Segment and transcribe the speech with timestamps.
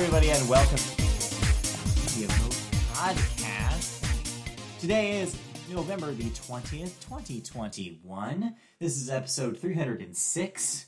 [0.00, 2.26] everybody, and welcome to the
[2.94, 4.02] Podcast.
[4.80, 5.36] Today is
[5.70, 8.56] November the 20th, 2021.
[8.78, 10.86] This is episode 306.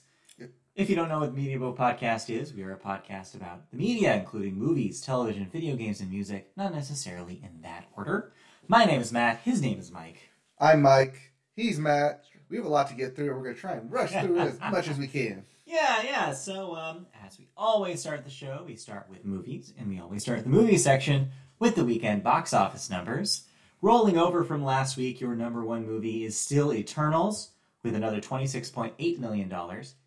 [0.74, 3.70] If you don't know what the Media Boat Podcast is, we are a podcast about
[3.70, 8.32] the media, including movies, television, video games, and music, not necessarily in that order.
[8.66, 10.30] My name is Matt, his name is Mike.
[10.58, 11.34] I'm Mike.
[11.54, 12.24] He's Matt.
[12.48, 13.34] We have a lot to get through.
[13.34, 15.44] We're going to try and rush through as much as we can.
[15.72, 16.32] Yeah, yeah.
[16.34, 20.20] So, um, as we always start the show, we start with movies, and we always
[20.22, 23.44] start the movie section with the weekend box office numbers.
[23.80, 29.18] Rolling over from last week, your number one movie is still Eternals with another $26.8
[29.18, 29.48] million.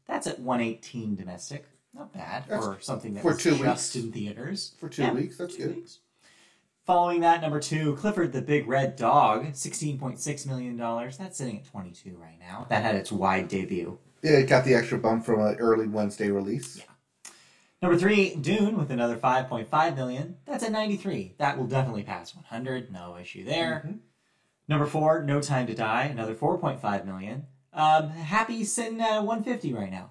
[0.08, 1.66] That's at 118 domestic.
[1.96, 4.06] Not bad That's for something that for was two just weeks.
[4.06, 4.74] in theaters.
[4.78, 5.76] For two Yeah, weeks, that's two good.
[5.78, 6.00] weeks.
[6.86, 10.78] Following that, number two, Clifford the Big Red Dog, $16.6 million.
[10.78, 12.68] That's sitting at 22 right now.
[12.70, 13.98] That had its wide debut.
[14.26, 16.78] Yeah, it got the extra bump from an early Wednesday release.
[16.78, 17.32] Yeah.
[17.82, 20.38] Number three, Dune with another 5.5 million.
[20.46, 21.36] That's at 93.
[21.38, 22.92] That will definitely pass 100.
[22.92, 23.84] No issue there.
[23.88, 24.00] Mhm.
[24.68, 26.04] Number four, No Time to Die.
[26.06, 27.46] Another 4.5 million.
[27.72, 30.10] Um, Happy sitting at 150 right now.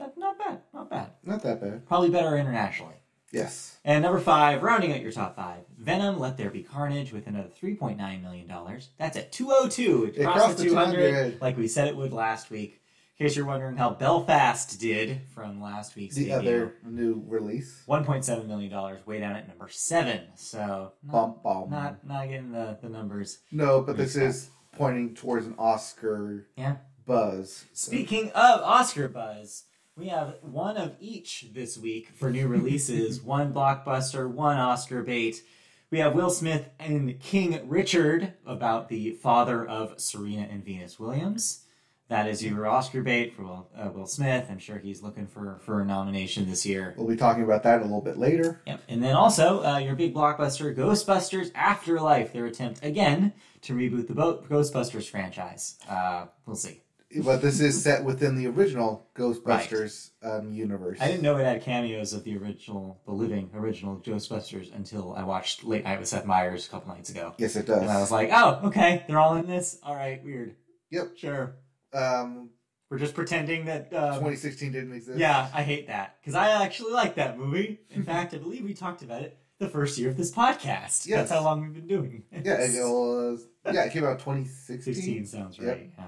[0.00, 0.62] That, not bad.
[0.72, 1.10] Not bad.
[1.22, 1.86] Not that bad.
[1.86, 2.96] Probably better internationally.
[3.30, 3.76] Yes.
[3.84, 7.50] And number five, rounding out your top five, Venom, Let There Be Carnage with another
[7.50, 8.50] $3.9 million.
[8.98, 10.04] That's at 202.
[10.06, 11.40] It It crossed, crossed the 200, 200.
[11.40, 12.80] like we said it would last week.
[13.18, 17.84] In case you're wondering how Belfast did from last week's The other new release.
[17.88, 20.22] $1.7 million, way down at number seven.
[20.34, 21.70] So, not, Bump, bump.
[21.70, 23.38] not, not getting the, the numbers.
[23.52, 26.76] No, but this is pointing towards an Oscar Yeah.
[27.06, 27.66] buzz.
[27.72, 29.62] So- Speaking of Oscar buzz,
[29.96, 35.40] we have one of each this week for new releases one blockbuster, one Oscar bait.
[35.88, 41.60] We have Will Smith and King Richard about the father of Serena and Venus Williams.
[42.08, 44.46] That is your Oscar bait for Will, uh, Will Smith.
[44.50, 46.94] I'm sure he's looking for, for a nomination this year.
[46.98, 48.60] We'll be talking about that a little bit later.
[48.66, 48.82] Yep.
[48.88, 53.32] And then also uh, your big blockbuster, Ghostbusters Afterlife, their attempt again
[53.62, 55.78] to reboot the Bo- Ghostbusters franchise.
[55.88, 56.82] Uh, we'll see.
[57.22, 60.98] But this is set within the original Ghostbusters um, universe.
[61.00, 65.22] I didn't know it had cameos of the original, the living original Ghostbusters until I
[65.22, 67.32] watched Late Night with Seth Meyers a couple nights ago.
[67.38, 67.82] Yes, it does.
[67.82, 69.78] And I was like, oh, okay, they're all in this?
[69.84, 70.56] All right, weird.
[70.90, 71.16] Yep.
[71.16, 71.54] Sure.
[71.94, 72.50] Um,
[72.90, 73.92] We're just pretending that.
[73.94, 75.18] Um, 2016 didn't exist.
[75.18, 76.16] yeah, I hate that.
[76.20, 77.80] Because I actually like that movie.
[77.90, 81.06] In fact, I believe we talked about it the first year of this podcast.
[81.06, 81.08] Yes.
[81.08, 83.46] That's how long we've been doing Yeah, it was.
[83.72, 84.94] Yeah, it came out 2016.
[84.94, 85.66] 16 sounds Yep.
[85.68, 85.90] right.
[85.96, 86.04] Yeah.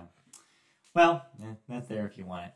[0.95, 2.53] Well, yeah, that's there if you want it.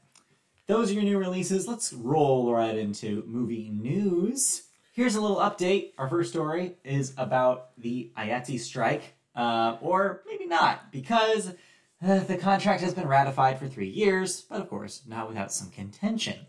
[0.67, 1.67] Those are your new releases.
[1.69, 4.65] Let's roll right into movie news.
[4.93, 5.93] Here's a little update.
[5.99, 11.53] Our first story is about the IATSE strike, uh, or maybe not, because uh,
[12.28, 16.47] the contract has been ratified for three years, but of course, not without some contention.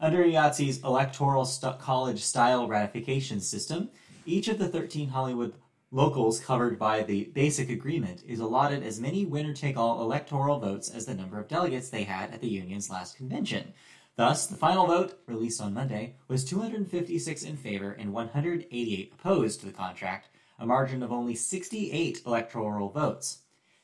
[0.00, 3.90] Under IATSE's electoral st- college style ratification system,
[4.26, 5.54] each of the 13 Hollywood
[5.92, 10.90] locals covered by the basic agreement is allotted as many winner take all electoral votes
[10.90, 13.72] as the number of delegates they had at the union's last convention.
[14.16, 19.66] Thus, the final vote, released on Monday, was 256 in favor and 188 opposed to
[19.66, 23.42] the contract, a margin of only 68 electoral votes.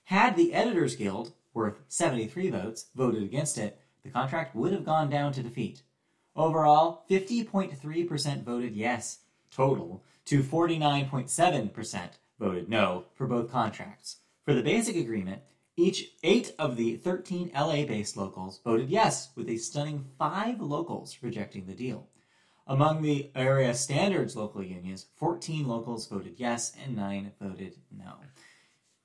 [0.08, 5.08] Had the Editors Guild, worth 73 votes, voted against it, the contract would have gone
[5.08, 5.82] down to defeat.
[6.36, 9.20] Overall, 50.3% voted yes,
[9.50, 14.18] total, to 49.7% voted no for both contracts.
[14.44, 15.42] For the basic agreement,
[15.76, 21.18] each eight of the 13 LA based locals voted yes, with a stunning five locals
[21.22, 22.08] rejecting the deal.
[22.66, 28.14] Among the area standards local unions, 14 locals voted yes and 9 voted no.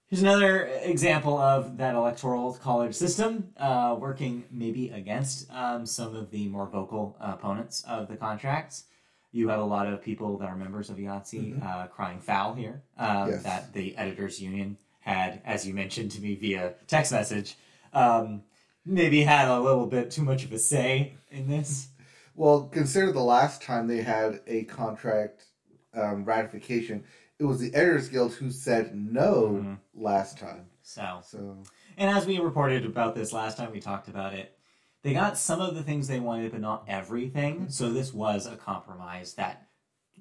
[0.09, 6.31] Here's another example of that electoral college system uh, working maybe against um, some of
[6.31, 8.85] the more vocal opponents of the contracts.
[9.31, 12.81] You have a lot of people that are members of IATSE uh, crying foul here
[12.97, 13.43] um, Yes.
[13.43, 17.55] that the editors union had, as you mentioned to me via text message,
[17.93, 18.41] um,
[18.83, 21.89] maybe had a little bit too much of a say in this.
[22.33, 25.45] Well, consider the last time they had a contract
[25.93, 27.03] um, ratification.
[27.39, 29.79] It was the Editors Guild who said no Mhm.
[29.93, 30.69] last time.
[30.81, 31.63] So So
[31.97, 34.57] And as we reported about this last time we talked about it,
[35.03, 37.69] they got some of the things they wanted, but not everything.
[37.69, 39.67] So this was a compromise that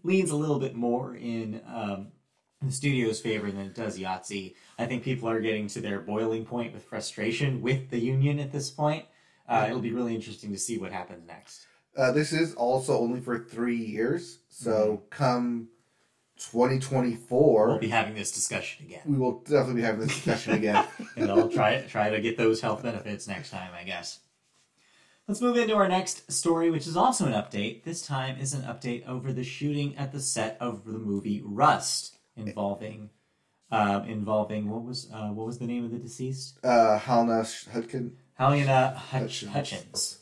[0.03, 2.09] leans a little bit more in um,
[2.63, 4.55] the studio's favor than it does IATSE.
[4.79, 8.53] I think people are getting to their boiling point with frustration with the union at
[8.53, 9.07] this point.
[9.49, 11.67] Uh, it'll be really interesting to see what happens next.
[11.97, 14.39] uh, this is also only for three years.
[14.49, 15.09] So Mm-hmm.
[15.11, 15.69] come
[16.39, 20.85] 2024, We'll be having this discussion again, we will definitely be having this discussion again.
[21.17, 24.21] and I'll try try to get those health benefits next time, I guess.
[25.27, 27.85] Let's move into our next story, which is also an update.
[27.85, 32.17] This time is an update over the shooting at the set of the movie Rust,
[32.35, 33.11] involving
[33.71, 36.59] uh, involving what was uh, what was the name of the deceased?
[36.65, 37.43] Uh, Halna
[37.73, 38.13] Hutkin.
[38.35, 39.53] Helena Hutch- Hutchins.
[39.53, 40.18] Hutchins.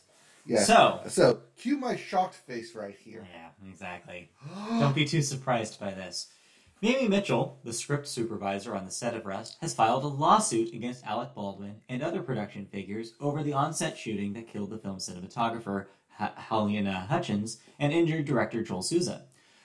[0.46, 0.62] Yeah.
[0.62, 3.26] So, So, cue my shocked face right here.
[3.34, 4.30] yeah, exactly.
[4.80, 6.28] Don't be too surprised by this.
[6.82, 11.04] Mamie Mitchell, the script supervisor on the set of Rust, has filed a lawsuit against
[11.06, 15.86] Alec Baldwin and other production figures over the on-set shooting that killed the film cinematographer
[16.20, 19.24] H- Helena Hutchins and injured director Joel Souza.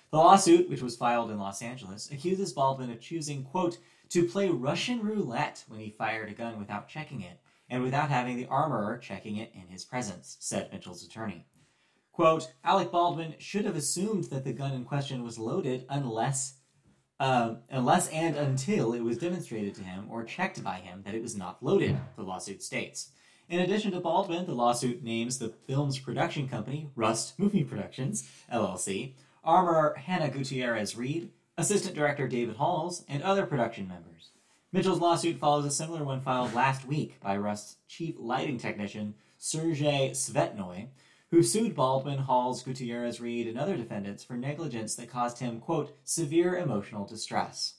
[0.09, 3.77] The lawsuit, which was filed in Los Angeles, accuses Baldwin of choosing, quote,
[4.09, 7.39] to play Russian roulette when he fired a gun without checking it,
[7.71, 11.47] and without having the armorer checking it in his presence, said Mitchell's attorney.
[12.12, 16.56] Quote, Alec Baldwin should have assumed that the gun in question was loaded unless
[17.21, 21.21] um, unless and until it was demonstrated to him or checked by him that it
[21.21, 23.12] was not loaded, the lawsuit states.
[23.47, 29.13] In addition to Baldwin, the lawsuit names the film's production company, Rust Movie Productions, LLC,
[29.44, 31.29] armorer Hannah Gutierrez Reed,
[31.59, 34.30] assistant director David Halls, and other production members.
[34.73, 40.12] Mitchell's lawsuit follows a similar one filed last week by Rust's chief lighting technician, Sergei
[40.12, 40.88] Svetnoy,
[41.29, 45.97] who sued Baldwin, Halls, Gutierrez Reed, and other defendants for negligence that caused him, quote,
[46.06, 47.75] severe emotional distress.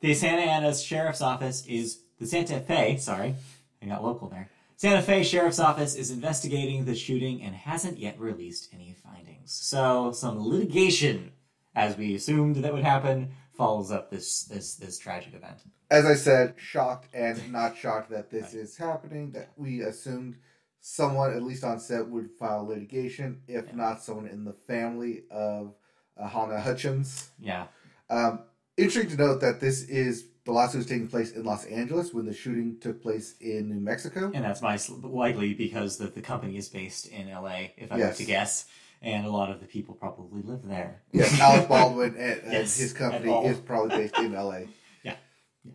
[0.00, 3.36] The Santa Ana's Sheriff's Office is, the Santa Fe, sorry,
[3.80, 4.50] I got local there.
[4.76, 9.52] Santa Fe Sheriff's Office is investigating the shooting and hasn't yet released any findings.
[9.52, 11.30] So, some litigation,
[11.76, 15.58] as we assumed that would happen, follows up this, this, this tragic event.
[15.90, 19.30] As I said, shocked and not shocked that this is happening.
[19.32, 20.36] That we assumed
[20.80, 23.74] someone, at least on set, would file litigation, if Yeah.
[23.74, 25.74] not someone in the family of
[26.16, 27.30] uh, Hannah Hutchins.
[27.38, 27.66] Yeah.
[28.10, 28.40] Um,
[28.76, 32.26] interesting to note that this is the lawsuit is taking place in Los Angeles when
[32.26, 34.30] the shooting took place in New Mexico.
[34.34, 38.18] And that's my likely because the, the company is based in LA, if I Yes.
[38.18, 38.66] to guess,
[39.04, 41.02] and a lot of the people probably live there.
[41.12, 44.60] Yes, Alec Baldwin and, Yes, his company is probably based in LA.
[45.04, 45.16] Yeah,
[45.62, 45.72] yeah.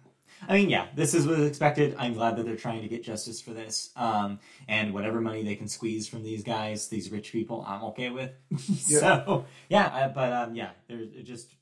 [0.47, 1.95] I mean, yeah, this is what was expected.
[1.99, 3.91] I'm glad that they're trying to get justice for this.
[3.95, 8.09] Um, and whatever money they can squeeze from these guys, these rich people, I'm okay
[8.09, 8.31] with.
[8.79, 11.53] so, yeah, uh, but um, yeah, there's just,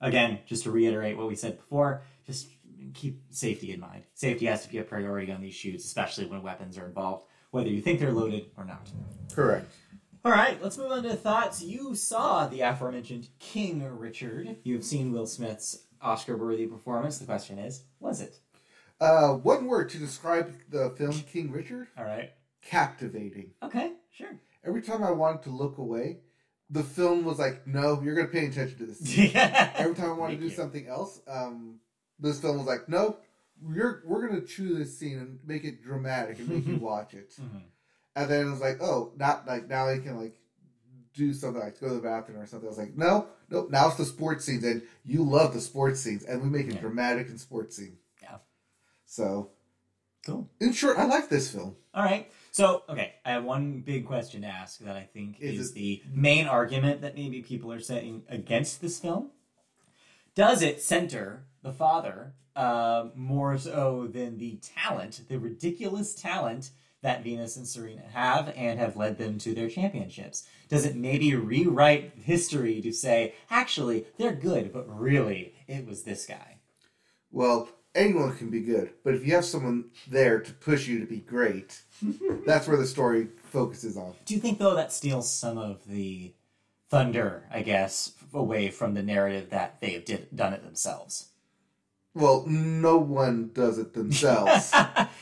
[0.00, 2.48] again, just to reiterate what we said before, just
[2.94, 4.04] keep safety in mind.
[4.14, 7.68] Safety has to be a priority on these shoots, especially when weapons are involved, whether
[7.68, 8.88] you think they're loaded or not.
[9.34, 9.66] Correct.
[10.26, 11.62] All right, let's move on to thoughts.
[11.62, 14.56] You saw the aforementioned King Richard.
[14.64, 17.18] You've seen Will Smith's Oscar-worthy performance.
[17.18, 18.40] The question is, was it?
[19.00, 22.32] Uh, one word to describe the film King Richard: All right.
[22.60, 23.52] captivating.
[23.62, 24.36] Okay, sure.
[24.64, 26.18] Every time I wanted to look away,
[26.70, 29.70] the film was like, "No, you're gonna pay attention to this." yeah.
[29.76, 30.56] Every time I wanted to do you.
[30.56, 31.78] something else, um,
[32.18, 33.18] this film was like, "No,
[33.72, 37.30] you're we're gonna chew this scene and make it dramatic and make you watch it."
[37.40, 37.62] Mhm.
[38.16, 40.34] And then it was like, "Oh, not like now you can like
[41.14, 43.70] do something like go to the bathroom or something." I was like, "No, nope.
[43.70, 46.74] Now it's the sports scenes, and you love the sports scenes, and we make it
[46.74, 46.80] Yeah.
[46.80, 48.38] dramatic and sports scene." Yeah.
[49.04, 49.50] So,
[50.24, 50.48] Cool.
[50.60, 51.76] in short, I like this film.
[51.94, 52.32] All right.
[52.52, 55.74] So, okay, I have one big question to ask that I think Is is, it-
[55.74, 59.30] the main argument that maybe people are saying against this film.
[60.34, 66.70] Does it center the father uh, more so than the talent, the ridiculous talent
[67.06, 70.44] that Venus and Serena have and have led them to their championships?
[70.68, 76.26] Does it maybe rewrite history to say, actually, they're good, but really, it was this
[76.26, 76.56] guy?
[77.30, 81.06] Well, anyone can be good, but if you have someone there to push you to
[81.06, 81.80] be great,
[82.44, 84.14] that's where the story focuses on.
[84.24, 86.34] Do you think though that steals some of the
[86.90, 91.28] thunder, I guess, away from the narrative that they've did, done it themselves?
[92.14, 94.72] Well, no one does it themselves.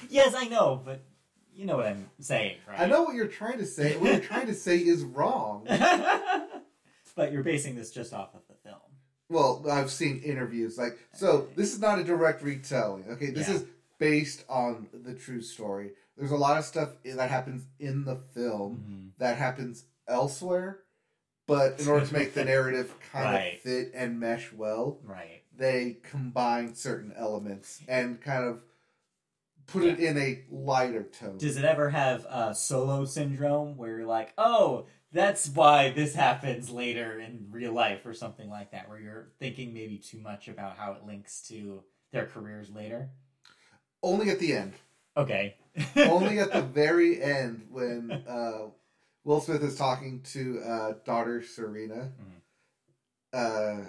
[0.08, 1.02] yes, I know, but
[1.54, 2.80] you know what I'm saying, right?
[2.80, 3.96] I know what you're trying to say.
[3.96, 5.66] What you're trying to say is wrong.
[7.16, 8.80] but you're basing this just off of the film.
[9.28, 11.48] Well, I've seen interviews like so.
[11.56, 13.04] This is not a direct retelling.
[13.10, 13.54] Okay, this Yeah.
[13.56, 13.64] is
[13.98, 15.92] based on the true story.
[16.16, 19.08] There's a lot of stuff that happens in the film mm-hmm.
[19.18, 20.80] that happens elsewhere,
[21.46, 23.54] but in order to make the narrative kind Right.
[23.54, 25.42] of fit and mesh well, Right.
[25.56, 28.60] they combine certain elements and kind of
[29.66, 31.38] put it in a lighter tone.
[31.38, 36.70] Does it ever have uh, solo syndrome where you're like, oh, that's why this happens
[36.70, 40.76] later in real life or something like that, where you're thinking maybe too much about
[40.76, 43.10] how it links to their careers later?
[44.02, 44.74] Only at the end.
[45.16, 45.56] Okay.
[45.96, 48.66] Only at the very end when uh,
[49.24, 52.12] Will Smith is talking to uh, daughter Serena.
[52.20, 52.40] Mhm.
[53.32, 53.88] Uh,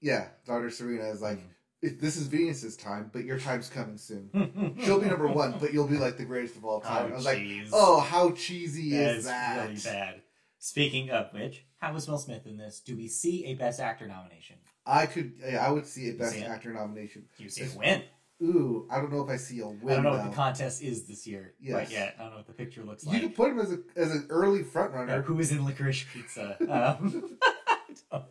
[0.00, 1.51] yeah, daughter Serena is like, Mhm.
[1.82, 4.76] If this is Venus's time, but your time's coming soon.
[4.84, 7.08] She'll be number one, but you'll be like the greatest of all time.
[7.10, 9.62] Oh, I was like, oh, how cheesy That is is that?
[9.68, 10.22] really bad.
[10.58, 12.80] Speaking of which, how was Will Smith in this?
[12.80, 14.56] Do we see a Best Actor nomination?
[14.86, 17.24] I could, yeah, I would see a best see actor nomination.
[17.36, 18.02] Do you see a win?
[18.42, 19.80] Ooh, I don't know if I see a win.
[19.90, 21.72] I don't know what the contest is this year Yes.
[21.74, 22.16] quite yet.
[22.18, 23.14] I don't know what the picture looks like.
[23.22, 25.18] You could put him as a as an early frontrunner.
[25.18, 26.56] Or who is in Licorice Pizza?
[26.68, 27.38] Um,
[28.10, 28.24] I don't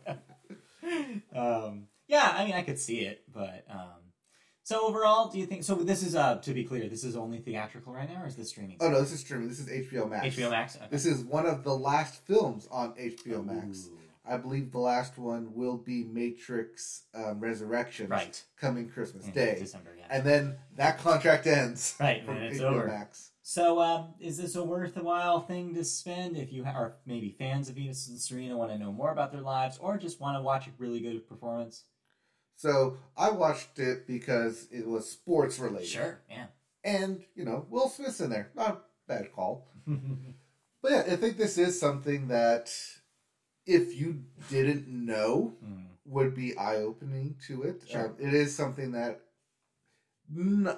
[1.34, 1.66] know.
[1.66, 4.02] Um, yeah, I mean, I could see it, but um,
[4.62, 5.64] so overall, do you think?
[5.64, 8.36] So this is uh, to be clear, this is only theatrical right now, or is
[8.36, 8.76] this streaming?
[8.80, 9.48] Oh no, this is streaming.
[9.48, 10.36] This is HBO Max.
[10.36, 10.76] HBO Max.
[10.76, 10.86] Okay.
[10.90, 13.88] This is one of the last films on HBO Max.
[13.88, 18.42] Ooh, I believe the last one will be Matrix um, Resurrections right.
[18.60, 19.96] coming Christmas In Day, December.
[19.98, 20.04] Yeah.
[20.10, 22.86] and then that contract ends right, and it's HBO over.
[22.88, 23.30] Max.
[23.44, 27.74] So, um, is this a worthwhile thing to spend if you are maybe fans of
[27.76, 30.66] Venus and Serena, want to know more about their lives, or just want to watch
[30.66, 31.84] a really good performance?
[32.56, 35.88] So I watched it because it was sports related.
[35.88, 36.46] Sure, yeah.
[36.84, 38.50] And, you know, Will Smith's in there.
[38.54, 38.78] Not a
[39.08, 39.68] bad call.
[40.82, 42.74] But yeah, I think this is something that
[43.66, 47.82] if you didn't know Mm, would be eye opening to it.
[47.88, 48.06] Sure.
[48.06, 49.20] Um, it is something that
[50.36, 50.76] n-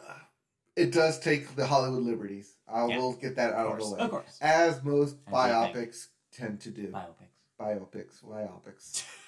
[0.76, 2.52] it does take the Hollywood liberties.
[2.68, 2.98] I Yeah.
[2.98, 4.00] will get that out of of the way.
[4.00, 4.38] of course.
[4.42, 5.34] As most As you think.
[5.34, 6.88] biopics tend to do.
[6.88, 7.30] Biopics.
[7.58, 8.22] Biopics.
[8.22, 9.04] Biopics.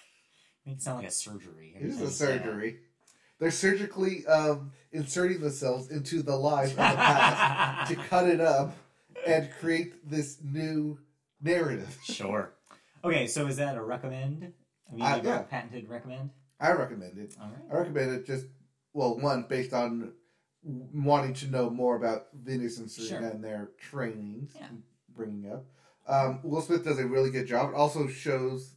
[0.66, 1.74] It sound like a surgery.
[1.78, 2.10] It is a that.
[2.10, 2.78] surgery.
[3.38, 8.74] They're surgically um, inserting themselves into the lives of the past to cut it up
[9.26, 10.98] and create this new
[11.40, 11.96] narrative.
[12.04, 12.52] sure.
[13.04, 14.52] Okay, so is that a recommend?
[14.90, 15.40] I mean, Uh, yeah.
[15.40, 16.30] a patented recommend.
[16.58, 17.34] I recommend it.
[17.40, 17.62] All right.
[17.70, 18.46] I recommend it just
[18.94, 20.12] well, one based on
[20.64, 23.30] wanting to know more about Venus and Serena Sure.
[23.30, 24.68] and their trainings, Yeah.
[25.14, 25.66] bringing up.
[26.08, 27.70] Um, Will Smith does a really good job.
[27.70, 28.75] It also shows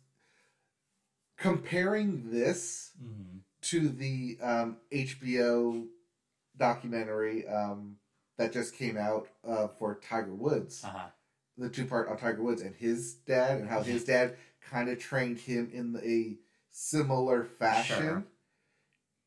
[1.39, 5.85] comparing this hmm to the um, HBO
[6.57, 7.97] documentary um,
[8.37, 11.07] that just came out uh, for Tiger Woods, Uh huh.
[11.57, 14.97] the two part on Tiger Woods and his dad, and how his dad kind of
[14.97, 16.37] trained him in a
[16.69, 17.97] similar fashion.
[17.97, 18.23] Sure.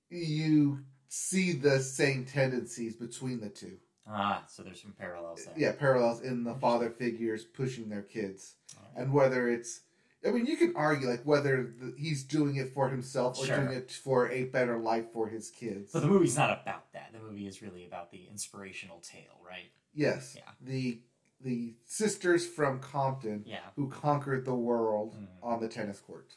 [0.08, 0.78] You
[1.08, 3.76] see the same tendencies between the two.
[4.08, 5.54] Ah, so there's some parallels there.
[5.58, 9.02] Yeah, parallels in the father figures pushing their kids, right.
[9.02, 9.80] and whether it's.
[10.26, 13.56] I mean, you can argue like whether the, he's doing it for himself or Sure.
[13.58, 15.90] doing it for a better life for his kids.
[15.92, 17.12] But the movie's not about that.
[17.12, 19.70] The movie is really about the inspirational tale, right?
[19.94, 20.34] Yes.
[20.36, 20.50] Yeah.
[20.60, 21.00] The
[21.40, 23.58] the sisters from Compton Yeah.
[23.74, 25.26] who conquered the world Mhm.
[25.42, 26.36] on the tennis court.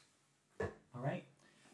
[0.59, 1.25] All right.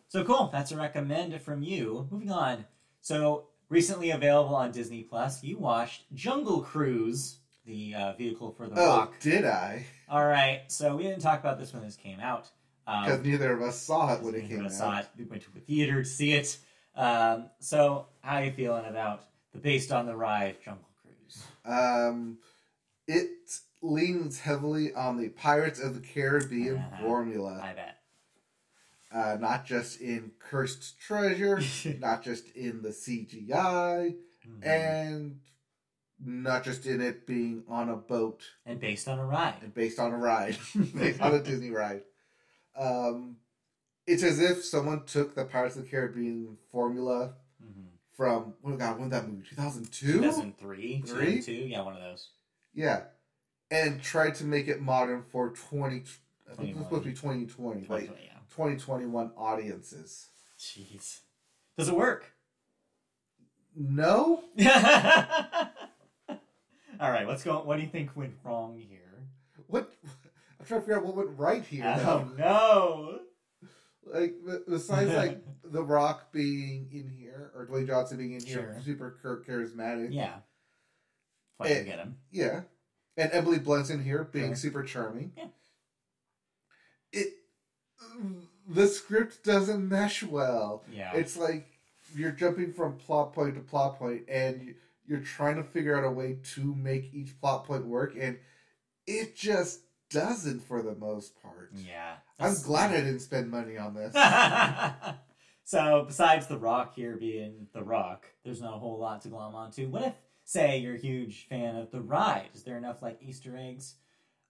[0.09, 0.49] So cool.
[0.51, 2.09] That's a recommend from you.
[2.11, 2.65] Moving on.
[2.99, 8.75] So recently available on Disney Plus, you watched Jungle Cruise, the uh, vehicle for the
[8.79, 9.19] Oh, Rock.
[9.19, 9.85] did I?
[10.09, 10.61] All right.
[10.67, 12.49] So we didn't talk about this when this came out.
[12.85, 14.71] Because Um, neither of us saw it when it came out.
[14.71, 15.07] saw it.
[15.17, 16.57] We went to the theater to see it.
[16.95, 21.43] Um, so how are you feeling about the based on the ride Jungle Cruise?
[21.63, 22.39] Um,
[23.07, 23.29] it
[23.81, 26.97] leans heavily on the Pirates of the Caribbean Uh-huh.
[27.03, 27.97] formula, I bet.
[29.13, 31.59] uh, not just in Cursed Treasure,
[31.99, 34.15] not just in the CGI,
[34.47, 34.63] Mhm.
[34.65, 35.39] and
[36.23, 39.55] not just in it being on a boat and based on a ride.
[39.63, 40.57] and based on a ride,
[40.95, 42.03] based on a Disney ride.
[42.75, 43.37] Um,
[44.07, 47.85] it's as if someone took the Pirates of the Caribbean formula Mhm.
[48.13, 49.43] from oh god, when that movie?
[49.49, 52.29] 2002 2003 2002 yeah, one of those.
[52.73, 53.03] Yeah,
[53.69, 56.03] and tried to make it modern for twenty.
[56.49, 56.77] I think it 21.
[56.79, 58.37] was supposed to be twenty twenty, like yeah.
[58.53, 60.27] twenty twenty one audiences.
[60.59, 61.19] Jeez.
[61.77, 62.31] Does it work?
[63.75, 64.43] No,
[67.01, 67.65] All right, what's going?
[67.65, 68.99] What do you think went wrong here?
[69.67, 69.91] what?
[70.59, 71.83] I'm trying to figure out what went right here.
[71.85, 73.19] Oh no!
[74.05, 74.35] Like
[74.69, 75.41] besides, like
[75.71, 78.81] The Rock being in here or Dwayne Johnson being in here, Sure.
[78.83, 80.09] super charismatic.
[80.13, 80.35] Yeah,
[81.57, 82.17] why you Eh, get him?
[82.31, 82.61] Yeah.
[83.17, 84.55] And Emily Blunt's in here being Sure.
[84.55, 85.33] super charming.
[85.35, 85.47] Yeah.
[87.11, 87.33] It
[88.67, 90.83] the script doesn't mesh well.
[90.91, 91.67] Yeah, It's like
[92.15, 94.75] you're jumping from plot point to plot point and you-
[95.11, 98.37] you're trying to figure out a way to make each plot point work and
[99.05, 101.71] it just doesn't for the most part.
[101.75, 102.15] yeah.
[102.39, 104.13] I'm glad I didn't spend money on this.
[105.65, 109.53] so, besides The Rock here being The Rock, there's not a whole lot to glom
[109.53, 109.89] onto.
[109.89, 110.13] What if,
[110.45, 112.49] say, you're a huge fan of the ride?
[112.55, 113.95] Is there enough like Easter eggs?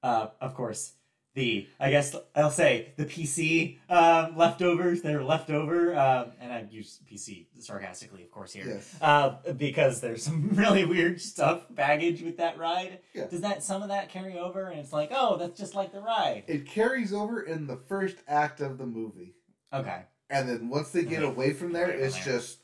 [0.03, 0.93] Uh, of course,
[1.33, 6.51] the I guess I'll say the PC um, leftovers that are left over, um, and
[6.51, 8.95] I use PC sarcastically, of course here, Yes.
[9.01, 12.99] uh, because there's some really weird stuff baggage with that ride.
[13.13, 13.27] Yeah.
[13.27, 16.01] Does that some of that carry over, and it's like, oh, that's just like the
[16.01, 16.43] ride?
[16.47, 19.35] It carries over in the first act of the movie.
[19.73, 20.03] Okay.
[20.29, 22.37] And then once they get away from there, it's there.
[22.37, 22.59] just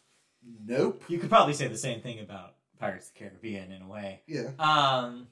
[0.66, 1.04] Nope.
[1.08, 4.22] You could probably say the same thing about Pirates of the Caribbean in a way.
[4.28, 4.52] Yeah.
[4.60, 5.28] Um,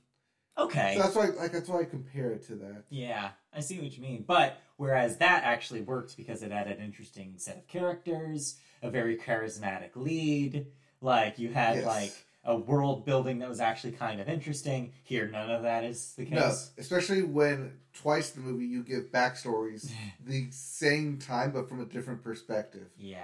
[0.58, 0.94] okay.
[0.96, 2.84] So that's why, like, that's why I compare it to that.
[2.90, 4.24] Yeah, I see what you mean.
[4.28, 9.18] But whereas that actually worked because it had an interesting set of characters, a very
[9.18, 10.68] charismatic lead,
[11.02, 11.86] like you had Yes.
[11.86, 12.12] like
[12.48, 14.92] a world building that was actually kind of interesting.
[15.04, 16.72] Here, none of that is the No, case.
[16.78, 19.90] especially when twice the movie you give backstories
[20.26, 22.88] the same time but from a different perspective.
[22.98, 23.24] Yeah.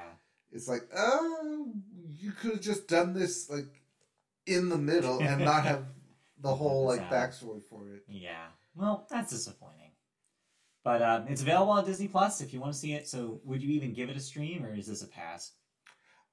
[0.51, 1.71] It's like, oh,
[2.19, 3.81] you could have just done this like
[4.47, 5.85] in the middle and not have
[6.41, 7.11] the whole like Sound.
[7.11, 8.03] backstory for it.
[8.07, 8.47] Yeah.
[8.75, 9.91] Well, that's disappointing.
[10.83, 13.07] But um, it's available on Disney Plus if you want to see it.
[13.07, 15.51] So, would you even give it a stream, or is this a pass?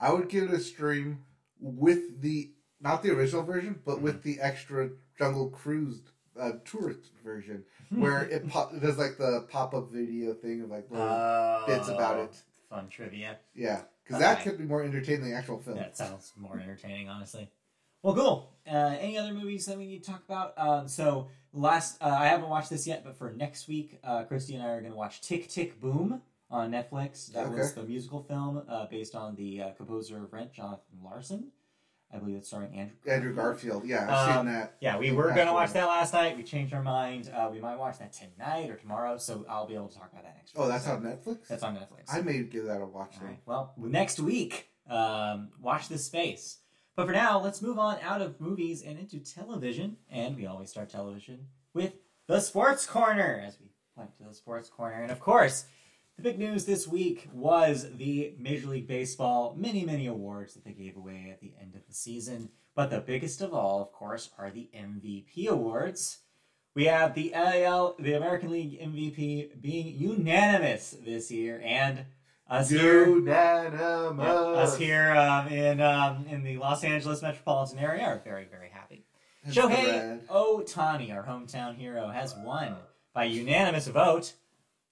[0.01, 1.25] I would give it a stream
[1.61, 4.05] with the not the original version, but Mm-hmm.
[4.05, 6.01] with the extra Jungle Cruise
[6.41, 10.89] uh, tourist version, where it, pop, does like the pop up video thing of like
[10.91, 12.31] little bits about it.
[12.33, 13.39] Oh, Fun trivia.
[13.55, 15.77] Yeah, because that could be more entertaining than the actual film.
[15.79, 17.51] That sounds more entertaining, honestly.
[18.03, 18.53] Well, cool.
[18.71, 20.53] Uh, any other movies that we need to talk about?
[20.57, 24.55] Um, so last, uh, I haven't watched this yet, but for next week, uh, Christy
[24.55, 27.33] and I are going to watch Tick Tick Boom on Netflix.
[27.33, 31.49] That was the musical film uh, based on the uh, composer of Rent, Jonathan Larson.
[32.13, 32.97] I believe it's starring Andrew.
[33.07, 33.85] Andrew Garfield.
[33.85, 34.77] Yeah, I've Um, seen that.
[34.81, 36.39] Yeah, we were going to watch that last night.
[36.39, 37.31] We changed our mind.
[37.35, 40.25] Uh, we might watch that tonight or tomorrow, so I'll be able to talk about
[40.25, 40.65] that next week.
[40.65, 41.49] Oh, that's So on Netflix.
[41.49, 42.05] That's on Netflix.
[42.11, 43.17] I may give that a watch.
[43.21, 43.39] Right.
[43.45, 46.59] Well, next week, um, watch this space.
[46.99, 49.99] But for now, let's move on out of movies and into television.
[50.11, 51.93] And we always start television with
[52.27, 55.01] the Sports Corner, as we point to the Sports Corner.
[55.01, 55.67] And of course,
[56.17, 60.73] the big news this week was the Major League Baseball many, many awards that they
[60.73, 62.49] gave away at the end of the season.
[62.75, 66.19] But the biggest of all, of course, are the MVP awards.
[66.75, 72.07] We have the AL, the American League MVP, being unanimous this year, and
[72.51, 74.11] us here, yeah,
[74.57, 79.05] us here um, in um, in the Los Angeles metropolitan area are very, very happy.
[79.45, 80.25] That's Shohei.
[80.27, 82.77] Ohtani, our hometown hero, has won
[83.13, 84.33] by unanimous vote.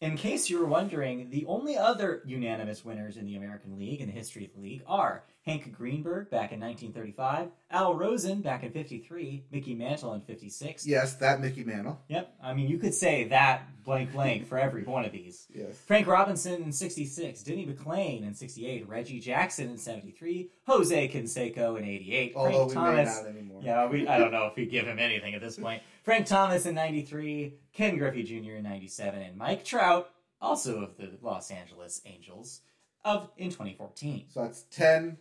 [0.00, 4.08] In case you were wondering, the only other unanimous winners in the American League in
[4.08, 8.72] the history of the league are Hank Greenberg back in 1935, Al Rosen back in
[8.72, 10.84] 53, Mickey Mantle in 56.
[10.84, 12.00] Yes, that Mickey Mantle.
[12.08, 15.46] Yep, I mean, you could say that blank blank for every one of these.
[15.56, 15.78] Yes.
[15.86, 21.84] Frank Robinson in 66, Denny McLain in 68, Reggie Jackson in 73, Jose Canseco in
[21.84, 22.96] 88, Although Frank we Thomas.
[23.08, 23.60] may not anymore.
[23.64, 25.80] Yeah, we, I don't know if we give him anything at this point.
[26.02, 28.56] Frank Thomas in 93, Ken Griffey Jr.
[28.56, 32.60] in 97, and Mike Trout, also of the Los Angeles Angels,
[33.04, 34.24] of in 2014.
[34.28, 35.16] So that's ten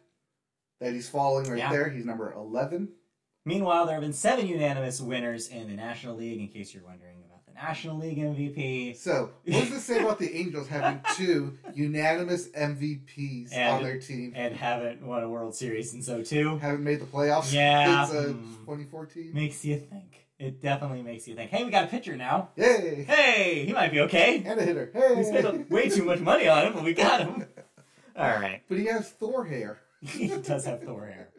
[0.80, 1.72] that he's following right Yeah.
[1.72, 1.90] there.
[1.90, 2.90] He's number eleven.
[3.46, 7.18] Meanwhile, there have been seven unanimous winners in the National League, in case you're wondering
[7.28, 8.96] about the National League MVP.
[8.98, 14.00] So what does this say about the Angels having two unanimous MVPs And- on their
[14.00, 14.34] team?
[14.36, 16.58] And haven't won a World Series, and so too.
[16.58, 18.06] Haven't made the playoffs Yeah.
[18.06, 18.56] since uh, Hmm.
[18.66, 19.32] 2014.
[19.34, 20.26] Makes you think.
[20.40, 21.52] It definitely makes you think.
[21.52, 22.50] Hey, we got a pitcher now.
[22.58, 23.04] Yay!
[23.08, 24.44] Hey, he might be okay.
[24.46, 24.90] And a hitter.
[24.94, 27.46] Hey, we spent way too much money on him, but we got him.
[28.18, 28.62] All right.
[28.68, 29.80] But he has Thor hair.
[30.02, 31.30] he does have Thor hair.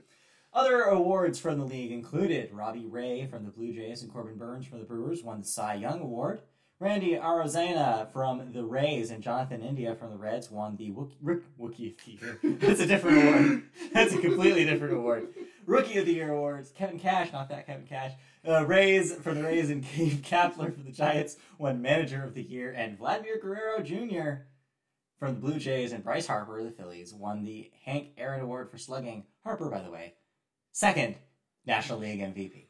[0.53, 4.67] Other awards from the league included Robbie Ray from the Blue Jays and Corbin Burnes
[4.67, 6.41] from the Brewers won the Cy Young Award.
[6.79, 12.05] Randy Arozarena from the Rays and Jonathan India from the Reds won the Wookie of
[12.05, 12.39] the Year.
[12.59, 13.63] That's a different award.
[13.95, 15.29] That's a completely different award.
[15.65, 16.73] Rookie of the Year awards.
[16.73, 18.13] Kevin Cash, not that Kevin Cash.
[18.47, 22.43] Uh, Rays for the Rays and Gabe Kapler for the Giants won Manager of the
[22.43, 22.73] Year.
[22.73, 24.45] And Vladimir Guerrero Jr.
[25.19, 28.71] from the Blue Jays and Bryce Harper of the Phillies won the Hank Aaron Award
[28.71, 29.25] for slugging.
[29.45, 30.15] Harper, by the way,
[30.73, 31.17] second
[31.67, 32.67] National League MVP.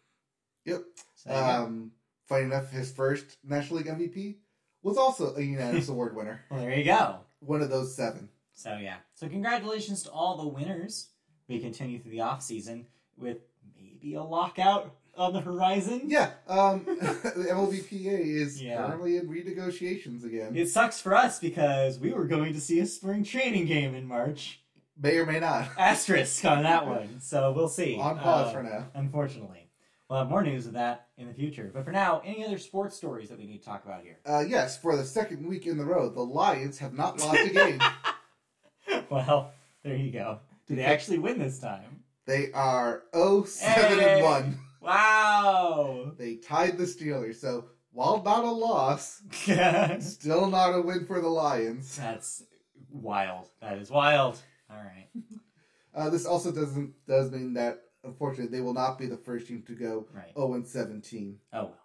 [0.64, 0.82] Yep.
[1.14, 1.34] So.
[1.34, 1.92] Um,
[2.26, 4.36] funny enough, his first National League MVP
[4.82, 6.44] was also a unanimous award winner.
[6.50, 7.20] well, there you go.
[7.40, 8.28] One of those seven.
[8.54, 8.96] So yeah.
[9.14, 11.08] So congratulations to all the winners.
[11.48, 13.38] We continue through the off season with
[13.76, 16.02] maybe a lockout on the horizon.
[16.06, 16.30] Yeah.
[16.48, 18.76] Um, the MLBPA is Yeah.
[18.86, 20.56] currently in renegotiations again.
[20.56, 24.06] It sucks for us because we were going to see a spring training game in
[24.06, 24.60] March.
[25.00, 25.68] May or may not.
[25.78, 27.20] Asterisk on that one.
[27.20, 27.98] So we'll see.
[27.98, 28.86] On pause Uh, for now.
[28.94, 29.62] Unfortunately.
[30.08, 31.68] We'll have more news of that in the future.
[31.74, 34.18] But for now, any other sports stories that we need to talk about here?
[34.24, 37.50] Uh, yes, for the second week in the row, the Lions have not lost a
[37.50, 37.80] game.
[39.10, 39.52] Well,
[39.82, 40.40] there you go.
[40.66, 42.02] Do they actually win this time?
[42.24, 44.14] They are 0 7 Hey!
[44.14, 44.58] and 1.
[44.86, 46.12] Wow!
[46.16, 47.36] They tied the Steelers.
[47.36, 49.22] So, while not a loss,
[50.00, 51.96] still not a win for the Lions.
[51.96, 52.42] That's
[52.90, 53.48] wild.
[53.60, 54.38] That is wild.
[54.70, 55.08] All right.
[55.94, 59.62] Uh, this also doesn't does mean that unfortunately they will not be the first team
[59.66, 60.30] to go Right.
[60.36, 61.38] 0 and 17.
[61.54, 61.78] Oh well.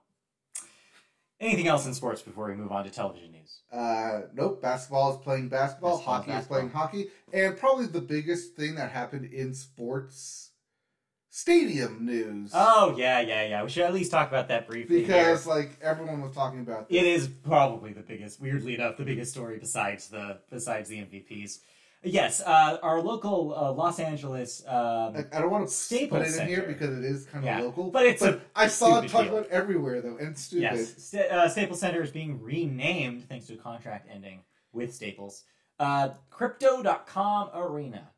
[1.39, 3.61] Anything else in sports before we move on to television news?
[3.71, 4.61] Uh, nope.
[4.61, 5.91] Basketball is playing basketball.
[5.91, 6.57] Basketball, hockey basketball.
[6.57, 7.07] is playing hockey.
[7.31, 10.50] And probably the biggest thing that happened in sports
[11.31, 12.51] stadium news.
[12.53, 13.63] Oh yeah, yeah, yeah.
[13.63, 15.01] We should at least talk about that briefly.
[15.01, 15.53] because here.
[15.53, 17.23] like everyone was talking about it this.
[17.23, 18.39] is probably the biggest.
[18.39, 21.59] Weirdly enough, the biggest story besides the besides the MVPs.
[22.03, 24.63] Yes, uh, our local uh, Los Angeles.
[24.67, 27.45] Um, I don't want to Staples put it in here because it is kind of
[27.45, 27.91] Yeah, local.
[27.91, 30.61] but it's a I saw it talked about everywhere though, and stupid.
[30.63, 34.41] Yes, Sta- uh, Staples Center is being renamed thanks to a contract ending
[34.73, 35.43] with Staples.
[35.79, 38.09] Uh, Crypto.com Arena.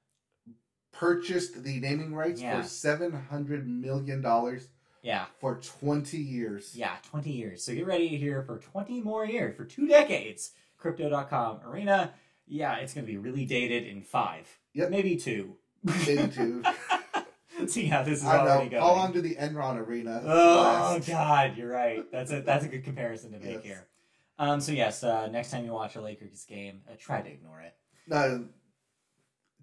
[0.93, 2.61] Purchased the naming rights Yeah.
[2.61, 4.69] for seven hundred million dollars
[5.01, 6.75] Yeah, for twenty years.
[6.75, 7.63] yeah, 20 years.
[7.63, 10.51] So get ready to hear for 20 more years, for two decades.
[10.77, 12.13] Crypto.com Arena.
[12.47, 14.47] Yeah, it's going to be really dated in five.
[14.73, 14.89] Yep.
[14.91, 15.55] Maybe two.
[15.83, 16.63] Maybe two.
[17.67, 18.69] See how this is I already know.
[18.71, 18.83] going.
[18.83, 20.61] How long the Enron Arena Oh
[20.95, 21.07] last?
[21.07, 22.03] God, you're right.
[22.11, 23.63] That's a that's a good comparison to make Yes.
[23.63, 23.87] here.
[24.39, 27.61] Um, so yes, uh, next time you watch a Lakers game, uh, try to ignore
[27.61, 27.75] it.
[28.07, 28.45] No,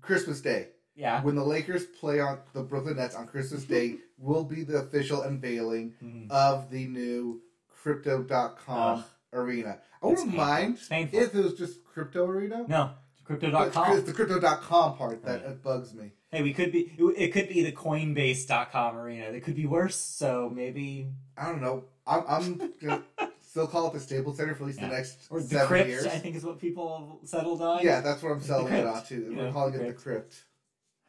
[0.00, 0.68] Christmas Day.
[0.94, 1.22] Yeah.
[1.22, 5.22] When the Lakers play on the Brooklyn Nets on Christmas Day, will be the official
[5.22, 6.30] unveiling Mhm.
[6.30, 7.40] of the new
[7.82, 9.04] Crypto.com Ugh.
[9.32, 9.78] arena.
[10.02, 12.64] I wouldn't mind if it was just Crypto Arena.
[12.68, 12.90] No,
[13.24, 13.96] crypto.com.
[13.98, 15.62] It's the Crypto.com part that Right.
[15.62, 16.12] bugs me.
[16.30, 16.92] Hey, we could be.
[17.16, 19.24] It could be the Coinbase.com arena.
[19.26, 19.96] It could be worse.
[19.96, 21.84] So maybe I don't know.
[22.06, 23.02] I'm, I'm gonna
[23.40, 24.88] still call it the Staples Center for at least Yeah.
[24.88, 25.88] the next or the seven crypt.
[25.88, 26.06] years.
[26.06, 27.82] I think is what people settled on.
[27.82, 29.34] Yeah, that's what I'm selling it on to.
[29.36, 30.34] We're calling it the Crypt,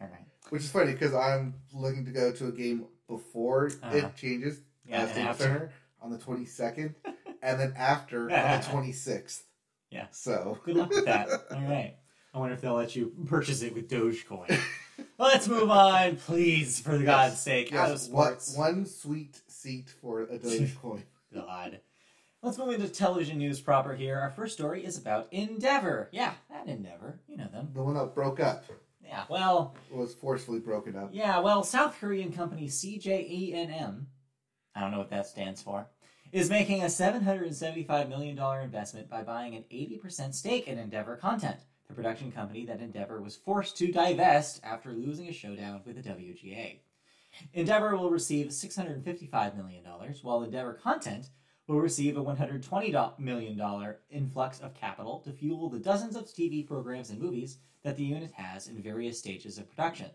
[0.02, 0.26] All right.
[0.50, 3.96] which is funny because I'm looking to go to a game before Uh-huh.
[3.98, 4.60] it changes.
[4.86, 5.04] Yeah.
[5.04, 5.34] uh.
[5.34, 6.96] Center on the 22nd,
[7.44, 8.28] and then after on
[8.60, 9.44] the 26th.
[9.92, 10.08] Yeah.
[10.12, 11.30] So Good luck with that.
[11.52, 11.96] All right.
[12.34, 14.58] I wonder if they'll let you purchase it with Dogecoin.
[15.20, 17.04] let's move on, please, for Yes.
[17.06, 17.72] God's sake.
[17.72, 21.04] Yes, what one sweet seat for a Dogecoin.
[21.34, 21.80] God.
[22.42, 24.18] Let's move into television news proper here.
[24.18, 26.10] Our first story is about Endeavor.
[26.12, 27.20] Yeah, that Endeavor.
[27.28, 27.70] You know them.
[27.74, 28.64] the one that broke up
[29.12, 31.10] Yeah, well, was forcefully broken up.
[31.12, 34.06] yeah, well, South Korean company CJENM,
[34.74, 35.89] I don't know what that stands for,
[36.32, 41.58] is making a $775 million investment by buying an 80% stake in Endeavor Content,
[41.89, 46.10] the production company that Endeavor was forced to divest after losing a showdown with the
[46.10, 46.80] WGA.
[47.54, 49.84] Endeavor will receive $655 million,
[50.21, 51.28] while Endeavor Content
[51.67, 57.10] will receive a $120 million influx of capital to fuel the dozens of TV programs
[57.10, 60.10] and movies that the unit has in various stages of production.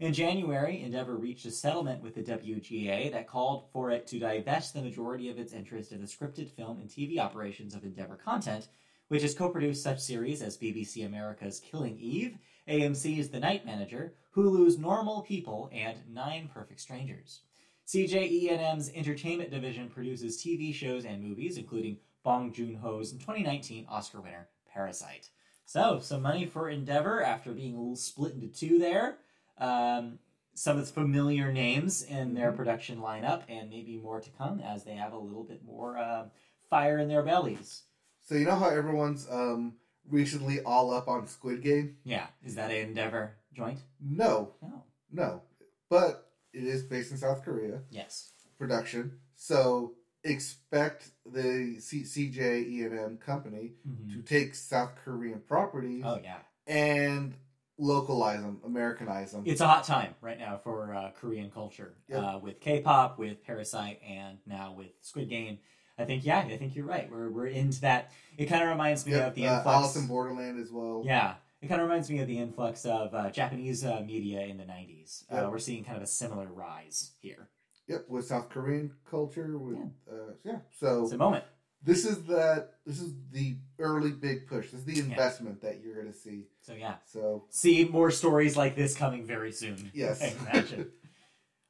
[0.00, 4.74] In January, Endeavor reached a settlement with the WGA that called for it to divest
[4.74, 8.68] the majority of its interest in the scripted film and TV operations of Endeavor Content,
[9.08, 14.14] which has co produced such series as BBC America's Killing Eve, AMC's The Night Manager,
[14.34, 17.42] Hulu's Normal People, and Nine Perfect Strangers.
[17.86, 24.48] CJENM's entertainment division produces TV shows and movies, including Bong Joon Ho's 2019 Oscar winner
[24.72, 25.28] Parasite.
[25.66, 29.18] So, some money for Endeavor after being a little split into two there.
[29.58, 30.18] Um,
[30.54, 32.56] some of its familiar names in their Mhm.
[32.56, 36.28] production lineup, and maybe more to come as they have a little bit more uh,
[36.70, 37.82] fire in their bellies.
[38.20, 39.76] So you know how everyone's um
[40.08, 41.98] recently all up on Squid Game?
[42.04, 43.80] Yeah, is that an Endeavor joint?
[44.00, 44.84] No, No.
[45.10, 45.42] no.
[45.88, 46.23] But
[46.54, 48.30] it is based in South Korea Yes.
[48.58, 49.18] production.
[49.36, 54.12] So expect the C- CJENM company Mhm.
[54.14, 57.34] to take South Korean properties Oh yeah, and
[57.76, 59.42] localize them, Americanize them.
[59.44, 62.22] it's a hot time right now for uh, Korean culture Yep.
[62.22, 65.58] uh, with K-pop, with Parasite, and now with Squid Game.
[65.98, 67.08] I think yeah, I think you're right.
[67.10, 68.10] We're we're into that.
[68.36, 69.76] It kind of reminds me Yep, of the uh, influx.
[69.76, 71.02] Alice in Borderland as well.
[71.04, 74.56] Yeah, it kind of reminds me of the influx of uh, Japanese uh, media in
[74.58, 75.24] the '90s.
[75.32, 75.50] Uh, Yep.
[75.50, 77.48] we're seeing kind of a similar rise here.
[77.88, 79.58] Yep, with South Korean culture.
[79.58, 80.58] With yeah, uh, yeah.
[80.78, 81.44] So It's a moment.
[81.82, 84.70] this is the This is the early big push.
[84.70, 86.44] This is the investment that you're going to see.
[86.62, 89.90] So yeah, So see more stories like this coming very soon.
[89.94, 90.22] Yes.
[90.22, 90.90] I imagine.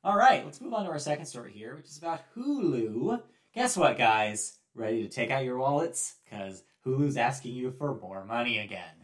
[0.05, 3.23] All right, let's move on to our second story here, which is about Hulu.
[3.55, 4.59] Guess what, guys?
[4.75, 6.17] Ready to take out your wallets?
[6.25, 9.04] Because Hulu's asking you for more money again.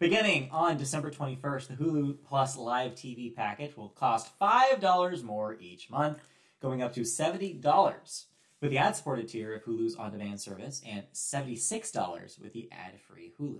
[0.00, 5.90] Beginning on December 21st, the Hulu Plus Live TV package will cost $5 more each
[5.90, 6.18] month,
[6.62, 8.24] going up to $70
[8.60, 13.00] with the ad supported tier of Hulu's on demand service and $76 with the ad
[13.08, 13.58] free Hulu.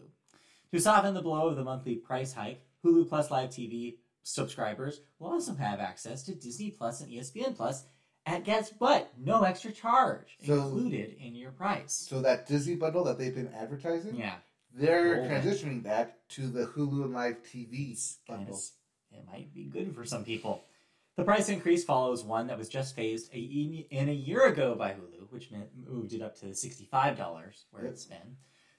[0.72, 5.33] To soften the blow of the monthly price hike, Hulu Plus Live TV subscribers will
[5.33, 7.85] also have access to Disney Plus and ESPN Plus
[8.27, 9.11] at guess what?
[9.18, 11.94] No extra charge So- included in your price.
[11.94, 14.35] so that Disney bundle that they've been advertising, Yeah,
[14.74, 15.31] they're it.
[15.31, 17.96] transitioning that to the Hulu and Live TV
[18.28, 18.61] bundle.
[19.12, 20.64] it might be good for some people.
[21.16, 24.90] The price increase follows one that was just phased a, in a year ago by
[24.90, 27.18] Hulu, which meant moved it up to $65
[27.70, 27.92] where Yep.
[27.92, 28.37] it's been.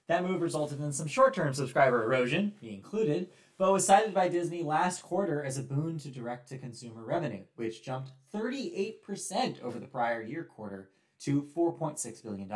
[0.08, 4.28] That move resulted in some short term subscriber erosion, me included, but was cited by
[4.28, 9.78] Disney last quarter as a boon to direct to consumer revenue, which jumped 38% over
[9.78, 12.50] the prior year quarter to $4.6 billion.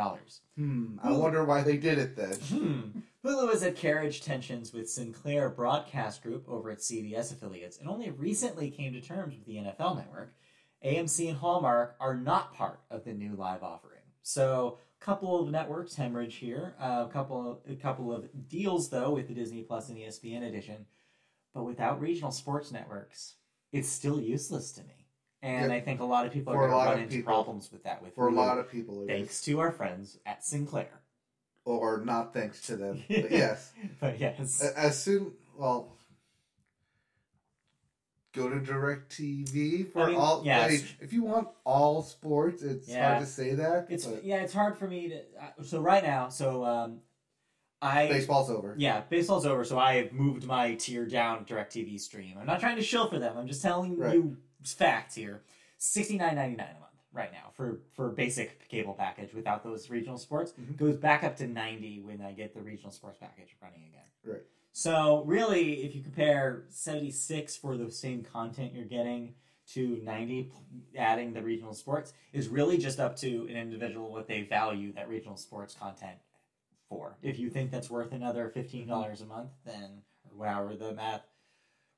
[0.57, 0.97] Hmm.
[1.03, 2.33] I wonder why they did it then.
[2.33, 2.99] Hmm.
[3.25, 8.11] Hulu has had carriage tensions with Sinclair Broadcast Group over its CBS affiliates and only
[8.11, 10.35] recently came to terms with the NFL network.
[10.85, 14.01] AMC and Hallmark are not part of the new live offering.
[14.21, 16.75] So, a couple of networks hemorrhage here.
[16.79, 20.85] Uh, a couple a couple of deals though with the Disney Plus and ESPN edition,
[21.53, 23.35] but without regional sports networks,
[23.71, 25.07] it's still useless to me.
[25.41, 25.77] And Yeah.
[25.77, 27.33] I think a lot of people For are going to run into people.
[27.33, 28.03] problems with that.
[28.03, 29.07] With For a lot of people, it is.
[29.09, 31.01] thanks to our friends at Sinclair.
[31.65, 33.03] Or not thanks to them.
[33.09, 33.73] But yes.
[33.99, 34.61] but yes.
[34.61, 35.91] As soon, well,
[38.33, 40.41] go to DirecTV for I mean, all.
[40.43, 43.09] mean, it's- if you want all sports, it's Yeah.
[43.15, 43.87] hard to say that.
[43.89, 45.17] It's yeah, it's hard for me to.
[45.41, 46.99] Uh, so right now, so um,
[47.81, 48.75] I baseball's over.
[48.77, 49.63] yeah, baseball's over.
[49.63, 52.37] So I have moved my tier down Directv stream.
[52.39, 53.37] I'm not trying to shill for them.
[53.37, 54.13] I'm just telling Right.
[54.15, 55.41] you facts here.
[55.77, 56.75] Sixty nine ninety nine
[57.15, 60.75] right now for for basic cable package without those regional sports Mhm.
[60.77, 64.09] goes back up to ninety when I get the regional sports package running again.
[64.23, 64.43] Right.
[64.73, 69.35] So really, if you compare 76 for the same content you're getting
[69.67, 70.51] to 90,
[70.97, 75.07] adding the regional sports is really just up to an individual what they value that
[75.07, 76.19] regional sports content
[76.89, 77.17] for.
[77.21, 80.03] If you think that's worth another $15 a month, then
[80.37, 81.25] or however the math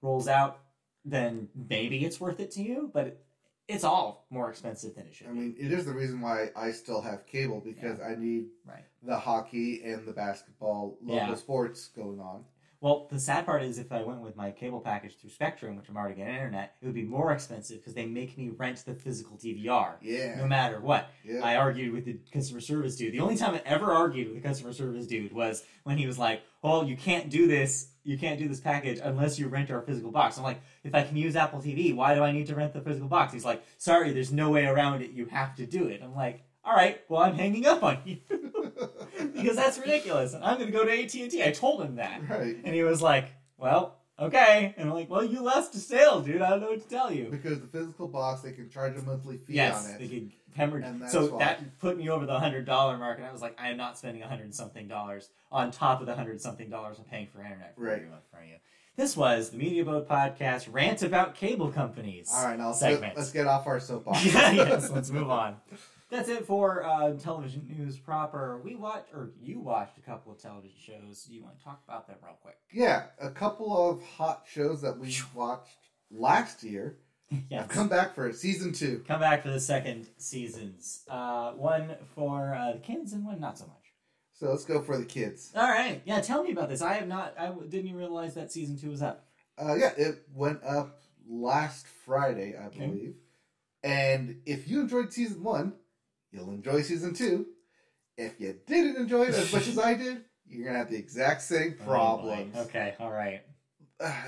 [0.01, 0.59] rolls out,
[1.03, 2.91] then maybe it's worth it to you.
[2.93, 3.25] But
[3.67, 5.39] it's all more expensive than it should I be.
[5.39, 8.83] mean, it is the reason why I still have cable because I need Right.
[9.03, 11.35] the hockey and the basketball local Yeah.
[11.35, 12.45] sports going on.
[12.79, 15.89] Well, the sad part is if I went with my cable package through Spectrum, which
[15.89, 18.93] I'm already getting internet, it would be more expensive because they make me rent the
[18.93, 20.35] physical DVR Yeah.
[20.35, 21.09] no matter what.
[21.23, 21.39] Yeah.
[21.43, 23.13] I argued with the customer service dude.
[23.13, 26.19] The only time I ever argued with the customer service dude was when he was
[26.19, 27.89] like, "Oh, you can't do this.
[28.03, 31.01] You can't do this package unless you rent our physical box." I'm like, "If I
[31.01, 33.63] can use Apple TV, why do I need to rent the physical box?" He's like,
[33.79, 35.11] "Sorry, there's no way around it.
[35.11, 38.17] You have to do it." I'm like, "All right, well, I'm hanging up on you
[39.33, 41.95] because that's ridiculous, and I'm going to go to AT and T." I told him
[41.95, 42.55] that, right.
[42.63, 46.41] and he was like, "Well, okay," and I'm like, "Well, you lost a sale, dude.
[46.41, 49.01] I don't know what to tell you." Because the physical box, they can charge a
[49.01, 49.99] monthly fee Yes, on it.
[49.99, 50.85] they could hemorrhage.
[51.09, 51.39] So why.
[51.39, 53.97] that put me over the hundred dollar mark, and I was like, I am not
[53.97, 57.41] spending a hundred something dollars on top of the hundred something dollars I'm paying for
[57.41, 57.95] internet for Right.
[57.97, 58.55] every month from you.
[58.95, 62.31] This was the Media Boat Podcast rant about cable companies.
[62.33, 63.13] All right, now let's segment.
[63.13, 64.25] get, let's get off our soapbox.
[64.33, 65.57] yes, let's move on.
[66.09, 68.61] That's it for uh, television news proper.
[68.63, 71.23] We watched, or you watched a couple of television shows.
[71.23, 72.55] Do You want to talk about them real quick?
[72.71, 75.75] Yeah, a couple of hot shows that we watched
[76.09, 76.99] last year
[77.49, 77.61] yes.
[77.63, 79.03] have come back for season two.
[79.05, 81.03] Come back for the second seasons.
[81.09, 83.73] Uh, one for uh, the kids and one not so much.
[84.33, 85.51] So let's go for the kids.
[85.55, 86.01] All right.
[86.05, 86.81] Yeah, tell me about this.
[86.81, 87.33] I have not.
[87.37, 89.25] I didn't even realize that season two was up.
[89.57, 92.85] Uh, yeah, it went up last Friday, I Okay.
[92.87, 93.15] believe.
[93.83, 95.73] And if you enjoyed season one,
[96.37, 97.47] you'll enjoy season two.
[98.17, 101.41] If you didn't enjoy it as much as I did, you're gonna have the exact
[101.41, 102.55] same problems.
[102.57, 102.95] Oh, okay.
[102.99, 103.41] All right.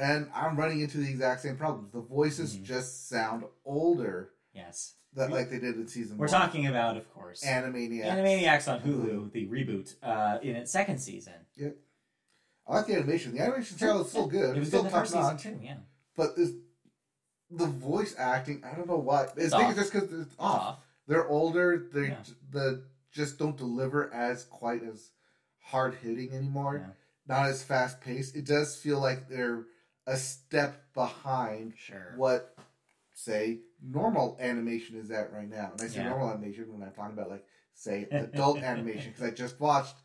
[0.02, 1.92] And I'm running into the exact same problems.
[1.92, 2.64] The voices Mhm.
[2.64, 4.96] just sound older, Yes.
[5.14, 6.28] that like they did in season one.
[6.28, 6.42] We're one.
[6.42, 8.04] talking about, of course, Animaniacs.
[8.06, 11.34] Animaniacs on Hulu, the reboot, uh, in its second season.
[11.56, 11.70] Yeah,
[12.68, 13.34] I like the animation.
[13.36, 14.56] The animation style is still good.
[14.58, 15.44] It was still good in the top first season notch.
[15.44, 15.60] too.
[15.64, 15.78] Yeah.
[16.16, 16.52] But this,
[17.52, 19.22] the voice acting, I don't know why.
[19.22, 19.70] I It's think off.
[19.72, 20.62] it's just because it's off.
[20.62, 20.80] Off.
[21.10, 21.90] They're older.
[21.92, 22.24] They Yeah.
[22.52, 25.10] the just don't deliver as quite as
[25.60, 26.78] hard hitting anymore.
[26.78, 26.94] Yeah.
[27.36, 28.36] Not as fast paced.
[28.36, 29.66] It does feel like they're
[30.06, 32.14] a step behind Sure.
[32.16, 32.56] what
[33.14, 35.72] say normal animation is at right now.
[35.74, 36.10] And I say Yeah.
[36.10, 39.96] normal animation when I'm talking about like say adult animation because I just watched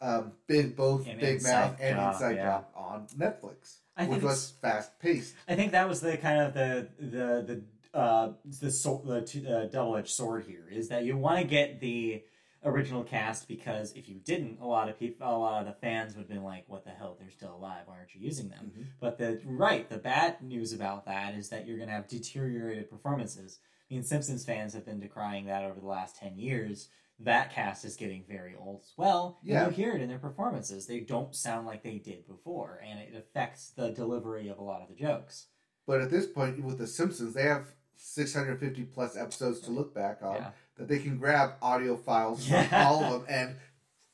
[0.00, 2.44] um, Big both And Big Mouth and Job, Inside yeah.
[2.44, 5.34] Job on Netflix, I which was fast paced.
[5.48, 9.66] I think that was the kind of the the the uh the so, the uh,
[9.66, 12.22] double edged sword here is that you want to get the
[12.64, 16.14] original cast because if you didn't, a lot of people, a lot of the fans
[16.14, 17.16] would have been like, "What the hell?
[17.18, 17.82] They're still alive.
[17.86, 18.86] Why aren't you using them?" Mhm.
[19.00, 22.90] But the right, the bad news about that is that you're going to have deteriorated
[22.90, 23.60] performances.
[23.90, 26.88] I mean, Simpsons fans have been decrying that over the last ten years.
[27.20, 29.40] That cast is getting very old as well.
[29.42, 29.66] Yeah.
[29.66, 30.86] you hear it in their performances.
[30.86, 34.82] They don't sound like they did before, and it affects the delivery of a lot
[34.82, 35.46] of the jokes.
[35.86, 40.22] But at this point, with The Simpsons, they have 650 plus episodes to look back
[40.22, 40.50] on Yeah.
[40.76, 42.86] that they can grab audio files from Yeah.
[42.88, 43.56] all of them and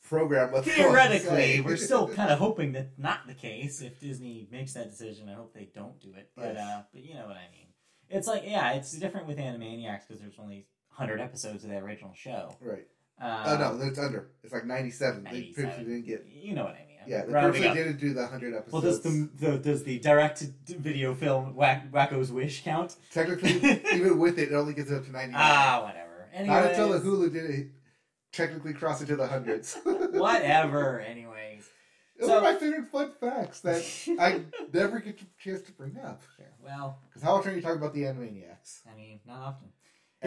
[0.03, 3.81] program they Theoretically, we're still kind of hoping that not the case.
[3.81, 6.29] If Disney makes that decision, I hope they don't do it.
[6.35, 6.57] But Yes.
[6.59, 7.67] uh, but you know what I mean.
[8.09, 12.13] It's like yeah, it's different with Animaniacs because there's only hundred episodes of the original
[12.13, 12.55] show.
[12.61, 12.85] Right.
[13.19, 14.29] Um, Oh no, it's under.
[14.43, 15.23] It's like ninety-seven.
[15.23, 15.63] They 97.
[15.69, 16.25] purposely didn't get.
[16.27, 16.84] you know what I mean.
[17.07, 17.73] Yeah, the rounding up.
[17.75, 18.73] didn't do the hundred episodes.
[18.73, 22.95] Well, does the, the does the direct video film Wack, Wakko's Wish count?
[23.11, 23.51] technically
[23.93, 25.41] even with it, it only gets up to ninety-nine.
[25.41, 26.47] Ah, whatever.
[26.47, 27.67] Not until the Hulu did it.
[28.33, 29.77] Technically cross into the hundreds.
[29.83, 30.99] whatever.
[30.99, 31.69] Anyways,
[32.19, 33.81] Those So- are my favorite fun facts that
[34.19, 34.41] I
[34.73, 36.21] never get a chance to bring up.
[36.35, 36.45] sure.
[36.63, 38.81] Well, Because how often are you talking about the Animaniacs?
[38.91, 39.69] I mean, not often.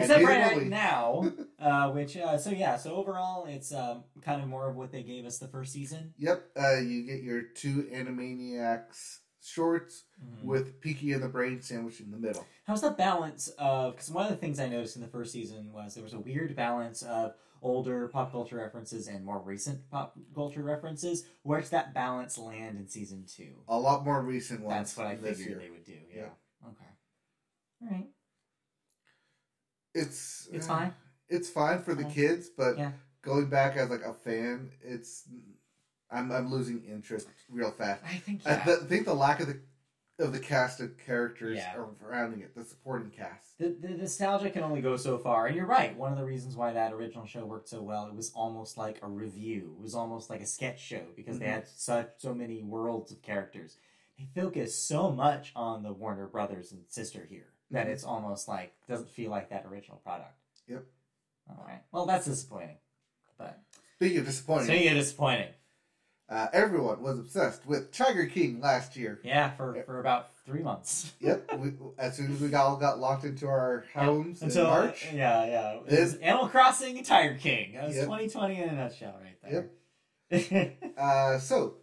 [0.01, 4.69] Except right now, uh, which uh, so yeah, so overall it's um, kind of more
[4.69, 6.13] of what they gave us the first season.
[6.17, 10.43] Yep, uh, you get your two Animaniacs shorts Mhm.
[10.43, 12.45] with Pinky and the Brain sandwiched in the middle.
[12.65, 13.93] How's the balance of?
[13.93, 16.19] Because one of the things I noticed in the first season was there was a
[16.19, 21.25] weird balance of older pop culture references and more recent pop culture references.
[21.43, 23.63] Where's that balance land in season two?
[23.67, 24.75] A lot more recent ones.
[24.77, 25.57] That's what I figured year.
[25.59, 25.93] they would do.
[26.13, 26.21] Yeah.
[26.23, 26.67] Yeah.
[26.69, 26.85] Okay.
[27.81, 28.07] All right.
[29.93, 30.93] It's It's uh, fine.
[31.27, 32.09] It's fine for the Yeah.
[32.09, 32.91] kids, but Yeah.
[33.21, 35.27] going back as like a fan, it's
[36.11, 38.03] I'm I'm losing interest real fast.
[38.03, 38.63] I think I yeah.
[38.65, 39.59] th- think the lack of the
[40.17, 41.73] of the cast of characters Yeah.
[41.73, 43.57] surrounding it, the supporting cast.
[43.57, 45.95] The, the nostalgia can only go so far, and you're right.
[45.95, 48.99] One of the reasons why that original show worked so well, it was almost like
[49.01, 49.75] a review.
[49.79, 51.53] It was almost like a sketch show because they Mhm.
[51.53, 53.77] had such so many worlds of characters.
[54.17, 57.89] They focus so much on the Warner brothers and sister here that Mhm.
[57.91, 60.33] it's almost like doesn't feel like that original product.
[60.67, 60.83] Yep.
[61.49, 61.81] All right.
[61.91, 62.77] Well, that's disappointing.
[63.37, 63.59] But
[63.95, 65.53] Speaking of disappointing, speaking of disappointing,
[66.29, 69.19] uh, everyone was obsessed with Tiger King last year.
[69.23, 71.13] yeah, for for about three months.
[71.21, 74.69] Yep, we, as soon as we got all got locked into our homes Until in
[74.71, 75.05] March.
[75.11, 77.73] yeah, yeah, it was This- Animal Crossing and Tiger King.
[77.73, 78.05] That was Yep.
[78.05, 79.51] 2020 in a nutshell, right there.
[79.51, 79.71] Yep.
[80.97, 81.77] Uh, so,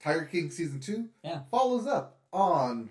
[0.00, 1.42] Tiger King season two Yeah.
[1.50, 2.90] follows up on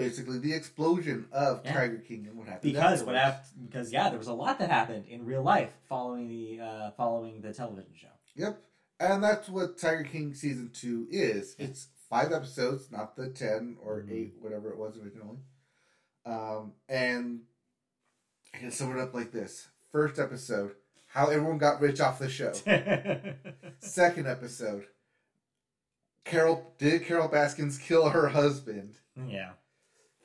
[0.00, 1.74] basically the explosion of Yeah.
[1.74, 2.72] Tiger King and what happened.
[2.72, 3.48] because what afterwards.
[3.50, 3.68] happened?
[3.70, 7.40] Because yeah, there was a lot that happened in real life following the uh, following
[7.40, 8.08] the television show.
[8.36, 8.62] Yep,
[8.98, 11.54] and that's what Tiger King season two is.
[11.58, 14.12] It's five episodes, not the ten or Mhm.
[14.12, 15.38] eight, whatever it was originally.
[16.24, 17.42] Um, and
[18.54, 20.72] I can sum it up like this: first episode,
[21.08, 22.52] how everyone got rich off the show.
[23.80, 24.86] Second episode,
[26.24, 28.96] Carol did Carol Baskins kill her husband?
[29.26, 29.52] yeah,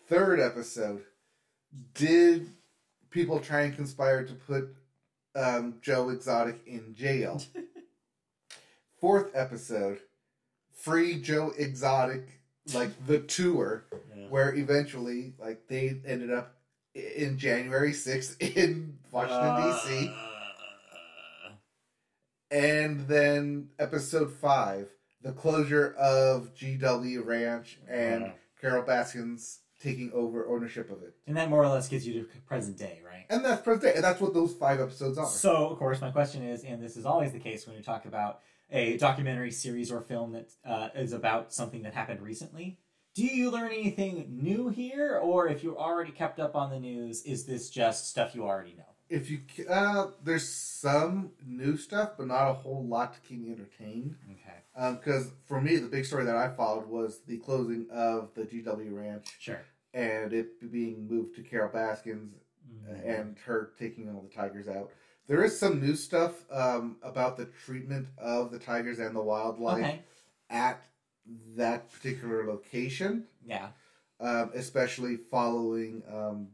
[0.08, 1.04] Third episode,
[1.96, 2.50] did
[3.10, 4.76] people try and conspire to put
[5.36, 7.42] um, Joe Exotic in jail?
[9.02, 10.00] Fourth episode,
[10.74, 12.28] free Joe Exotic,
[12.74, 13.86] like the tour,
[14.30, 16.56] where eventually, like they ended up
[16.94, 20.08] in January sixth in Washington D.C.
[20.10, 21.52] Uh,
[22.52, 24.88] and then episode five,
[25.24, 28.30] the closure of GW Ranch and Uh.
[28.62, 31.14] Carol Baskins taking over ownership of it.
[31.28, 33.26] and that more or less gets you to present day, right?
[33.30, 35.28] And that's present day, and that's what those five episodes are.
[35.28, 38.06] So, of course, my question is, and this is always the case when you talk
[38.06, 38.40] about
[38.72, 42.80] a documentary series or film that uh, is about something that happened recently.
[43.14, 47.22] Do you learn anything new here, or if you're already kept up on the news,
[47.24, 48.84] is this just stuff you already know?
[49.08, 53.52] If you uh, there's some new stuff, but not a whole lot to keep me
[53.52, 54.16] entertained.
[54.32, 58.42] Okay, Because for me, the big story that I followed was the closing of the
[58.42, 59.62] GW Ranch sure.
[59.96, 62.36] And it being moved to Carol Baskins
[62.70, 63.06] Mhm.
[63.20, 64.92] and her taking all the tigers out.
[65.28, 69.80] There is some new stuff um, about the treatment of the tigers and the wildlife
[69.86, 70.04] Okay,
[70.50, 70.84] at
[71.56, 73.70] that particular location, yeah,
[74.20, 76.50] um, especially following um,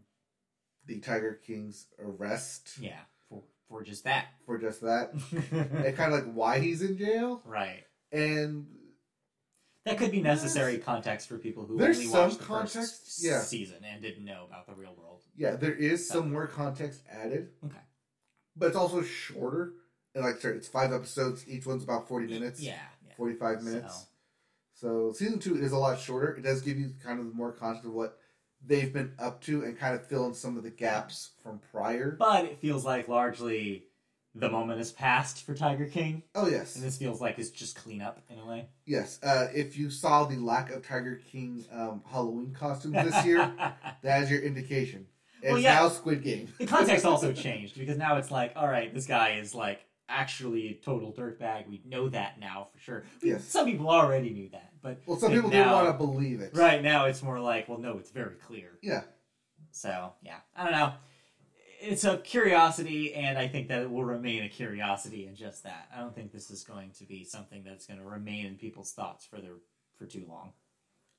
[0.85, 4.27] the Tiger King's arrest yeah, for for just that.
[4.45, 5.13] for just that,
[5.51, 7.41] and kind of like why he's in jail.
[7.45, 7.85] right.
[8.11, 8.67] And
[9.85, 13.23] That could be necessary context for people who There's only some watched the first context,
[13.23, 13.39] yeah.
[13.41, 15.21] season and didn't know about the real world.
[15.35, 17.77] yeah, there is some more context added, Okay.
[18.55, 19.73] but it's also shorter.
[20.13, 21.47] And like sorry, it's five episodes.
[21.47, 22.59] Each one's about forty minutes.
[22.59, 22.73] Yeah.
[23.07, 23.13] yeah.
[23.17, 24.05] 45 minutes.
[24.73, 25.13] So- So.
[25.13, 26.35] season two is a lot shorter.
[26.35, 28.17] It does give you kind of more context of what
[28.65, 32.11] they've been up to and kind of fill in some of the gaps from prior.
[32.19, 33.85] But it feels like largely
[34.33, 37.75] the moment has passed for Tiger King, Oh yes, and this feels like it's just
[37.75, 38.67] cleanup in a way.
[38.85, 39.19] yes.
[39.21, 43.51] Uh, if you saw the lack of Tiger King um, Halloween costumes this year,
[44.03, 45.05] that is your indication.
[45.41, 45.73] It's Well, yeah.
[45.75, 46.47] now Squid Game.
[46.59, 50.67] the context also changed because now it's like, all right, this guy is like actually
[50.69, 51.67] a total dirtbag.
[51.67, 53.03] We know that now for sure.
[53.21, 53.43] Yes.
[53.45, 56.51] Some people already knew that, but Well, some people now, didn't want to believe it.
[56.55, 58.77] Right now, it's more like, well, no, it's very clear.
[58.81, 59.01] Yeah.
[59.71, 60.93] So yeah, I don't know.
[61.81, 65.89] It's a curiosity, and I think that it will remain a curiosity, and just that.
[65.95, 68.91] I don't think this is going to be something that's going to remain in people's
[68.91, 69.53] thoughts for their
[69.97, 70.53] for too long.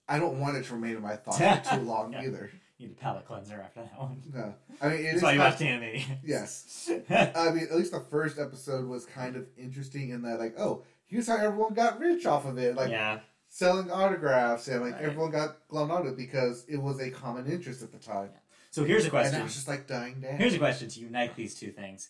[0.09, 1.39] I don't want it to remain in my thoughts
[1.69, 2.23] for too long Yeah.
[2.23, 2.51] either.
[2.79, 4.21] Need a palate cleanser after that one.
[4.35, 5.23] No, I mean it That's is.
[5.23, 6.03] why you anime.
[6.25, 10.59] yes, I mean at least the first episode was kind of interesting in that like
[10.59, 13.21] oh here's how everyone got rich off of it like yeah.
[13.49, 15.03] selling autographs and like Right.
[15.05, 18.31] everyone got glummed on it because it was a common interest at the time.
[18.73, 19.35] So here's a question.
[19.35, 20.39] And now it's just like dying down.
[20.39, 22.09] Here's a question to unite these two things.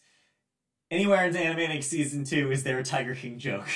[0.93, 3.69] Anywhere in Animaniacs season two, is there a Tiger King joke?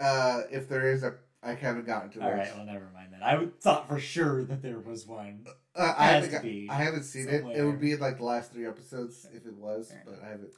[0.00, 2.32] Uh, if there is a, I haven't gotten to All it.
[2.32, 3.22] right, well, never mind that.
[3.22, 5.44] I thought for sure that there was one.
[5.76, 7.44] Uh, I haven't, got, I haven't seen it.
[7.44, 10.50] It would be in like the last three episodes if it was, but I haven't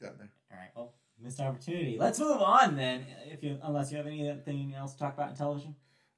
[0.00, 0.30] gotten there.
[0.52, 1.96] All right, well, missed opportunity.
[1.98, 3.06] Let's move on then.
[3.26, 5.74] If you, unless you have anything else to talk about in television.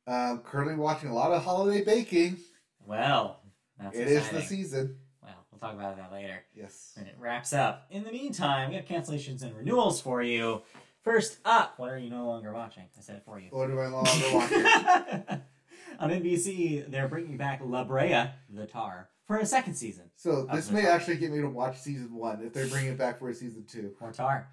[0.07, 2.39] Um, currently watching a lot of holiday baking.
[2.85, 3.41] Well,
[3.79, 4.41] that's It is exciting.
[4.41, 4.97] the season.
[5.23, 6.45] Well, we'll talk about that later.
[6.55, 6.93] Yes.
[6.97, 7.87] And it wraps up.
[7.91, 10.63] In the meantime, we have cancellations and renewals for you.
[11.03, 12.85] First up, what are you no longer watching?
[12.97, 13.49] I said it for you.
[13.51, 15.41] What do I no longer watch?
[16.01, 20.11] On NBC, they're bringing back La Brea, the Tar, for a second season.
[20.17, 20.91] So this may top.
[20.91, 23.65] actually get me to watch season one if they bring it back for a season
[23.67, 23.95] two.
[24.01, 24.49] More Tar.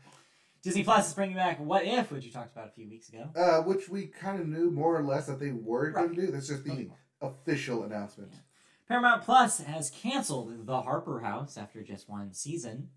[0.62, 3.30] Disney Plus is bringing back What If, which you talked about a few weeks ago.
[3.36, 6.32] Uh, which we kind of knew more or less that they were going to do.
[6.32, 6.90] That's just the
[7.22, 8.32] official announcement.
[8.88, 12.90] Paramount Plus has canceled The Harper House after just one season.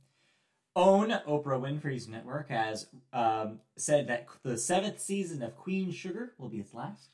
[0.74, 6.50] OWN Oprah Winfrey's network has um, said that the seventh season of Queen Sugar will
[6.50, 7.08] be its last.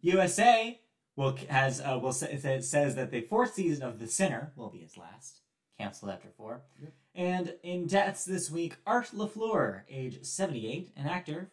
[0.00, 0.80] USA
[1.16, 4.70] will has uh, will say, it says that the fourth season of The Sinner will
[4.70, 5.40] be its last,
[5.78, 6.62] canceled after four.
[6.80, 6.92] Yep.
[7.14, 11.50] And in deaths this week, Art LaFleur, age seventy eight, an actor,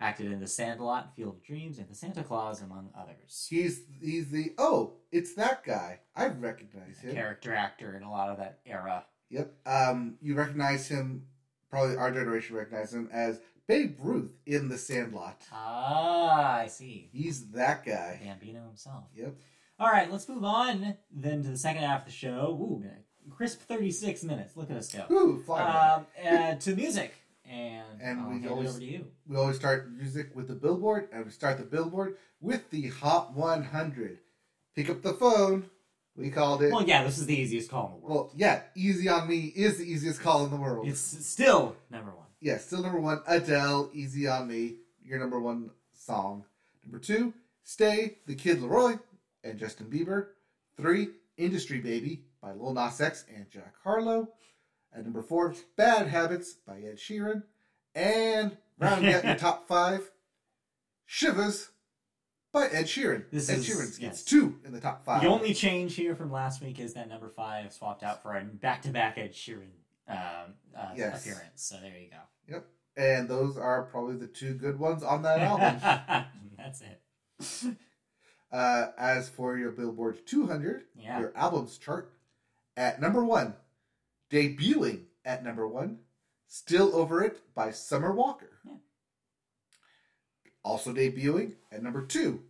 [0.00, 3.46] acted in The Sandlot, Field of Dreams, and The Santa Claus, among others.
[3.48, 6.00] He's he's the oh, it's that guy.
[6.14, 7.14] I recognize him.
[7.14, 9.04] Character actor in a lot of that era.
[9.30, 9.52] Yep.
[9.66, 11.24] Um, you recognize him.
[11.70, 15.42] Probably our generation recognize him as Babe Ruth in The Sandlot.
[15.52, 17.10] Ah, I see.
[17.12, 18.18] He's that guy.
[18.24, 19.04] Bambino himself.
[19.14, 19.34] Yep.
[19.78, 22.58] All right, let's move on then to the second half of the show.
[22.60, 22.82] Ooh,
[23.30, 24.56] crisp 36 minutes.
[24.56, 25.04] Look at us go.
[25.08, 25.60] Woo, fly.
[25.96, 27.14] Um, uh, to music.
[27.48, 29.06] And, And I'll we hand it always- over to you.
[29.26, 33.32] we always start music with the billboard, and we start the billboard with the Hot
[33.34, 34.18] 100.
[34.74, 35.70] Pick up the phone.
[36.16, 36.72] We called it.
[36.72, 38.26] Well, yeah, this is the easiest call in the world.
[38.26, 40.88] Well, yeah, Easy on Me is the easiest call in the world.
[40.88, 42.26] It's still number one.
[42.40, 46.44] yeah, still number one, Adele, Easy on Me, your number one song.
[46.84, 47.32] Number two,
[47.62, 48.98] Stay, The Kid LAROI
[49.44, 50.28] and Justin Bieber.
[50.76, 54.28] Three, Industry Baby by Lil Nas X and Jack Harlow.
[54.98, 57.44] At number four, Bad Habits by Ed Sheeran.
[57.94, 60.10] And rounding out your top five,
[61.06, 61.68] Shivers
[62.52, 63.24] by Ed Sheeran.
[63.30, 64.24] This Ed is- Sheeran gets yes.
[64.24, 65.22] two in the top five.
[65.22, 68.42] The only change here from last week is that number five swapped out for a
[68.42, 69.70] back-to-back Ed Sheeran
[70.08, 70.16] um,
[70.76, 71.22] uh, Yes.
[71.24, 71.62] appearance.
[71.62, 72.16] So there you go.
[72.54, 72.66] Yep.
[72.96, 76.26] And those are probably the two good ones on that album.
[76.58, 77.76] That's it.
[78.50, 81.20] Uh, as for your Billboard 200, Yeah.
[81.20, 82.10] your albums chart,
[82.78, 83.52] at number one,
[84.30, 85.98] debuting at number one,
[86.46, 88.58] Still Over It by Summer Walker.
[88.64, 88.72] Yeah.
[90.64, 92.42] Also debuting at number two,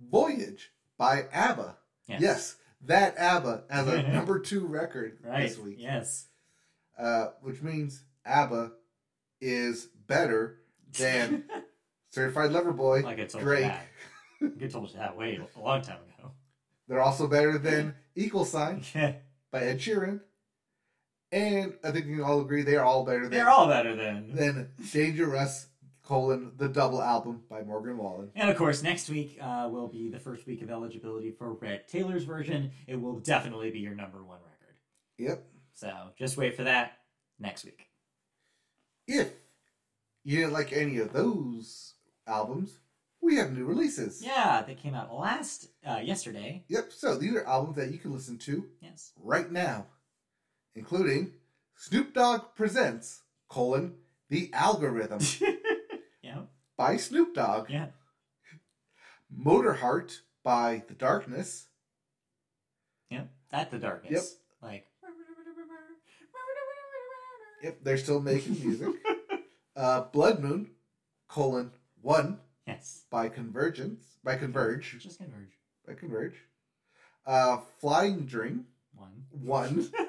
[0.00, 1.76] Voyage by ABBA.
[2.08, 2.20] Yes.
[2.20, 5.48] Yes, that ABBA as a number two record Right.
[5.48, 5.76] this week.
[5.78, 6.26] Yes.
[6.98, 8.72] Uh, which means ABBA
[9.40, 10.58] is better
[10.98, 11.44] than
[12.10, 13.64] Certified Lover Boy, like I told Drake.
[13.64, 14.60] you that.
[14.60, 16.30] Like told you that way a long time ago.
[16.88, 18.82] They're also better than Equal Sign
[19.50, 20.20] by Ed Sheeran.
[21.36, 23.94] And I think we can all agree they are all better than, They're all better
[23.94, 24.34] than.
[24.34, 25.66] than Dangerous,
[26.02, 28.30] colon, the double album by Morgan Wallen.
[28.34, 31.88] And of course, next week uh, will be the first week of eligibility for Red
[31.88, 32.70] Taylor's version.
[32.86, 34.76] It will definitely be your number one record.
[35.18, 35.44] Yep.
[35.74, 36.92] So just wait for that
[37.38, 37.86] next week.
[39.06, 39.28] If
[40.24, 41.94] you didn't like any of those
[42.26, 42.78] albums,
[43.20, 44.22] we have new releases.
[44.24, 46.64] Yeah, they came out last uh, yesterday.
[46.68, 49.12] Yep, so these are albums that you can listen to Yes.
[49.22, 49.86] right now,
[50.76, 51.32] including
[51.74, 53.94] Snoop Dogg Presents, colon,
[54.28, 55.20] The Algorithm
[56.22, 56.42] yeah.
[56.76, 57.88] by Snoop Dogg, Yeah.
[59.36, 61.66] Motorheart by The Darkness,
[63.10, 63.24] Yeah.
[63.52, 64.12] at the darkness.
[64.12, 64.70] Yep.
[64.70, 64.86] Like.
[67.62, 68.94] Yep, they're still making music.
[69.76, 70.70] uh, Blood Moon,
[71.28, 71.72] colon,
[72.02, 73.04] 1 Yes.
[73.10, 75.58] by Convergence, by Converge, Just converge.
[75.86, 76.34] by Converge.
[77.24, 79.24] Uh, Flying Dream, One.
[79.30, 79.90] 1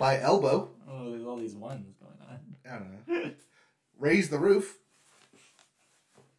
[0.00, 0.70] by Elbow.
[0.90, 2.56] Oh, there's all these ones going on.
[2.68, 3.30] I don't know.
[3.98, 4.78] Raise the Roof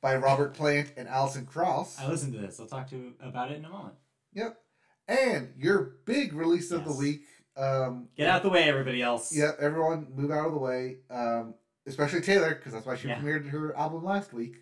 [0.01, 1.97] by Robert Plant and Alison Krauss.
[1.99, 2.59] I listened to this.
[2.59, 3.93] I'll talk to you about it in a moment.
[4.34, 4.57] Yep.
[5.07, 7.22] And your big release of the week.
[7.55, 9.36] Um, Get out the way, everybody else.
[9.36, 10.97] Yeah, everyone move out of the way.
[11.12, 11.53] Um,
[11.86, 13.20] especially Taylor, because that's why she Yeah.
[13.20, 14.55] premiered her album last week.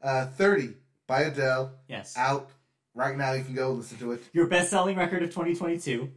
[0.00, 0.74] Uh, 30
[1.06, 1.72] by Adele.
[1.86, 2.16] Yes.
[2.16, 2.50] Out
[2.94, 4.22] right now you can go listen to it.
[4.32, 6.10] Your best selling record of 2022.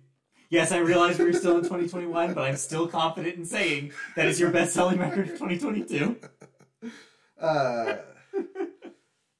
[0.55, 4.39] Yes, I realize we're still in 2021, but I'm still confident in saying that is
[4.39, 6.15] your best selling record of 2022.
[7.37, 7.97] Uh,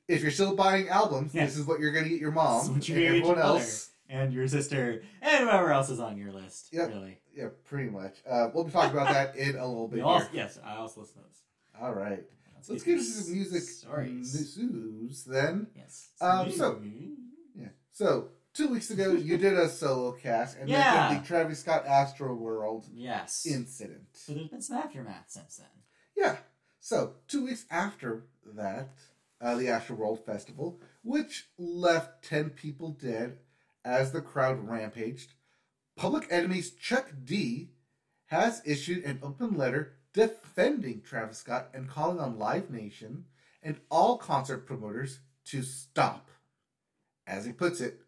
[0.09, 1.45] if you're still buying albums, Yeah.
[1.45, 3.91] this is what you're gonna get your mom and everyone your else.
[4.09, 6.68] And your sister, and whoever else is on your list.
[6.74, 6.89] Yep.
[6.89, 7.22] Really.
[7.34, 8.18] Yeah, pretty much.
[8.30, 10.01] Uh, we'll be talking about that in a little bit.
[10.01, 11.82] also, yes, I also listen to those.
[11.82, 12.26] All right.
[12.68, 14.57] Let's get get into some music stories.
[14.57, 15.68] news then.
[15.78, 16.09] Yes.
[16.20, 16.82] Um, so-
[17.55, 17.70] Yeah.
[17.93, 21.10] So two weeks ago, you did a solo cast and Yeah.
[21.10, 23.45] mentioned the Travis Scott Astro World yes.
[23.45, 24.08] incident.
[24.14, 25.68] so there's been some aftermath since then.
[26.16, 26.38] Yeah.
[26.80, 28.89] So two weeks after that,
[29.41, 33.39] uh, the Astro World Festival, which left ten people dead
[33.84, 35.34] as the crowd rampaged,
[35.95, 37.72] Public Enemy's Chuck D
[38.28, 43.26] has issued an open letter defending Travis Scott and calling on Live Nation
[43.62, 46.30] and all concert promoters to stop,
[47.28, 48.01] as he puts it,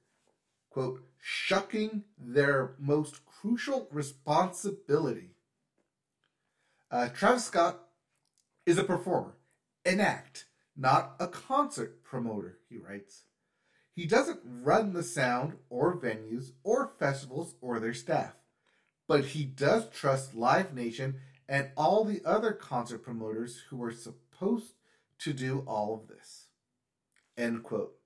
[0.78, 5.32] quote, shucking their most crucial responsibility.
[6.92, 7.80] Uh, Travis Scott
[8.64, 9.34] is a performer,
[9.86, 13.24] an act, not a concert promoter, he writes.
[13.92, 18.36] He doesn't run the sound or venues or festivals or their staff,
[19.08, 21.16] but he does trust Live Nation
[21.50, 24.74] and all the other concert promoters who are supposed
[25.22, 26.50] to do all of this.
[27.36, 27.97] End quote.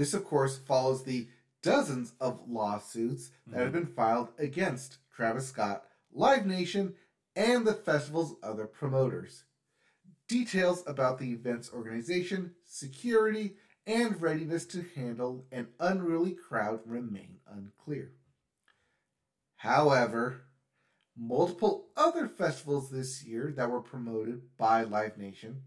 [0.00, 1.28] This, of course, follows the
[1.60, 3.84] dozens of lawsuits that have mm-hmm.
[3.84, 6.94] been filed against Travis Scott, Live Nation,
[7.36, 9.44] and the festival's other promoters.
[10.26, 18.12] Details about the event's organization, security, and readiness to handle an unruly crowd remain unclear.
[19.56, 20.44] However,
[21.14, 25.64] multiple other festivals this year that were promoted by Live Nation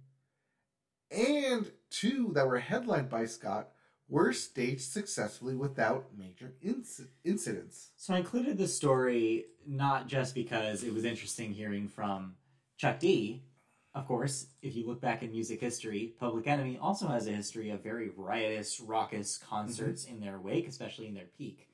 [1.11, 3.69] and two that were headlined by Scott
[4.07, 7.91] were staged successfully without major inc- incidents.
[7.95, 12.35] So I included this story not just because it was interesting hearing from
[12.77, 13.43] Chuck D.
[13.95, 17.69] Of course, if you look back in music history, Public Enemy also has a history
[17.69, 20.15] of very riotous, raucous concerts mm-hmm.
[20.15, 21.67] in their wake, especially in their peak.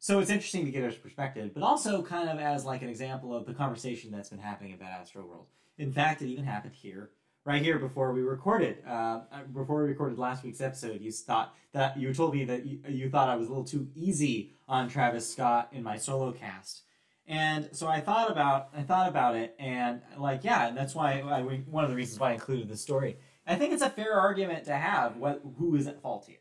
[0.00, 3.32] So it's interesting to get his perspective, but also kind of as like an example
[3.32, 5.46] of the conversation that's been happening about Astro World.
[5.78, 7.10] In fact, it even happened here,
[7.44, 8.78] right here before we recorded.
[8.86, 9.20] Uh,
[9.52, 13.10] before we recorded last week's episode, you thought that you told me that you, you
[13.10, 16.82] thought I was a little too easy on Travis Scott in my solo cast.
[17.26, 21.20] And so I thought about I thought about it, and like yeah, and that's why
[21.20, 23.16] I, one of the reasons why I included this story.
[23.46, 25.16] I think it's a fair argument to have.
[25.16, 26.38] What who is at fault here?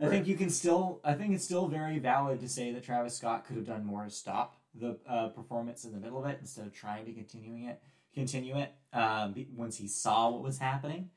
[0.00, 0.10] I Right.
[0.12, 1.00] think you can still.
[1.02, 4.04] I think it's still very valid to say that Travis Scott could have done more
[4.04, 7.64] to stop the uh, performance in the middle of it instead of trying to continuing
[7.64, 7.80] it,
[8.18, 11.10] continue it um, once he saw what was happening.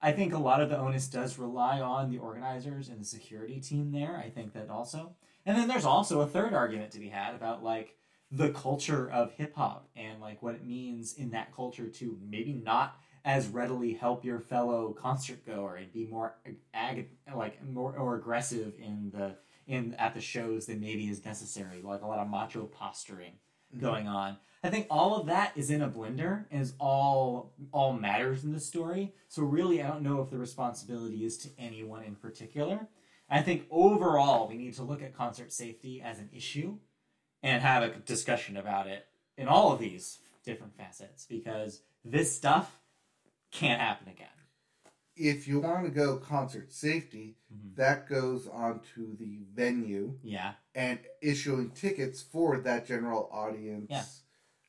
[0.00, 3.60] I think a lot of the onus does rely on the organizers and the security
[3.60, 4.16] team there.
[4.16, 5.14] I think that also,
[5.46, 7.96] and then there's also a third argument to be had about like
[8.32, 12.54] the culture of hip hop and like what it means in that culture to maybe
[12.54, 16.34] not as readily help your fellow concert goer and be more
[16.74, 19.36] ag- like more or aggressive in the
[19.68, 23.34] in at the shows than maybe is necessary like a lot of macho posturing
[23.74, 23.84] Mm-hmm.
[23.86, 24.36] going on.
[24.64, 28.52] I think all of that is in a blender and is all all matters in
[28.52, 29.12] the story.
[29.28, 32.86] So really i don't know if the responsibility is to anyone in particular.
[33.28, 36.76] I think overall we need to look at concert safety as an issue
[37.42, 39.06] and have a discussion about it
[39.36, 42.78] in all of these different facets because this stuff
[43.50, 44.28] can't happen again.
[45.24, 47.76] If you want to go concert safety, Mhm.
[47.76, 54.04] that goes on to the venue Yeah, and issuing tickets for that general audience Yeah.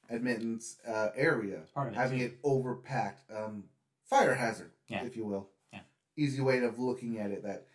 [0.10, 1.64] admittance uh, area.
[1.76, 1.96] it.
[1.96, 2.26] having too.
[2.26, 3.64] it overpacked, um,
[4.04, 5.04] fire hazard, Yeah.
[5.04, 5.50] if you will.
[5.72, 5.80] Yeah.
[6.16, 7.66] Easy way of looking at it that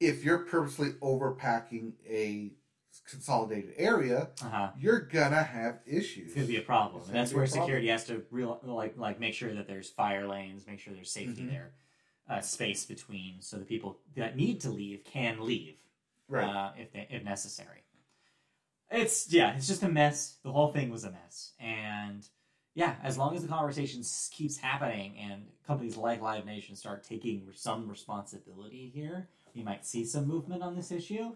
[0.00, 2.52] if you're purposely overpacking a
[3.04, 4.72] consolidated area, Uh-huh.
[4.76, 6.26] you're gonna have issues.
[6.26, 9.34] It's gonna be a problem, and that's where security has to real like like make
[9.34, 11.50] sure that there's fire lanes, make sure there's safety Mhm.
[11.50, 11.74] there,
[12.28, 15.76] uh, space between, so the people that need to leave can leave.
[16.28, 16.44] right.
[16.44, 17.84] uh, if they, if necessary.
[18.90, 20.36] It's yeah, it's just a mess.
[20.42, 22.26] The whole thing was a mess, and
[22.78, 27.42] yeah, as long as the conversation keeps happening and companies like Live Nation start taking
[27.52, 31.32] some responsibility here, we might see some movement on this issue.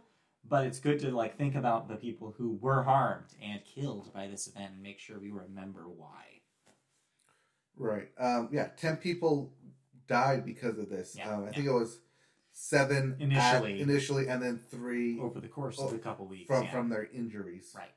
[0.48, 4.28] But it's good to like think about the people who were harmed and killed by
[4.28, 6.40] this event and make sure we remember why.
[7.76, 8.08] right.
[8.18, 8.68] Um, yeah.
[8.76, 9.52] Ten people
[10.12, 11.14] died because of this.
[11.16, 11.52] Yeah, um, I yeah.
[11.52, 11.98] think it was
[12.52, 13.80] seven at- Initially.
[13.80, 16.70] initially, and then three Over the course of a couple weeks, from yeah.
[16.70, 17.72] from their injuries.
[17.76, 17.92] Right.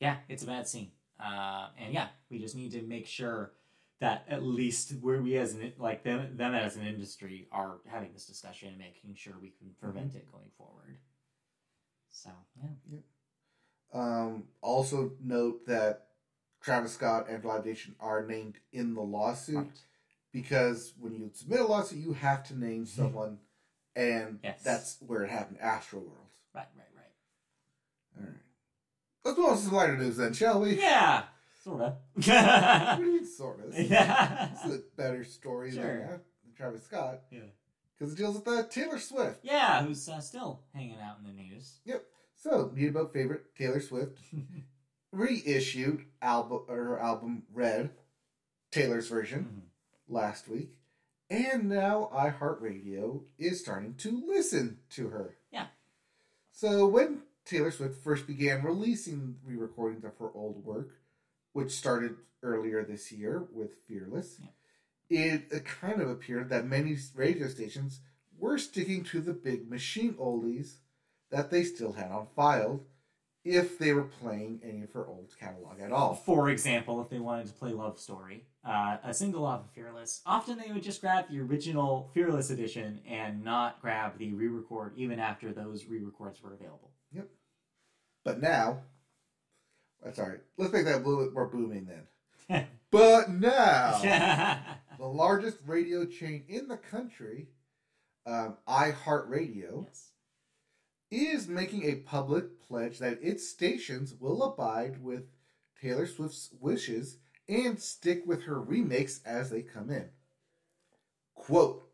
[0.00, 0.90] Yeah, it's a bad scene.
[1.18, 3.52] Uh, and yeah, we just need to make sure
[4.00, 8.12] that at least where we as an like them them as an industry are having
[8.12, 10.98] this discussion and making sure we can prevent it going forward.
[12.10, 12.30] So
[12.62, 12.98] yeah.
[13.92, 16.08] Um, also note that
[16.60, 19.80] Travis Scott and Live Nation are named in the lawsuit Right.
[20.34, 23.38] Because when you submit a lawsuit, you have to name someone,
[23.96, 24.62] and Yes.
[24.62, 25.60] that's where it happened.
[25.60, 26.28] Astro World.
[26.54, 28.18] Right, right, right.
[28.20, 28.40] All right.
[29.24, 30.78] Let's move on to some lighter news then, shall we?
[30.78, 31.22] Yeah,
[31.62, 31.80] sort
[32.14, 32.98] What of.
[32.98, 33.72] do you mean, sort of?
[33.72, 34.52] This yeah.
[34.66, 35.82] is a better story Sure.
[35.82, 36.08] than, that,
[36.44, 37.40] than Travis Scott Yeah.
[37.96, 39.38] because it deals with uh, Taylor Swift.
[39.44, 41.78] Yeah, who's uh, still hanging out in the news.
[41.84, 42.04] Yep.
[42.36, 44.18] So, Need About Favorite Taylor Swift
[45.12, 47.90] reissued album her album Red,
[48.70, 49.63] Taylor's version, Mhm.
[50.08, 50.76] Last week,
[51.30, 55.36] and now iHeartRadio is starting to listen to her.
[55.50, 55.66] Yeah.
[56.52, 60.90] So when Taylor Swift first began releasing re-recordings of her old work,
[61.52, 64.40] which started earlier this year with Fearless,
[65.08, 68.00] it, it kind of appeared that many radio stations
[68.38, 70.76] were sticking to the big machine oldies
[71.30, 72.80] that they still had on file
[73.44, 76.14] if they were playing any of her old catalog at all.
[76.14, 80.22] For example, if they wanted to play Love Story, uh, a single off of Fearless,
[80.24, 84.94] often they would just grab the original Fearless edition and not grab the re record
[84.96, 86.90] even after those re records were available.
[87.12, 87.28] Yep.
[88.24, 88.80] But now,
[90.02, 90.40] that's all right.
[90.56, 92.66] Let's make that a little bit more booming then.
[92.90, 94.00] but now,
[94.98, 97.48] the largest radio chain in the country,
[98.26, 100.10] um, iHeartRadio, yes.
[101.10, 105.28] Is making a public pledge that its stations will abide with
[105.80, 110.08] Taylor Swift's wishes and stick with her remakes as they come in.
[111.34, 111.88] Quote,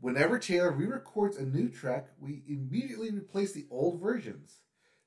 [0.00, 4.60] whenever Taylor re records a new track, we immediately replace the old versions,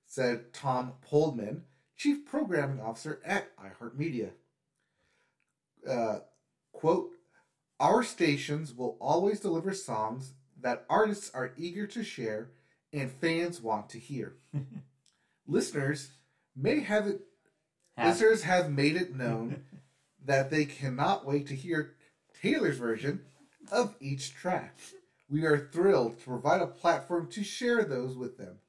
[0.05, 1.63] said Tom Poleman,
[1.95, 4.31] Chief Programming Officer at iHeartMedia.
[5.87, 6.19] Uh,
[6.71, 7.11] quote,
[7.79, 12.51] our stations will always deliver songs that artists are eager to share
[12.93, 14.35] and fans want to hear.
[15.47, 16.11] Listeners
[16.55, 17.21] may have it
[17.97, 19.63] Have- listeners have made it known
[20.25, 21.95] that they cannot wait to hear
[22.41, 23.21] Taylor's version
[23.71, 24.77] of each track.
[25.29, 28.59] We are thrilled to provide a platform to share those with them,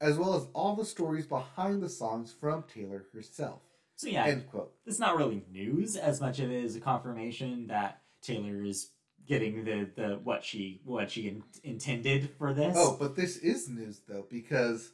[0.00, 3.60] as well as all the stories behind the songs from Taylor herself.
[3.96, 4.72] So, yeah, End quote.
[4.86, 8.90] it's not really news as much of it is a confirmation that Taylor is
[9.26, 12.74] getting the, the what she what she in, intended for this.
[12.76, 14.92] Oh, but this is news though because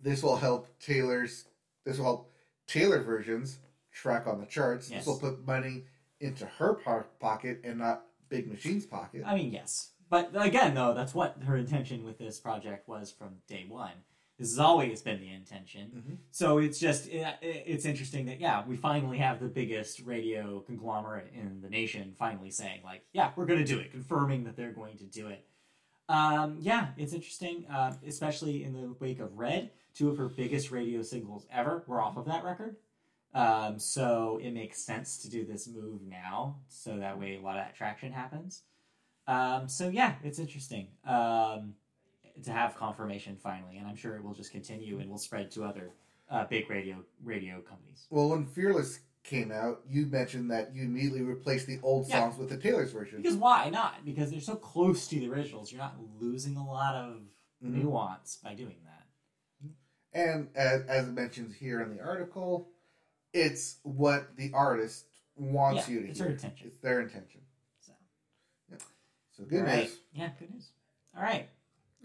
[0.00, 1.46] this will help Taylor's
[1.84, 2.32] this will help
[2.66, 3.58] Taylor versions
[3.92, 4.90] track on the charts.
[4.90, 5.00] Yes.
[5.00, 5.84] This will put money
[6.20, 9.22] into her po- pocket and not Big Machine's pocket.
[9.24, 9.90] I mean, yes.
[10.10, 13.92] But again, though, that's what her intention with this project was from day one.
[14.38, 15.90] This has always been the intention.
[15.96, 16.16] Mhm.
[16.30, 21.32] So it's just it, it's interesting that yeah, we finally have the biggest radio conglomerate
[21.34, 24.72] in the nation finally saying like, yeah, we're going to do it, confirming that they're
[24.72, 25.44] going to do it.
[26.08, 29.70] Um, yeah, it's interesting, uh, especially in the wake of Red.
[29.94, 32.76] Two of her biggest radio singles ever were off of that record.
[33.34, 37.58] Um, so it makes sense to do this move now, so that way a lot
[37.58, 38.62] of that traction happens.
[39.26, 41.74] Um, so yeah, it's interesting um,
[42.44, 45.64] to have confirmation finally, and I'm sure it will just continue and will spread to
[45.64, 45.90] other
[46.30, 48.06] uh, big radio radio companies.
[48.10, 52.20] Well, when Fearless came out, you mentioned that you immediately replaced the old Yeah.
[52.20, 53.20] songs with the Taylor's version.
[53.22, 54.04] Because why not?
[54.04, 57.22] Because they're so close to the originals, you're not losing a lot of
[57.62, 57.74] Mhm.
[57.82, 59.06] nuance by doing that.
[60.12, 62.70] And as, as it mentions here in the article,
[63.34, 66.28] it's what the artist wants Yeah, you to it's hear.
[66.28, 66.66] her intention.
[66.68, 67.42] It's their intention.
[67.80, 67.92] So
[68.70, 68.76] yeah.
[69.32, 69.82] So good right.
[69.84, 70.00] news.
[70.12, 70.70] Yeah, good news.
[71.14, 71.48] All right,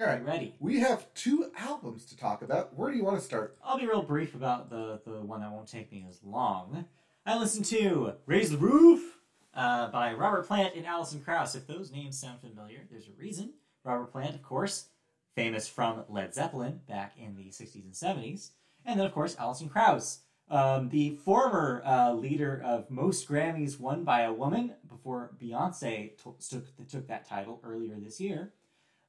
[0.02, 0.26] All right.
[0.26, 0.56] ready?
[0.60, 2.76] We have two albums to talk about.
[2.76, 3.58] Where do you want to start?
[3.64, 6.86] I'll be real brief about the, the one that won't take me as long.
[7.28, 9.20] I listened to Raise the Roof
[9.54, 11.54] uh, by Robert Plant and Alison Krauss.
[11.54, 13.54] If those names sound familiar, there's a reason.
[13.84, 14.88] Robert Plant, of course,
[15.36, 18.50] famous from Led Zeppelin back in the 60s and 70s.
[18.86, 24.04] And then, of course, Alison Krauss, um, the former uh, leader of most Grammys won
[24.04, 28.54] by a woman before Beyonce to- took, took that title earlier this year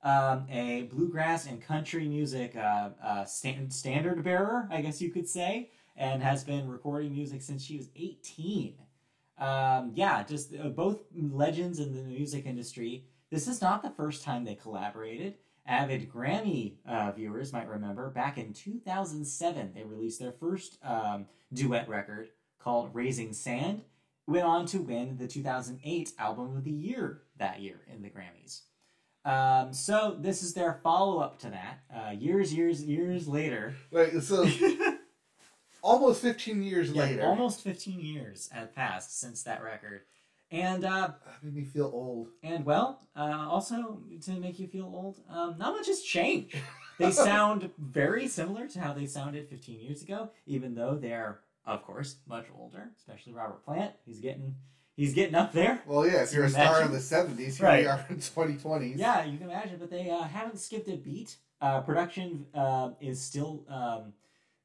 [0.04, 5.28] um, a bluegrass and country music uh, uh, stand, standard bearer, I guess you could
[5.28, 8.74] say, and has been recording music since she was 18.
[9.38, 13.06] Um, yeah, just uh, both legends in the music industry.
[13.30, 15.36] This is not the first time they collaborated.
[15.66, 21.88] Avid Grammy uh, viewers might remember back in 2007, they released their first um, duet
[21.88, 22.28] record
[22.58, 23.82] called Raising Sand.
[24.26, 28.60] Went on to win the 2008 Album of the Year that year in the Grammys.
[29.24, 31.80] Um, so this is their follow up to that.
[31.94, 33.74] Uh, years, years, years later.
[33.90, 34.20] Right.
[34.22, 34.46] So
[35.82, 37.22] almost 15 years Yeah, later.
[37.26, 40.02] almost 15 years have passed since that record.
[40.50, 42.28] And uh, That made me feel old.
[42.42, 46.56] and well, uh, also to make you feel old, um, not much has changed.
[46.98, 51.82] They sound very similar to how they sounded 15 years ago, even though they're, of
[51.82, 52.90] course, much older.
[52.98, 53.94] Especially Robert Plant.
[54.04, 54.54] He's getting
[54.96, 55.82] he's getting up there.
[55.86, 57.82] Well, yeah, if you're a star in the '70s, here Right.
[57.82, 58.98] we are in 2020s.
[58.98, 61.36] Yeah, you can imagine, but they uh, haven't skipped a beat.
[61.60, 64.12] Uh, production uh, is still um,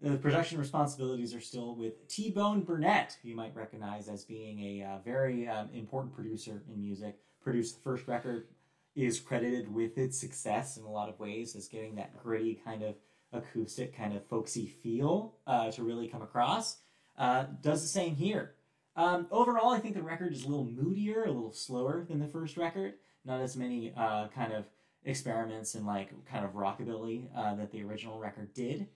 [0.01, 4.59] the production responsibilities are still with T Bone Burnett, who you might recognize as being
[4.59, 7.17] a uh, very um, important producer in music.
[7.41, 8.47] Produced the first record,
[8.95, 12.84] is credited with its success in a lot of ways as getting that gritty kind
[12.84, 12.95] of
[13.32, 16.77] acoustic, kind of folksy feel uh, to really come across.
[17.17, 18.55] Uh, does the same here.
[19.00, 22.28] Um, overall, I think the record is a little moodier, a little slower than the
[22.28, 22.95] first record.
[23.24, 24.66] Not as many uh, kind of
[25.06, 28.88] experiments and like kind of rockabilly uh, that the original record did.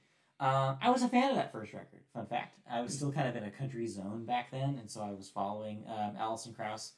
[0.42, 2.02] Uh, I was a fan of that first record.
[2.14, 5.00] Fun fact: I was still kind of in a country zone back then, and so
[5.00, 6.92] I was following um, Alison Krauss,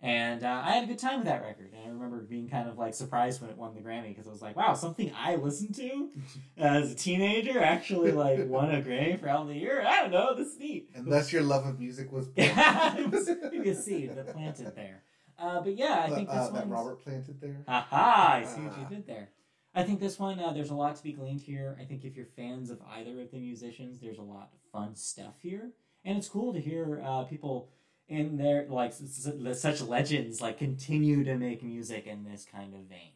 [0.00, 1.72] and uh, I had a good time with that record.
[1.74, 4.30] And I remember being kind of like surprised when it won the Grammy because I
[4.30, 6.10] was like, "Wow, something I listened to
[6.56, 10.10] as a teenager actually like won a Grammy for album of the year." I don't
[10.12, 10.34] know.
[10.34, 10.90] This is neat.
[10.94, 12.28] Unless your love of music was.
[12.36, 15.02] Yeah, it was maybe a seed that planted there.
[15.38, 16.70] Uh, but yeah, I think uh, this that one.
[16.70, 17.62] Robert planted there.
[17.68, 18.80] Haha, I see what Ah.
[18.80, 19.28] you did there.
[19.74, 21.76] I think this one, uh, there's a lot to be gleaned here.
[21.80, 24.96] I think if you're fans of either of the musicians, there's a lot of fun
[24.96, 25.70] stuff here.
[26.04, 27.68] And it's cool to hear uh, people
[28.08, 33.12] in there, like such legends, like continue to make music in this kind of vein.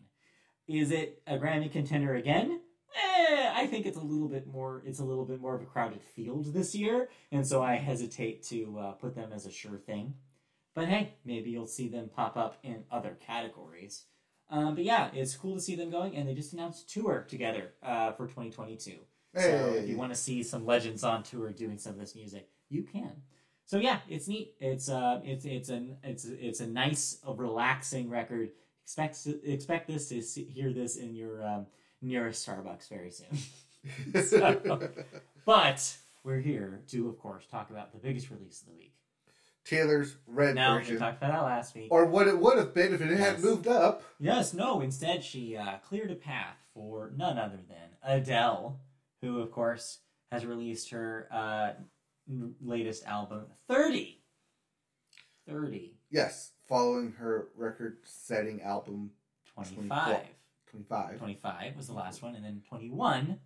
[0.68, 2.60] Is it a Grammy contender again?
[2.94, 4.82] Eh, I think it's a little bit more.
[4.84, 8.42] It's a little bit more of a crowded field this year, and so I hesitate
[8.44, 10.14] to uh, put them as a sure thing.
[10.74, 14.04] But hey, maybe you'll see them pop up in other categories.
[14.50, 17.72] Um, but yeah, it's cool to see them going, and they just announced tour together
[17.82, 18.98] uh, for 2022.
[19.34, 22.48] So if you want to see some legends on tour doing some of this music,
[22.68, 23.22] you can.
[23.72, 24.52] So yeah, it's neat.
[24.60, 28.50] It's uh, it's it's an it's it's a nice, relaxing record.
[28.84, 31.64] Expect expect this to see, hear this in your um,
[32.02, 33.28] nearest Starbucks very soon.
[34.22, 34.90] So-
[35.46, 38.92] But we're here to, of course, talk about the biggest release of the week.
[39.64, 41.88] Taylor's red Now we version, talked about that last week.
[41.90, 43.18] or what it would have been if it Yes.
[43.20, 44.02] had moved up.
[44.20, 44.82] Yes, no.
[44.82, 48.78] Instead, she uh, cleared a path for none other than Adele,
[49.22, 50.00] who, of course,
[50.30, 51.70] has released her uh,
[52.60, 54.20] latest album, 30.
[55.48, 55.94] 30.
[56.10, 59.10] Yes, following her record-setting album
[59.54, 60.20] 25.
[60.70, 61.18] 25.
[61.18, 63.38] 25 was the last one, and then 21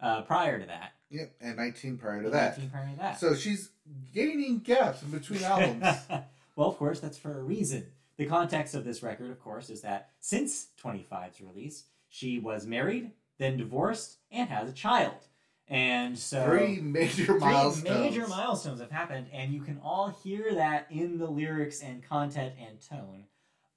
[0.00, 0.92] uh, prior to that.
[1.10, 2.58] Yep, and 19 prior to that.
[2.58, 3.20] 19 prior to that.
[3.20, 3.70] So she's
[4.12, 5.84] gaining gaps in between albums.
[6.56, 7.86] well, of course, that's for a reason.
[8.16, 13.12] The context of this record, of course, is that since 25's release, she was married,
[13.38, 15.26] then divorced, and has a child.
[15.70, 17.84] And so Three major three milestones.
[18.00, 22.54] major milestones have happened, and you can all hear that in the lyrics and content
[22.60, 23.26] and tone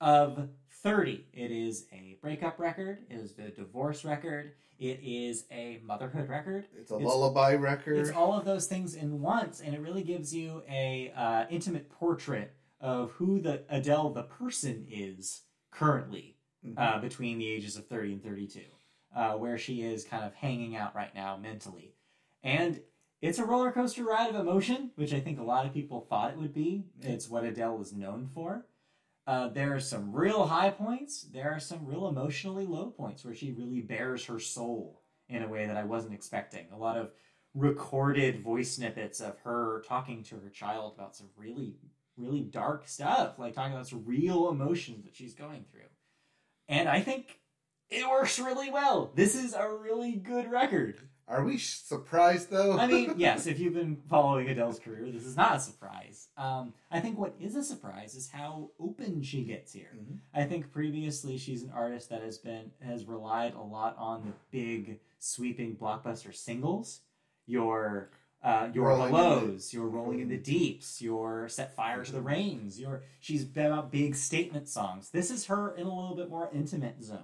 [0.01, 0.49] of
[0.81, 1.27] 30.
[1.31, 6.65] It is a breakup record, it is a divorce record, it is a motherhood record,
[6.75, 7.97] It's a It's- lullaby record.
[7.99, 11.89] it's all of those things in once, and it really gives you a uh, intimate
[11.91, 16.73] portrait of who the Adele the person is currently Mhm.
[16.77, 18.61] uh, between the ages of 30 and 32,
[19.15, 21.93] uh, where she is kind of hanging out right now mentally.
[22.43, 22.81] And
[23.21, 26.31] it's a roller coaster ride of emotion, which I think a lot of people thought
[26.31, 26.83] it would be.
[27.01, 28.65] It's what Adele is known for.
[29.25, 31.21] Uh, there are some real high points.
[31.21, 35.47] There are some real emotionally low points where she really bears her soul in a
[35.47, 36.65] way that I wasn't expecting.
[36.73, 37.11] A lot of
[37.53, 41.77] recorded voice snippets of her talking to her child about some really,
[42.17, 45.81] really dark stuff, like talking about some real emotions that she's going through.
[46.67, 47.39] And I think
[47.93, 49.11] it works really well.
[49.15, 50.99] This is a really good record.
[51.27, 52.77] Are we surprised though?
[52.77, 56.27] I mean, yes, if you've been following Adele's career, this is not a surprise.
[56.37, 59.95] Um, I think what is a surprise is how open she gets here.
[59.95, 60.17] Mhm.
[60.33, 64.33] I think previously she's an artist that has been has relied a lot on the
[64.51, 66.99] big sweeping blockbuster singles.
[67.45, 68.09] Your
[68.43, 72.21] uh, your Rolling the- hellos, your rolling in the deeps, your set fire to the
[72.21, 72.77] rains.
[72.77, 75.09] Your she's been about big statement songs.
[75.11, 77.23] This is her in a little bit more intimate zone.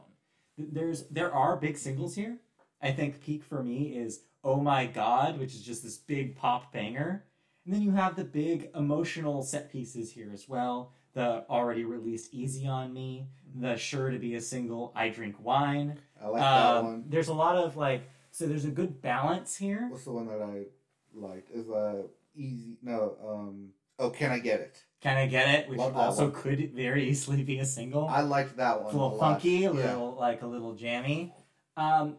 [0.59, 2.37] Th- There's there are big singles here.
[2.81, 6.71] I think peak for me is Oh My God, which is just this big pop
[6.73, 7.23] banger.
[7.65, 10.91] And then you have the big emotional set pieces here as well.
[11.13, 15.99] The already released Easy on Me, the sure to be a single I Drink Wine.
[16.21, 17.03] I like that Um, one.
[17.07, 19.87] There's a lot of like, so there's a good balance here.
[19.89, 20.65] What's the one that I
[21.13, 21.49] liked?
[21.51, 22.03] Is uh
[22.35, 22.77] easy?
[22.81, 23.15] No.
[23.27, 23.69] Um.
[23.99, 24.81] Oh, can I get it?
[25.01, 25.69] Can I get it?
[25.69, 26.41] Which Love that also one.
[26.41, 28.07] could very easily be a single.
[28.07, 28.87] I liked that one.
[28.87, 29.33] It's a little lot.
[29.33, 31.33] funky, a little like a little jammy.
[31.77, 32.17] Um,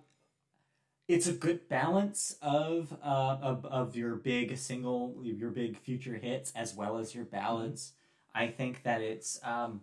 [1.08, 6.52] it's a good balance of, uh, of of your big single, your big future hits,
[6.54, 7.92] as well as your ballads.
[8.34, 9.80] I think that it's um,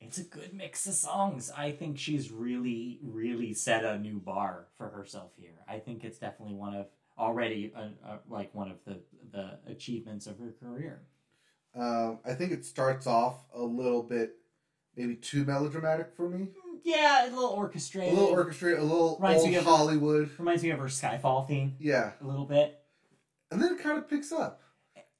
[0.00, 1.50] it's a good mix of songs.
[1.56, 5.62] I think she's really, really set a new bar for herself here.
[5.68, 6.86] I think it's definitely one of
[7.16, 8.98] already uh, uh, like one of the
[9.32, 11.02] the achievements of her career.
[11.74, 14.36] Um, I think it starts off a little bit,
[14.96, 16.48] maybe too melodramatic for me.
[16.84, 18.12] Yeah, a little orchestrated.
[18.12, 20.30] A little orchestrated, a little Reminds old me of- Hollywood.
[20.38, 22.78] Reminds me of her Skyfall theme Yeah, a little bit.
[23.50, 24.60] and then it kind of picks up.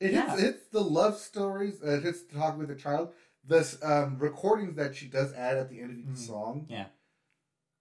[0.01, 0.31] It Yeah.
[0.31, 1.83] hits, hits the love stories.
[1.83, 3.13] Uh, it hits talking with a child.
[3.47, 6.27] This um, recordings that she does add at the end of each Mhm.
[6.27, 6.67] song.
[6.69, 6.87] Yeah.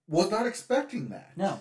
[0.08, 1.36] Was not expecting that.
[1.36, 1.60] No,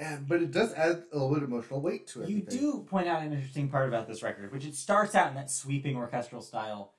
[0.00, 2.30] And but it does add a little bit of emotional weight to it.
[2.30, 5.34] you do point out an interesting part about this record, which it starts out in
[5.34, 6.94] that sweeping orchestral style.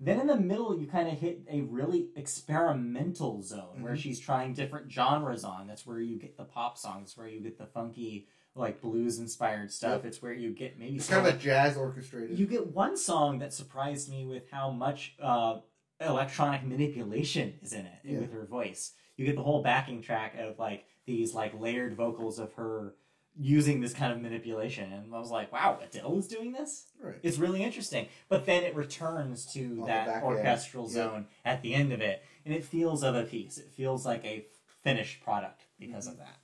[0.00, 3.98] Then in the middle, you kind of hit a really experimental zone where Mhm.
[3.98, 5.66] she's trying different genres on.
[5.66, 8.26] That's where you get the pop songs, where you get the funky,
[8.56, 9.98] like blues inspired stuff.
[10.02, 10.04] Yep.
[10.06, 12.38] It's where you get maybe It's kind of a jazz orchestrated.
[12.38, 15.60] You get one song that surprised me with how much uh,
[16.00, 18.18] electronic manipulation is in it Yeah.
[18.20, 18.94] with her voice.
[19.20, 22.94] You get the whole backing track of like these like layered vocals of her
[23.38, 27.16] using this kind of manipulation, and I was like, "Wow, Adele is doing this." right.
[27.22, 28.08] It's really interesting.
[28.30, 30.24] But then it returns to On that back end.
[30.24, 30.92] orchestral Yep.
[30.92, 33.58] zone at the end of it, and it feels of a piece.
[33.58, 34.46] It feels like a
[34.82, 36.18] finished product because Mm-hmm.
[36.22, 36.38] of that.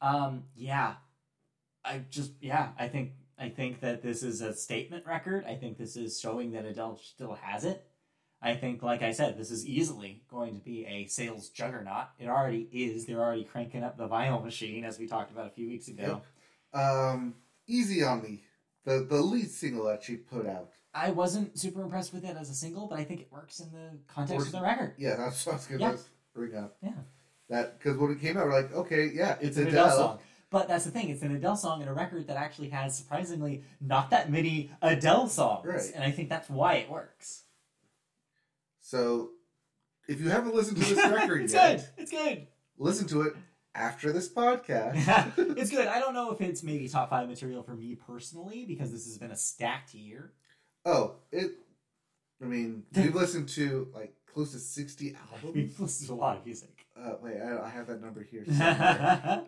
[0.00, 0.94] Um, yeah,
[1.84, 5.44] I just yeah, I think I think that this is a statement record.
[5.44, 7.86] I think this is showing that Adele still has it.
[8.44, 12.06] I think, like I said, this is easily going to be a sales juggernaut.
[12.18, 13.06] It already is.
[13.06, 16.22] They're already cranking up the vinyl machine, as we talked about a few weeks ago.
[16.74, 17.34] Um,
[17.68, 18.42] Easy on Me,
[18.84, 20.70] the the lead single that she put out.
[20.92, 23.70] I wasn't super impressed with it as a single, but I think it works in
[23.70, 24.94] the context Works- of the record.
[24.98, 25.96] Yeah, that's what I was gonna Yeah.
[26.34, 26.76] bring up.
[26.82, 26.90] Yeah.
[27.48, 29.84] That because when it came out, we're like, okay, yeah, it's, an Adele.
[29.86, 30.18] Adele song.
[30.50, 33.62] But that's the thing, it's an Adele song and a record that actually has surprisingly
[33.80, 35.66] not that many Adele songs.
[35.66, 35.92] Right.
[35.94, 37.44] And I think that's why it works.
[38.92, 39.30] So
[40.06, 42.02] if you haven't listened to this record it's yet, good.
[42.02, 42.46] It's good.
[42.76, 43.32] listen to it
[43.74, 45.32] after this podcast.
[45.56, 45.88] it's good.
[45.88, 49.16] I don't know if it's maybe top five material for me personally because this has
[49.16, 50.34] been a stacked year.
[50.84, 51.52] oh, it.
[52.42, 55.54] I mean, we've listened to like close to sixty albums.
[55.54, 56.84] We've listened to a lot of music.
[56.94, 58.44] Uh, wait, I, I have that number here.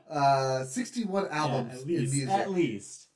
[0.08, 2.14] uh, sixty-one albums Yeah, at in least.
[2.14, 2.30] music.
[2.30, 3.08] At least.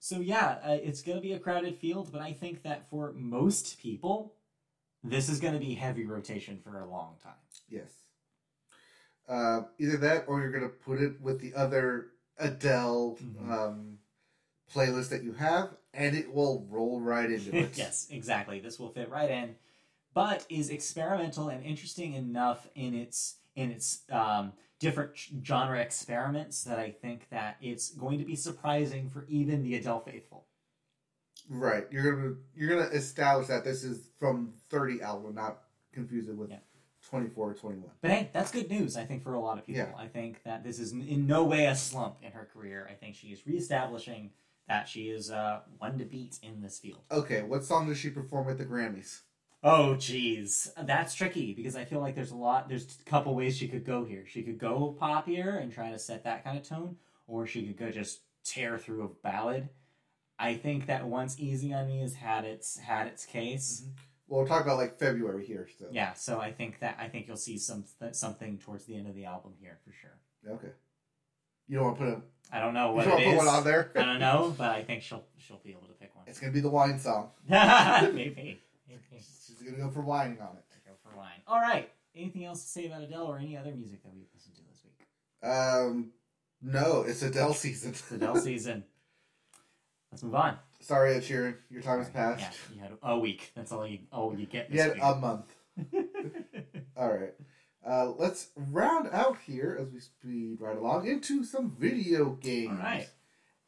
[0.00, 3.12] So yeah, uh, it's going to be a crowded field, but I think that for
[3.12, 4.32] most people,
[5.08, 7.32] this is going to be heavy rotation for a long time.
[7.68, 7.90] Yes.
[9.28, 13.50] Uh, either that, or you're gonna put it with the other Adele Mhm.
[13.50, 13.98] um,
[14.72, 17.72] playlist that you have, and it will roll right into it.
[17.76, 18.60] yes, exactly.
[18.60, 19.56] This will fit right in,
[20.14, 26.78] but is experimental and interesting enough in its in its um, different genre experiments that
[26.78, 30.46] I think that it's going to be surprising for even the Adele faithful.
[31.48, 31.86] Right.
[31.90, 35.58] You're gonna you're gonna establish that this is from 30 album, not
[35.92, 36.58] confuse it with Yeah.
[37.08, 37.90] 24 or 21.
[38.00, 39.82] But hey, that's good news, I think, for a lot of people.
[39.82, 39.92] Yeah.
[39.96, 42.88] I think that this is in no way a slump in her career.
[42.90, 44.30] I think she is reestablishing
[44.66, 47.02] that she is uh, one to beat in this field.
[47.12, 49.20] Okay, what song does she perform at the Grammys?
[49.62, 52.68] Oh, geez, that's tricky because I feel like there's a lot.
[52.68, 54.24] There's a couple ways she could go here.
[54.26, 56.96] She could go pop here and try to set that kind of tone,
[57.28, 59.68] or she could go just tear through a ballad.
[60.38, 63.86] I think that once "Easy on Me" has had its had its case,
[64.28, 66.12] Well, we're talking about like February here, so yeah.
[66.14, 69.24] So I think that I think you'll see some something towards the end of the
[69.24, 70.18] album here for sure.
[70.56, 70.72] okay.
[71.68, 72.22] You don't want to put a
[72.56, 73.38] I don't know you what don't to put is.
[73.38, 73.90] one on there.
[73.96, 76.24] I don't know, but I think she'll she'll be able to pick one.
[76.28, 77.30] It's gonna be the wine song.
[77.48, 78.60] Maybe.
[79.18, 80.64] She's gonna go for whining on it.
[80.86, 81.40] Go for wine.
[81.48, 81.90] All right.
[82.14, 84.82] Anything else to say about Adele or any other music that we've listened to this
[84.84, 85.50] week?
[85.50, 86.12] Um,
[86.62, 87.90] no, it's Adele season.
[87.90, 88.84] It's Adele season.
[90.12, 90.56] Let's move on.
[90.80, 92.40] Sorry, Ed Sheeran, your time has passed.
[92.40, 93.52] Yeah, you had a week.
[93.54, 95.02] That's all you all you get You had week.
[95.02, 95.54] a month.
[96.96, 97.34] All right.
[97.86, 102.70] Uh, let's round out here as we speed right along into some video games.
[102.80, 103.08] all right.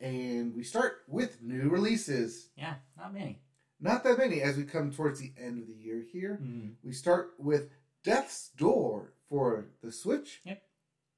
[0.00, 2.48] And we start with new releases.
[2.56, 3.40] Yeah, not many.
[3.80, 6.40] Not that many as we come towards the end of the year here.
[6.42, 6.72] Mm.
[6.82, 7.68] We start with
[8.02, 10.40] Death's Door for the Switch.
[10.44, 10.62] Yep.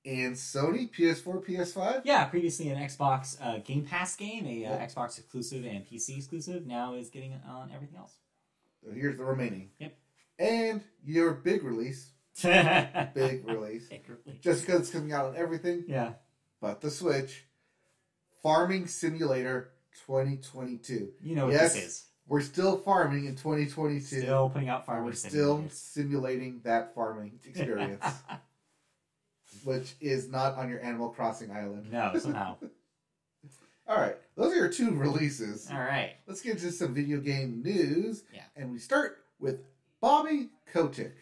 [0.05, 2.03] And Sony PS4, PS5.
[2.05, 4.91] Yeah, previously an Xbox uh, Game Pass game, a uh, Yep.
[4.95, 8.15] Xbox exclusive and PC exclusive, now is getting on everything else.
[8.83, 9.71] So here's the remaining.
[9.79, 9.99] Yep.
[10.39, 14.41] And your big release, Big big release, release.
[14.41, 16.13] just because it's coming out on everything Yeah.
[16.63, 17.45] but the Switch,
[18.43, 19.73] Farming Simulator
[20.07, 21.11] 2022.
[21.23, 22.05] You know what Yes, this is.
[22.27, 24.01] We're still farming in 2022.
[24.23, 25.23] Still putting out farmers.
[25.25, 28.03] we're still simulating that farming experience,
[29.65, 31.91] which is not on your Animal Crossing island.
[31.91, 32.57] no, somehow.
[33.89, 35.69] All right, those are your two releases.
[35.71, 36.13] All right.
[36.29, 38.23] Let's get into some video game news.
[38.33, 38.43] Yeah.
[38.55, 39.65] And we start with
[40.01, 41.15] Bobby Kotick,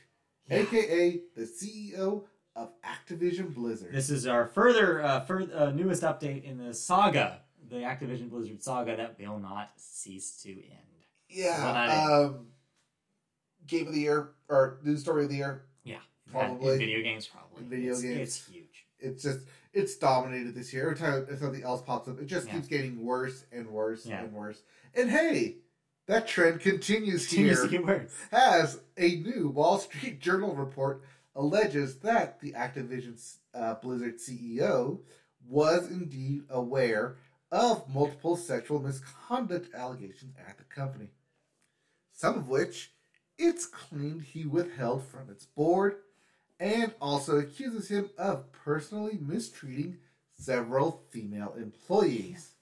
[0.51, 0.59] Yeah.
[0.59, 2.25] aka the CEO
[2.55, 3.93] of Activision Blizzard.
[3.95, 8.63] This is our further, uh, fur- uh, newest update in the saga, the Activision Blizzard
[8.63, 11.07] saga that will not cease to end.
[11.31, 12.07] yeah.
[12.11, 12.49] Um,
[13.67, 15.63] game of the year or news story of the year.
[16.33, 16.73] Probably.
[16.75, 17.63] in video games, probably.
[17.63, 18.19] In video it's, games.
[18.21, 18.85] it's huge.
[19.01, 19.41] It's just
[19.73, 20.91] it's dominated this year.
[20.91, 22.55] Every time if something else pops up, it just Yeah.
[22.55, 24.23] keeps getting worse and worse Yeah.
[24.25, 24.63] and worse.
[24.95, 25.59] And hey,
[26.07, 27.67] that trend continues Continues here.
[27.67, 28.13] to get worse.
[28.33, 31.03] as a new Wall Street Journal report
[31.37, 33.21] alleges that the Activision
[33.55, 35.01] uh, Blizzard CEO
[35.47, 37.17] was indeed aware
[37.53, 41.11] of multiple sexual misconduct allegations at the company,
[42.13, 42.93] some of which
[43.39, 45.97] it's claimed he withheld from its board,
[46.61, 49.99] and also accuses him of personally mistreating
[50.35, 52.53] several female employees.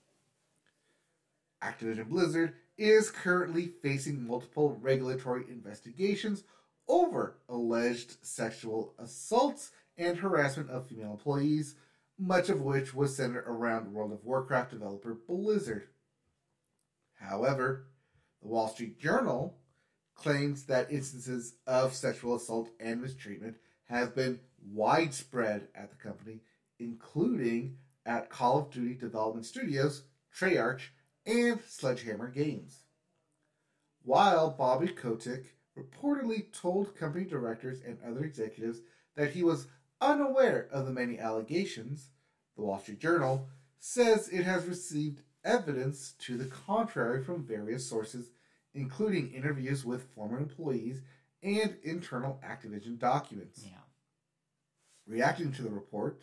[1.62, 6.44] Activision Blizzard is currently facing multiple regulatory investigations
[6.88, 11.74] over alleged sexual assaults and harassment of female employees,
[12.18, 15.88] much of which was centered around World of Warcraft developer Blizzard.
[17.14, 17.86] However,
[18.42, 19.56] the Wall Street Journal
[20.14, 24.40] claims that instances of sexual assault and mistreatment have been
[24.72, 26.40] widespread at the company,
[26.78, 30.02] including at Call of Duty Development Studios,
[30.36, 30.82] Treyarch,
[31.24, 32.84] and Sledgehammer Games.
[34.02, 38.80] While Bobby Kotick reportedly told company directors and other executives
[39.16, 39.66] that he was
[40.00, 42.10] unaware of the many allegations,
[42.56, 48.30] the Wall Street Journal says it has received evidence to the contrary from various sources,
[48.74, 51.02] including interviews with former employees
[51.46, 53.62] and internal Activision documents.
[53.64, 53.78] Yeah.
[55.06, 56.22] Reacting to the report,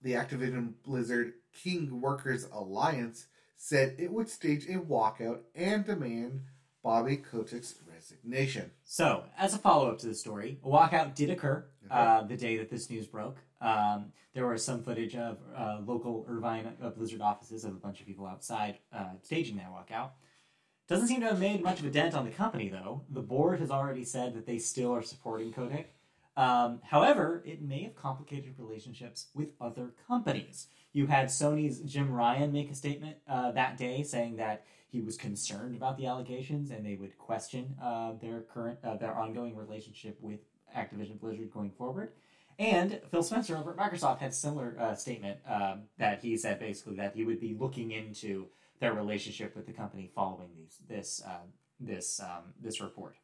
[0.00, 3.26] the Activision Blizzard King Workers Alliance
[3.56, 6.42] said it would stage a walkout and demand
[6.82, 8.70] Bobby Kotick's resignation.
[8.84, 12.56] So, as a follow up to the story, a walkout did occur uh, the day
[12.56, 13.38] that this news broke.
[13.60, 18.00] Um, there was some footage of uh, local Irvine uh, Blizzard offices of a bunch
[18.00, 20.10] of people outside uh, staging that walkout.
[20.90, 23.02] Doesn't seem to have made much of a dent on the company, though.
[23.10, 25.94] The board has already said that they still are supporting Kotick.
[26.36, 30.66] Um, however, it may have complicated relationships with other companies.
[30.92, 35.16] You had Sony's Jim Ryan make a statement uh, that day saying that he was
[35.16, 40.18] concerned about the allegations and they would question uh, their current, uh, their ongoing relationship
[40.20, 40.40] with
[40.76, 42.10] Activision Blizzard going forward.
[42.58, 46.58] And Phil Spencer over at Microsoft had a similar uh, statement um, that he said
[46.58, 48.48] basically that he would be looking into
[48.80, 51.46] their relationship with the company following these, this uh,
[51.78, 53.16] this um, this report.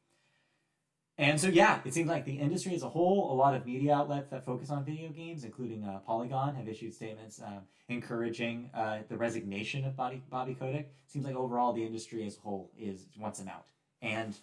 [1.18, 3.94] And so, yeah, it seems like the industry as a whole, a lot of media
[3.94, 8.98] outlets that focus on video games, including uh, Polygon, have issued statements um, encouraging uh,
[9.08, 10.92] the resignation of Bobby, Bobby Kotick.
[11.06, 13.64] Seems like overall the industry as a whole is wants him out.
[14.02, 14.36] And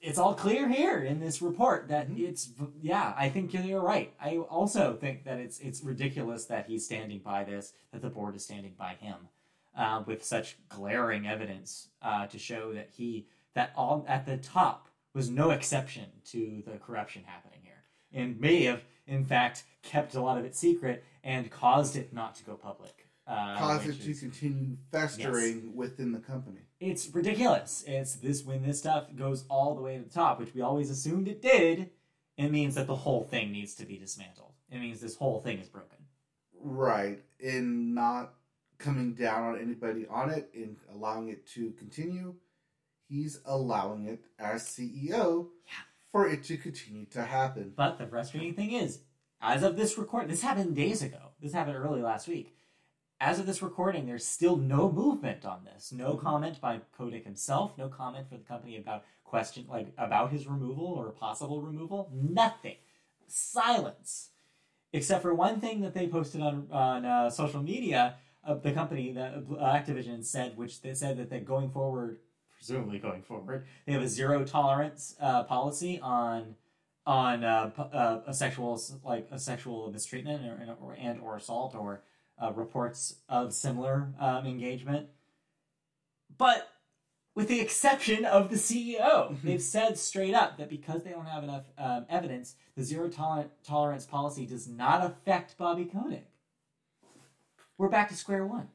[0.00, 4.12] it's all clear here in this report that it's yeah i think you're right.
[4.20, 8.34] I also think that it's it's ridiculous that he's standing by this that the board
[8.34, 9.28] is standing by him
[9.76, 14.88] uh, with such glaring evidence uh, to show that he that all at the top
[15.14, 17.82] was no exception to the corruption happening here
[18.12, 22.34] and may have in fact kept a lot of it secret and caused it not
[22.34, 22.99] to go public
[23.30, 26.60] uh, Cause to is- continue festering within the company.
[26.80, 27.84] it's ridiculous.
[27.86, 30.90] It's this when this stuff goes all the way to the top, which we always
[30.90, 31.90] assumed it did.
[32.36, 34.52] It means that the whole thing needs to be dismantled.
[34.70, 35.98] It means this whole thing is broken.
[36.62, 37.22] Right.
[37.38, 38.34] In not
[38.78, 42.34] coming down on anybody on it, in allowing it to continue,
[43.08, 45.72] he's allowing it as CEO Yeah.
[46.10, 47.74] for it to continue to happen.
[47.76, 49.00] But the frustrating thing is,
[49.42, 51.32] as of this record, this happened days ago.
[51.40, 52.56] This happened early last week.
[53.22, 55.92] As of this recording, there's still no movement on this.
[55.92, 57.76] No comment by Kotick himself.
[57.76, 62.10] No comment for the company about question like about his removal or possible removal.
[62.14, 62.76] Nothing.
[63.26, 64.30] Silence.
[64.94, 68.14] Except for one thing that they posted on on uh, social media.
[68.42, 72.20] Uh, the company, the uh, Activision, said, which they said that they're going forward,
[72.56, 76.54] presumably going forward, they have a zero tolerance uh, policy on
[77.06, 80.42] on uh, p- uh, a sexual like a sexual mistreatment
[80.80, 82.02] or and or assault or
[82.40, 85.08] uh, reports of similar um, engagement.
[86.36, 86.70] But
[87.34, 91.44] with the exception of the CEO, they've said straight up that because they don't have
[91.44, 96.26] enough um, evidence, the zero toler- tolerance policy does not affect Bobby Kotick.
[97.78, 98.68] We're back to square one.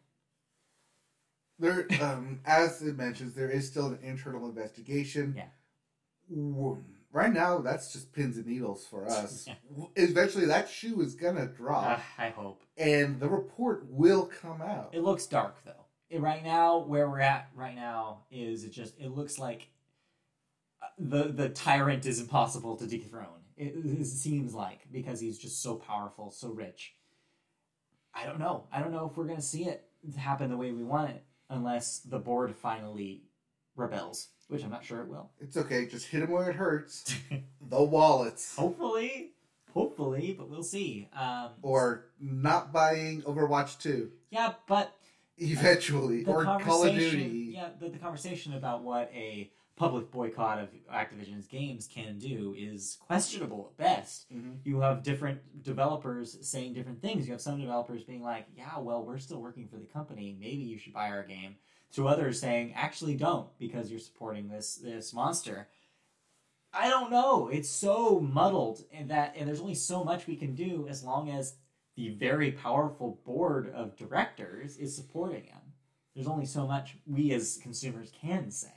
[1.59, 5.35] There, um, as it mentions, there is still an internal investigation.
[5.37, 5.45] Yeah.
[7.15, 9.47] Right now that's just pins and needles for us.
[9.47, 9.85] Yeah.
[9.95, 12.61] Eventually, that shoe is gonna drop, Uh, I hope.
[12.77, 14.89] and the report will come out.
[14.91, 15.85] It looks dark though.
[16.09, 19.69] It, right now, where we're at right now is it just it looks like
[20.81, 23.43] uh, the the tyrant is impossible to dethrone.
[23.55, 26.95] It, it seems like because he's just so powerful, so rich.
[28.13, 28.65] I don't know.
[28.73, 29.87] I don't know if we're gonna see it
[30.17, 33.23] happen the way we want it unless the board finally
[33.77, 35.31] rebels, which I'm not sure it will.
[35.39, 37.15] It's okay, just hit him where it hurts.
[37.69, 39.31] the wallets, hopefully,
[39.73, 41.09] hopefully, but we'll see.
[41.17, 44.93] Um, or not buying Overwatch two yeah, but
[45.37, 47.51] eventually, the or Call of Duty.
[47.53, 52.97] Yeah, the, the conversation about what a public boycott of Activision's games can do is
[53.07, 54.31] questionable at best.
[54.33, 54.59] Mhm.
[54.63, 57.27] You have different developers saying different things.
[57.27, 60.35] You have some developers being like, "Yeah, well, we're still working for the company.
[60.39, 61.55] Maybe you should buy our game."
[61.95, 65.69] To others saying, "Actually, don't because you're supporting this this monster."
[66.73, 67.47] I don't know.
[67.47, 71.29] It's so muddled, and that and there's only so much we can do as long
[71.29, 71.55] as
[71.95, 75.61] the very powerful board of directors is supporting him.
[76.13, 78.73] There's only so much we as consumers can say.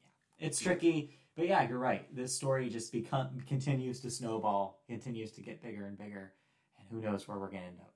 [0.00, 2.14] Yeah, it's tricky, but yeah, you're right.
[2.14, 6.32] This story just become continues to snowball, continues to get bigger and bigger,
[6.78, 7.94] and who knows where we're gonna end up.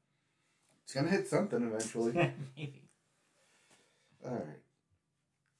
[0.83, 2.13] It's gonna hit something eventually.
[2.57, 2.82] Maybe.
[4.25, 4.63] All right.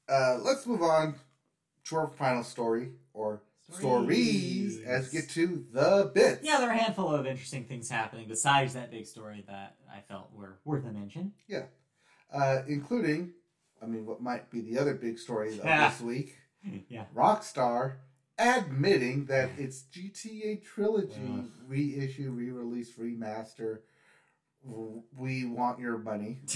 [0.09, 1.15] Uh, let's move on
[1.85, 6.43] to our final story, or stories, as we get to the bits.
[6.43, 10.01] Yeah, there are a handful of interesting things happening besides that big story that I
[10.01, 11.33] felt were worth a mention.
[11.47, 11.65] Yeah.
[12.33, 13.33] Uh, including,
[13.81, 16.35] I mean, what might be the other big story of this week:
[16.89, 17.05] yeah.
[17.15, 17.95] Rockstar
[18.37, 21.45] admitting that its GTA trilogy Ugh.
[21.67, 23.79] reissue, re-release, remaster,
[25.15, 26.39] we want your money,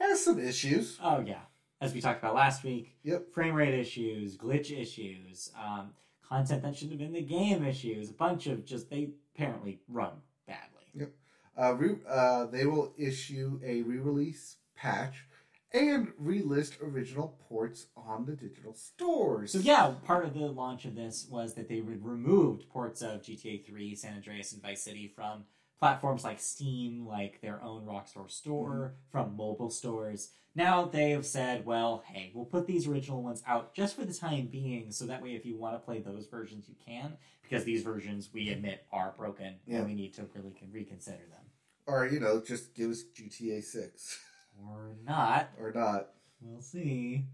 [0.00, 0.98] has some issues.
[1.02, 1.42] Oh yeah,
[1.80, 2.96] as we talked about last week.
[3.02, 3.32] Yep.
[3.32, 5.90] Frame rate issues, glitch issues, um,
[6.26, 8.10] content that shouldn't have been in the game issues.
[8.10, 10.12] A bunch of just they apparently run
[10.46, 10.84] badly.
[10.94, 11.12] Yep.
[11.56, 15.24] Uh, re- uh, they will issue a re-release patch
[15.72, 19.52] and relist original ports on the digital stores.
[19.52, 23.22] So yeah, part of the launch of this was that they re- removed ports of
[23.22, 25.44] GTA 3, San Andreas, and Vice City from
[25.78, 30.30] platforms like Steam, like their own Rockstar store, from mobile stores.
[30.54, 34.14] Now they have said, well, hey, we'll put these original ones out just for the
[34.14, 37.64] time being, so that way if you want to play those versions, you can, because
[37.64, 39.78] these versions we admit are broken, Yeah.
[39.78, 41.40] and we need to really con- reconsider them.
[41.86, 44.18] or you know, just give us GTA Six
[44.66, 45.50] Or not.
[45.60, 46.10] or not.
[46.40, 47.24] We'll see.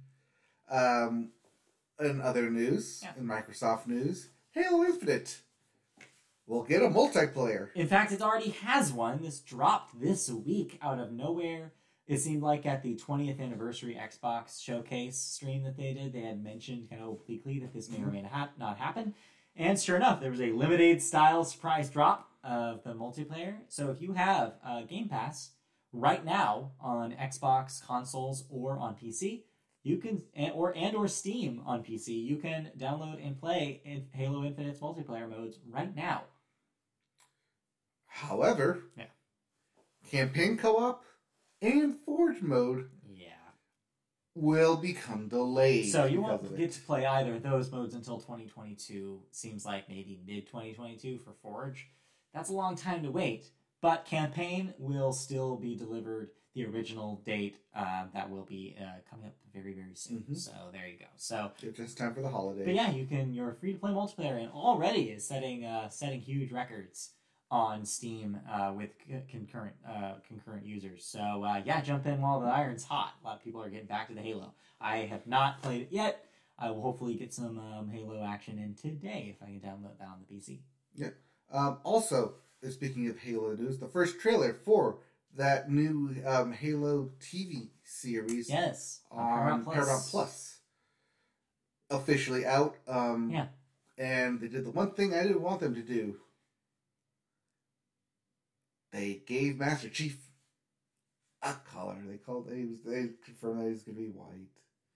[0.70, 1.32] Um,
[2.00, 3.12] in other news, Yeah.
[3.18, 5.42] in Microsoft news, Halo Infinite
[6.50, 7.68] will get a multiplayer.
[7.76, 9.22] In fact, it already has one.
[9.22, 11.72] This dropped this week out of nowhere.
[12.08, 16.42] It seemed like at the 20th anniversary Xbox showcase stream that they did, they had
[16.42, 19.14] mentioned kind of obliquely that this may or may not, not happen.
[19.54, 23.58] And sure enough, there was a limited style surprise drop of the multiplayer.
[23.68, 25.50] So if you have uh, Game Pass
[25.92, 29.42] right now on Xbox consoles or on PC,
[29.84, 34.06] you can and, or and or Steam on PC, you can download and play in
[34.12, 36.24] Halo Infinite's multiplayer modes right now.
[38.10, 39.06] However, Yeah.
[40.08, 41.04] campaign co-op
[41.62, 43.36] and Forge mode Yeah.
[44.34, 45.90] will become delayed.
[45.92, 49.22] So you won't get to play either of those modes until 2022.
[49.30, 51.88] Seems like maybe mid 2022 for Forge.
[52.34, 53.50] That's a long time to wait.
[53.80, 59.26] But campaign will still be delivered the original date uh, that will be uh, coming
[59.26, 60.24] up very very soon.
[60.28, 60.36] Mhm.
[60.36, 61.06] So there you go.
[61.16, 62.66] So It's just time for the holidays.
[62.66, 63.32] but yeah, you can.
[63.32, 67.14] You're free to play multiplayer and already is setting uh, setting huge records
[67.50, 71.04] on Steam uh, with c- concurrent uh, concurrent users.
[71.04, 73.14] So uh, yeah, jump in while the iron's hot.
[73.22, 74.54] A lot of people are getting back to the Halo.
[74.80, 76.24] I have not played it yet.
[76.58, 80.08] I will hopefully get some um, Halo action in today if I can download that
[80.08, 80.58] on the PC.
[81.52, 82.34] Um, also,
[82.68, 84.98] speaking of Halo news, the first trailer for
[85.36, 89.20] that new um, Halo TV series Yes, on
[89.52, 90.58] on Paramount Plus.
[91.90, 92.76] officially out.
[92.86, 93.46] Um, Yeah.
[93.98, 96.16] And they did the one thing I didn't want them to do.
[98.92, 100.18] They gave Master Chief
[101.42, 101.96] a color.
[102.06, 102.48] They called.
[102.48, 104.48] They, was- they confirmed that he's going to be white.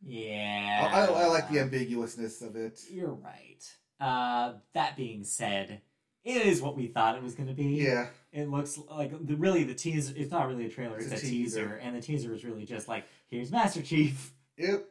[0.06, 2.78] Yeah, I, I, I like the ambiguousness of it.
[2.90, 3.64] You're right.
[3.98, 5.80] Uh, that being said,
[6.24, 7.64] it is what we thought it was going to be.
[7.82, 8.08] Yeah.
[8.30, 10.12] It looks like the really the teaser.
[10.16, 10.96] It's not really a trailer.
[10.98, 11.60] It's It's, a a, teaser.
[11.62, 11.80] teaser.
[11.82, 14.32] and the teaser is really just like here's Master Chief.
[14.58, 14.84] Yep.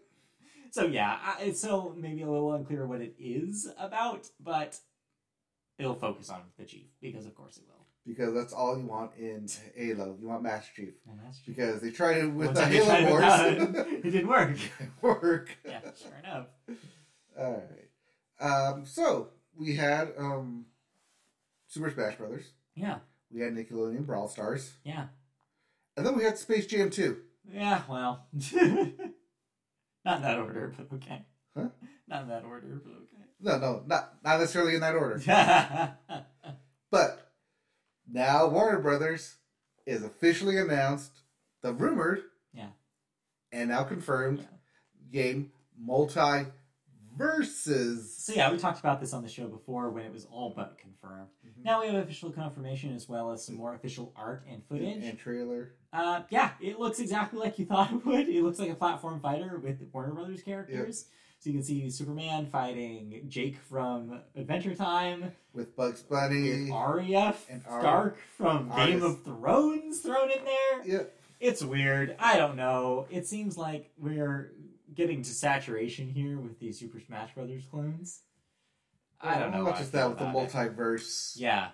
[0.72, 4.80] So yeah, I, it's still maybe a little unclear what it is about, but
[5.78, 7.73] it'll focus on the Chief because of course it will.
[8.06, 10.18] Because that's all you want in Halo.
[10.20, 10.94] You want Master Chief.
[11.08, 11.56] And Master Chief.
[11.56, 13.88] Because they tried it with One the time they tried it Halo Wars.
[13.88, 14.58] it, it didn't work.
[15.02, 15.58] work.
[15.66, 16.48] yeah, sure enough.
[17.40, 18.42] All right.
[18.52, 20.66] Um, so we had um,
[21.68, 22.46] Super Smash Brothers.
[22.76, 22.98] Yeah,
[23.32, 25.06] We had Nickelodeon Brawl Stars, yeah,
[25.96, 27.18] and then we had Space Jam 2.
[27.52, 27.84] yeah.
[27.88, 31.22] Well, not in that order, but okay.
[31.56, 31.68] Huh?
[32.08, 33.26] Not in that order, but okay.
[33.40, 35.20] No, no, not not necessarily in that order.
[36.92, 37.23] But
[38.14, 39.36] now Warner Brothers
[39.86, 41.12] is officially announced
[41.62, 42.22] the rumored,
[42.54, 42.70] Yeah.
[43.52, 44.46] and now confirmed Yeah.
[45.12, 46.46] game Multi
[47.16, 48.12] Versus.
[48.18, 50.80] So yeah, we talked about this on the show before when it was all but
[50.80, 51.30] confirmed.
[51.46, 51.64] Mhm.
[51.64, 55.04] Now we have official confirmation as well as some more official art and footage.
[55.04, 55.76] and trailer.
[55.92, 58.28] Uh, yeah, it looks exactly like you thought it would.
[58.30, 61.06] It looks like a platform fighter with Warner Brothers characters.
[61.44, 66.50] So you can see Superman fighting Jake from Adventure Time, with Bugs Bunny.
[66.62, 67.62] with Arya and.
[67.64, 70.86] Stark from Game of Thrones thrown in there.
[70.86, 71.04] Yeah,
[71.42, 72.16] It's weird.
[72.18, 73.08] I don't know.
[73.10, 74.54] It seems like we're
[74.96, 78.22] getting to saturation here with these Super Smash Brothers clones.
[79.20, 79.64] I don't know.
[79.66, 80.50] Not just that with the about it.
[80.54, 81.34] multiverse.
[81.36, 81.72] Yeah.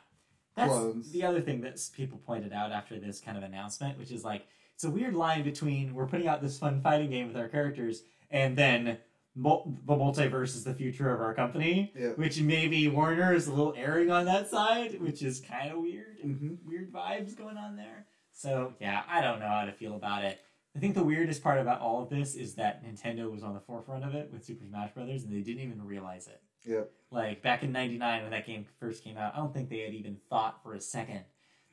[0.55, 1.11] That's clones.
[1.11, 4.47] the other thing that people pointed out after this kind of announcement, which is like
[4.73, 8.01] it's a weird line between we're putting out this fun fighting game with our characters
[8.31, 8.97] and then
[9.35, 12.09] mul- the multiverse is the future of our company, Yeah.
[12.09, 16.17] which maybe Warner is a little erring on that side, which is kind of weird.
[16.21, 18.05] hmm Weird vibes going on there.
[18.31, 20.39] So yeah, I don't know how to feel about it.
[20.75, 23.59] I think the weirdest part about all of this is that Nintendo was on the
[23.59, 26.41] forefront of it with Super Smash Brothers, and they didn't even realize it.
[26.65, 26.91] Yep.
[27.11, 29.93] Like back in '99 when that game first came out, I don't think they had
[29.93, 31.21] even thought for a second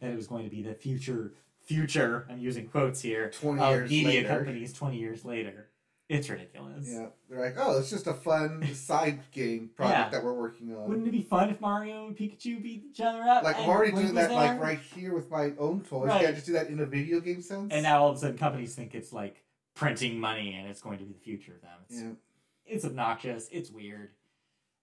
[0.00, 1.34] that it was going to be the future.
[1.62, 2.26] Future.
[2.30, 3.30] I'm using quotes here.
[3.30, 4.28] 20 of years media later.
[4.28, 5.68] companies 20 years later.
[6.08, 6.88] It's ridiculous.
[6.88, 10.08] Yeah, they're like, oh, it's just a fun side game project Yeah.
[10.10, 10.88] that we're working on.
[10.88, 13.42] Wouldn't it be fun if Mario and Pikachu beat each other up?
[13.42, 16.08] like I'm already doing that like right here with my own toys.
[16.08, 16.20] Right.
[16.20, 17.72] Can I just do that in a video game sense?
[17.72, 19.42] And now all of a sudden companies think it's like
[19.74, 21.78] printing money and it's going to be the future of them.
[21.88, 22.08] It's, yeah.
[22.66, 23.48] it's obnoxious.
[23.50, 24.10] It's weird.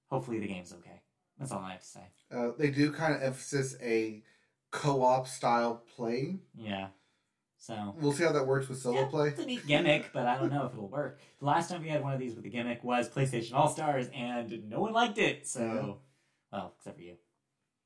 [0.09, 1.01] Hopefully the game's okay.
[1.39, 2.01] That's all I have to say.
[2.31, 4.21] Uh, they do kind of emphasize a
[4.71, 6.41] co-op style playing.
[6.55, 6.87] Yeah.
[7.63, 9.27] So We'll see how that works with solo yeah, play.
[9.29, 11.17] It's a neat gimmick, but I don't know if it'll work.
[11.39, 14.09] The last time we had one of these with a gimmick was PlayStation All Stars,
[14.13, 15.47] and no one liked it.
[15.47, 15.99] So,
[16.51, 17.15] well, except for you.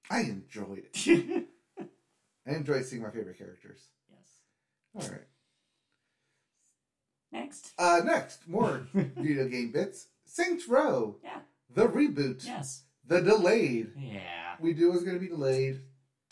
[0.10, 1.46] I enjoyed it.
[2.48, 3.82] I enjoyed seeing my favorite characters.
[4.10, 5.06] Yes.
[5.06, 5.28] All right.
[7.32, 7.74] Next.
[7.78, 10.08] Uh, next, more video game bits.
[10.26, 11.18] Saints Row.
[11.24, 11.42] Yeah.
[11.76, 12.44] The reboot.
[12.44, 12.82] Yes.
[13.06, 13.92] The delayed.
[13.96, 14.56] Yeah.
[14.60, 15.82] We knew it was going to be delayed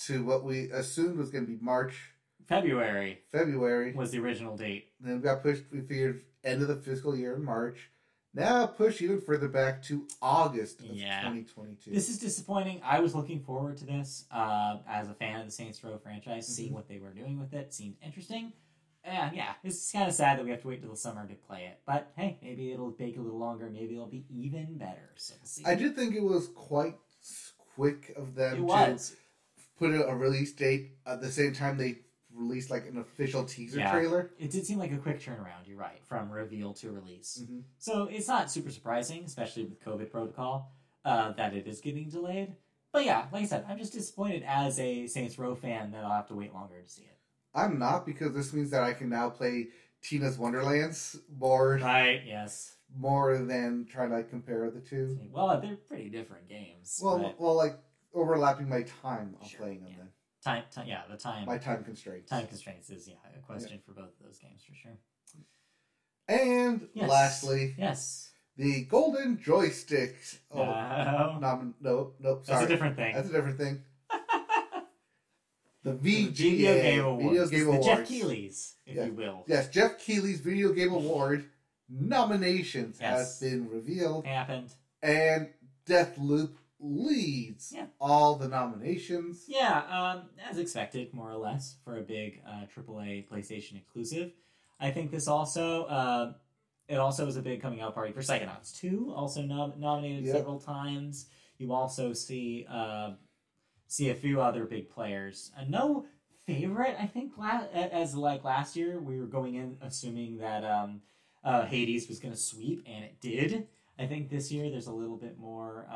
[0.05, 2.14] to what we assumed was going to be March,
[2.47, 3.93] February February.
[3.93, 4.91] was the original date.
[4.99, 5.63] Then we got pushed.
[5.71, 7.89] We figured end of the fiscal year in March.
[8.33, 11.21] Now pushed even further back to August of Yeah.
[11.21, 11.91] 2022.
[11.91, 12.81] This is disappointing.
[12.83, 16.45] I was looking forward to this uh, as a fan of the Saints Row franchise,
[16.47, 16.75] seeing Mhm.
[16.75, 17.73] what they were doing with it.
[17.73, 18.51] Seemed interesting.
[19.05, 21.35] And yeah, it's kind of sad that we have to wait till the summer to
[21.35, 21.79] play it.
[21.85, 23.69] But hey, maybe it'll take a little longer.
[23.69, 25.11] Maybe it'll be even better.
[25.15, 25.63] So we'll see.
[25.65, 26.95] I did think it was quite
[27.75, 29.15] quick of them it to was.
[29.77, 31.99] put a, a release date at the same time they
[32.35, 33.91] released like an official teaser Yeah.
[33.91, 34.31] trailer.
[34.37, 35.65] It did seem like a quick turnaround.
[35.65, 37.39] You're right, from reveal to release.
[37.41, 37.63] Mhm.
[37.77, 40.71] So it's not super surprising, especially with COVID protocol,
[41.05, 42.55] uh, that it is getting delayed.
[42.91, 46.11] But yeah, like I said, I'm just disappointed as a Saints Row fan that I'll
[46.13, 47.17] have to wait longer to see it.
[47.53, 49.69] I'm not because this means that I can now play
[50.01, 52.21] Tina's Wonderlands more Right?
[52.25, 52.77] Yes.
[52.95, 55.19] more than trying to like, compare the two.
[55.31, 56.99] Well, they're pretty different games.
[57.03, 57.77] Well, but well, like
[58.13, 59.91] overlapping my time of Sure, playing them.
[59.91, 59.97] yeah.
[59.97, 60.09] Then
[60.45, 62.29] time, time, yeah, the time, my time constraints.
[62.29, 64.97] time constraints is yeah a question for both of those games for sure.
[66.27, 67.09] And Yes.
[67.09, 68.31] lastly, Yes.
[68.55, 70.37] the golden joysticks.
[70.51, 72.45] Oh, no, nom- nope, nope.
[72.45, 73.13] that's Sorry, a different thing.
[73.15, 73.83] That's a different thing.
[75.83, 77.21] The The VGA Video Game Awards.
[77.21, 77.85] Video Game the Awards.
[77.85, 79.05] Geoff Keighley's, if Yeah.
[79.05, 79.43] you will.
[79.47, 81.47] Yes, Geoff Keighley's Video Game Award
[81.87, 83.39] nominations Yes.
[83.39, 84.73] has been revealed, Happened.
[85.03, 85.53] and
[85.85, 87.87] Deathloop leads Yeah.
[87.99, 89.45] all the nominations.
[89.47, 94.33] Yeah, um, as expected, more or less, for a big uh, AAA PlayStation exclusive.
[94.79, 96.33] I think this also, uh,
[96.87, 100.35] it also was a big coming out party for Psychonauts 2, also nom- nominated Yep.
[100.35, 101.27] several times.
[101.57, 103.13] You also see uh,
[103.87, 105.51] see a few other big players.
[105.57, 106.05] Uh, no
[106.45, 111.01] favorite, I think, la- as like last year, we were going in assuming that um,
[111.43, 113.67] uh, Hades was going to sweep, and it did.
[113.97, 115.87] I think this year there's a little bit more,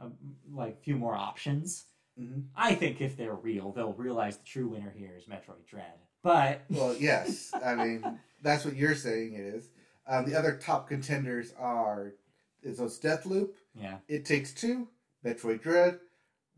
[0.00, 0.08] uh, uh,
[0.52, 1.84] like, few more options.
[2.18, 5.98] hmm I think if they're real, they'll realize the true winner here is Metroid Dread.
[6.22, 9.70] But Well, yes, I mean that's what you're saying it is.
[10.08, 12.14] Um, the other top contenders are
[12.62, 14.88] is those Deathloop, yeah, It Takes Two,
[15.24, 15.98] Metroid Dread,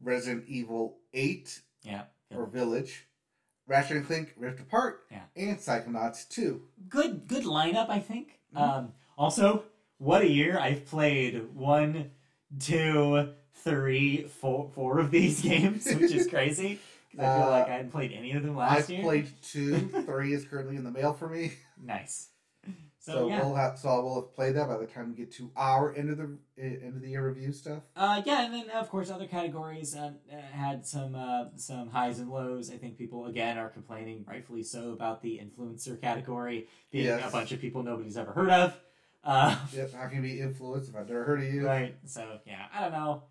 [0.02, 2.05] Resident Evil Eight yeah,
[2.35, 3.06] or Village,
[3.66, 5.23] Ratchet and Clank Rift Apart, Yeah.
[5.36, 6.62] and Psychonauts Two.
[6.89, 7.89] good good lineup.
[7.90, 8.39] I think.
[8.55, 8.60] Mhm.
[8.60, 9.65] Um, also,
[9.98, 10.59] what a year!
[10.59, 12.10] I've played one,
[12.61, 16.79] two, three, four, four of these games, which is crazy.
[17.16, 19.03] 'Cause I feel Uh, like I hadn't played any of them last I've year.
[19.03, 19.79] played two.
[20.07, 21.53] Three is currently in the mail for me.
[21.83, 22.29] Nice.
[23.01, 23.43] So, So, yeah.
[23.43, 26.11] we'll have so we'll have played that by the time we get to our end
[26.11, 27.83] of the end of the year review stuff.
[27.97, 30.12] Uh, yeah, and then of course other categories uh,
[30.53, 32.70] had some uh, some highs and lows.
[32.70, 37.27] I think people again are complaining, rightfully so, about the influencer category being Yes.
[37.27, 38.79] a bunch of people nobody's ever heard of.
[39.24, 41.66] Uh, Yep, how can you be influenced if I've never heard of you?
[41.66, 41.95] right.
[42.07, 43.23] So yeah, I don't know.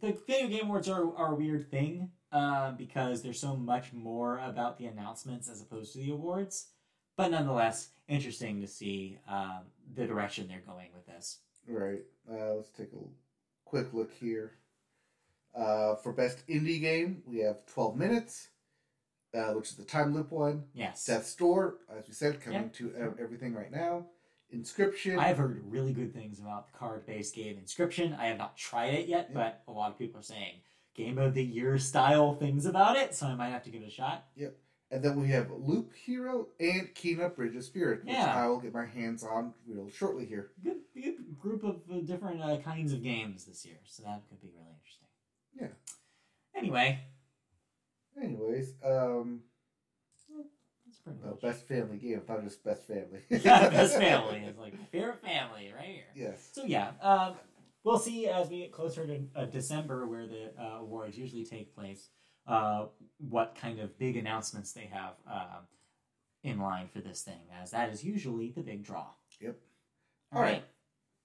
[0.00, 4.38] The video game awards are, are a weird thing uh, because there's so much more
[4.40, 6.66] about the announcements as opposed to the awards.
[7.16, 9.60] But nonetheless, interesting to see um,
[9.94, 11.38] the direction they're going with this.
[11.66, 12.02] Right.
[12.30, 13.04] Uh, let's take a
[13.64, 14.52] quick look here.
[15.56, 18.48] Uh, for best indie game, we have 12 minutes,
[19.34, 20.64] uh, which is the time loop one.
[20.74, 21.06] Yes.
[21.06, 22.68] Death's Door, as we said, coming Yeah.
[22.90, 24.04] to everything right now.
[24.50, 25.18] Inscription.
[25.18, 28.14] I've heard really good things about the card-based game Inscription.
[28.14, 29.34] I have not tried it yet, Yeah.
[29.34, 30.60] but a lot of people are saying
[30.94, 33.88] game of the year style things about it, so I might have to give it
[33.88, 34.28] a shot.
[34.36, 34.56] Yep.
[34.92, 38.34] And then we have Loop Hero and Kena Bridge of Spirit, which Yeah.
[38.34, 40.52] I will get my hands on real shortly here.
[40.62, 44.40] Good, good group of uh, different uh, kinds of games this year, so that could
[44.40, 45.08] be really interesting.
[45.60, 45.68] Yeah.
[46.54, 47.00] Anyway,
[48.22, 49.42] Anyways, um,
[51.14, 51.40] pretty much.
[51.40, 53.20] best family game, not just best family.
[53.30, 56.04] Yeah, best family is like my favorite family right here.
[56.14, 56.48] Yes.
[56.52, 57.34] So yeah, um,
[57.84, 61.74] we'll see as we get closer to uh, December, where the uh, awards usually take
[61.74, 62.08] place,
[62.46, 62.86] uh,
[63.18, 65.66] what kind of big announcements they have um
[66.44, 69.06] in line for this thing, as that is usually the big draw.
[69.40, 69.56] Yep.
[70.32, 70.52] All All right.
[70.54, 70.64] right.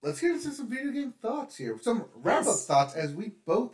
[0.04, 1.78] Let's get into some video game thoughts here.
[1.80, 2.66] Some wrap up Yes.
[2.66, 3.74] thoughts as we both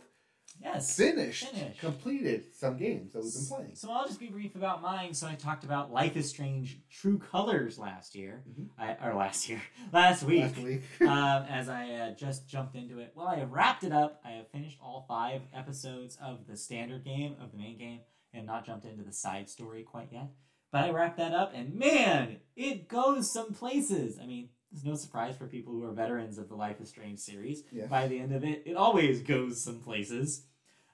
[0.60, 0.96] Yes.
[0.96, 1.80] finished, Finished.
[1.80, 3.74] completed some games that we've been playing.
[3.74, 5.14] So I'll just be brief about mine.
[5.14, 8.68] So I talked about Life is Strange: True Colors last year, Mhm.
[8.78, 9.62] I, or last year,
[9.92, 10.42] last week.
[10.42, 10.82] Last week.
[11.02, 13.12] um, as I uh, just jumped into it.
[13.14, 14.20] Well, I have wrapped it up.
[14.24, 18.00] I have finished all five episodes of the standard game, of the main game,
[18.32, 20.28] and not jumped into the side story quite yet.
[20.70, 24.18] But I wrapped that up, and man, it goes some places.
[24.20, 27.20] I mean, there's no surprise for people who are veterans of the Life is Strange
[27.20, 27.62] series.
[27.72, 27.88] Yes.
[27.88, 30.44] By the end of it, it always goes some places.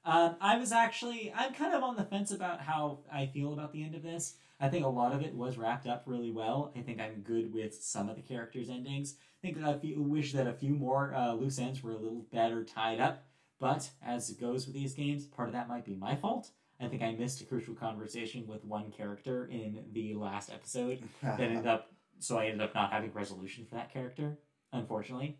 [0.04, 3.72] Um, I was actually, I'm kind of on the fence about how I feel about
[3.72, 4.34] the end of this.
[4.60, 6.72] I think a lot of it was wrapped up really well.
[6.76, 9.16] I think I'm good with some of the characters' endings.
[9.42, 12.64] I think I wish that a few more uh, loose ends were a little better
[12.64, 13.24] tied up.
[13.58, 16.50] But as it goes with these games, part of that might be my fault.
[16.80, 21.40] I think I missed a crucial conversation with one character in the last episode that
[21.40, 24.38] ended up, so I ended up not having resolution for that character,
[24.72, 25.38] unfortunately.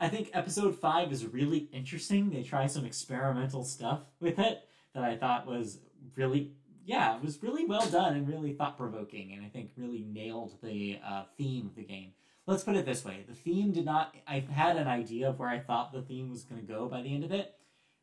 [0.00, 2.30] I think episode five is really interesting.
[2.30, 4.62] They try some experimental stuff with it
[4.94, 5.78] that I thought was
[6.16, 6.52] really,
[6.86, 10.56] yeah, it was really well done and really thought provoking, and I think really nailed
[10.62, 12.12] the uh, theme of the game.
[12.46, 14.14] Let's put it this way: the theme did not.
[14.26, 17.02] I had an idea of where I thought the theme was going to go by
[17.02, 17.54] the end of it.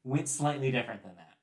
[0.03, 1.33] Went slightly different than that,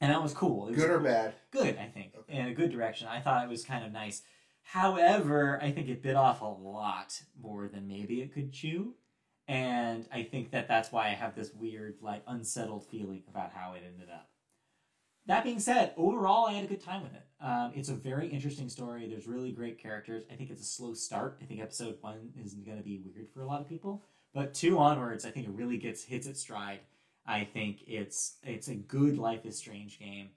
[0.00, 0.68] and that was cool.
[0.68, 1.34] It was Good or cool- bad?
[1.50, 2.38] good, I think, Okay.
[2.38, 3.08] in a good direction.
[3.08, 4.22] I thought it was kind of nice.
[4.62, 8.94] However, I think it bit off a lot more than maybe it could chew.
[9.48, 13.72] And I think that that's why I have this weird, like, unsettled feeling about how
[13.72, 14.28] it ended up.
[15.26, 17.24] That being said, overall, I had a good time with it.
[17.40, 19.08] Um, it's a very interesting story.
[19.08, 20.24] There's really great characters.
[20.30, 21.38] I think it's a slow start.
[21.42, 24.04] I think episode one is going to be weird for a lot of people,
[24.34, 26.80] but two onwards, I think it really gets hits its stride.
[27.26, 30.30] I think it's it's a good Life is Strange game.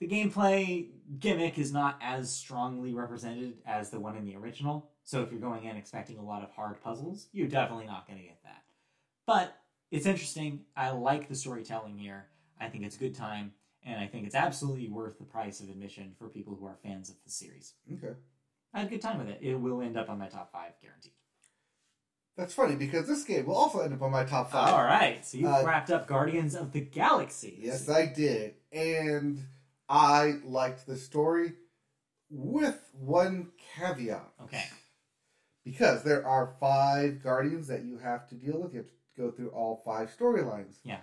[0.00, 4.90] The gameplay gimmick is not as strongly represented as the one in the original.
[5.04, 8.18] So if you're going in expecting a lot of hard puzzles, you're definitely not going
[8.18, 8.64] to get that.
[9.26, 9.56] But
[9.90, 10.64] it's interesting.
[10.76, 12.26] I like the storytelling here.
[12.60, 13.52] I think it's a good time,
[13.84, 17.08] and I think it's absolutely worth the price of admission for people who are fans
[17.08, 17.74] of the series.
[17.92, 18.14] Okay.
[18.74, 19.38] I had a good time with it.
[19.40, 21.12] It will end up on my top five, guaranteed.
[22.36, 24.74] That's funny because this game will also end up on my top five.
[24.74, 27.58] All right, so you Uh, wrapped up Guardians of the Galaxy.
[27.62, 28.56] Yes, I did.
[28.72, 29.38] And
[29.88, 31.52] I liked the story
[32.30, 34.28] with one caveat.
[34.44, 34.64] Okay.
[35.64, 38.72] Because there are five Guardians that you have to deal with.
[38.72, 40.76] You have to go through all five storylines.
[40.84, 40.98] Yeah.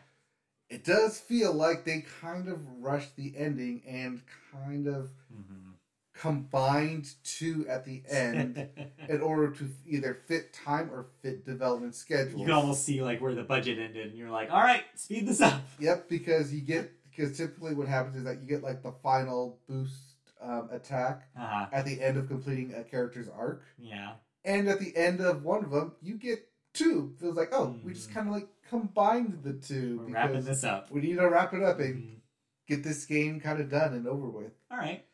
[0.69, 5.73] It does feel like they kind of rushed the ending and kind of Mhm.
[6.13, 8.69] combined two at the end
[9.09, 12.39] in order to either fit time or fit development schedules.
[12.39, 15.27] you can almost see like where the budget ended, and you're like, "All right, speed
[15.27, 18.81] this up." Yep, because you get because typically what happens is that you get like
[18.83, 21.67] the final boost um, attack Uh-huh.
[21.71, 24.15] at the end of completing a character's arc, Yeah.
[24.43, 27.15] and at the end of one of them you get two.
[27.19, 28.13] Feels like oh, we just Mhm.
[28.13, 30.89] kind of like combined the 2 We're wrapping because this up.
[30.91, 32.19] we need to wrap it up and Mhm.
[32.67, 34.53] get this game kind of done and over with.
[34.71, 35.05] All right.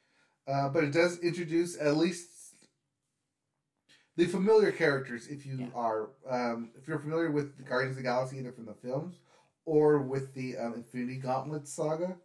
[0.47, 2.55] Uh, but it does introduce at least
[4.15, 5.69] the familiar characters, if you Yeah.
[5.75, 9.19] are, um, if you're familiar with the Guardians of the Galaxy, either from the films
[9.69, 12.15] or with the um, Infinity Gauntlet saga,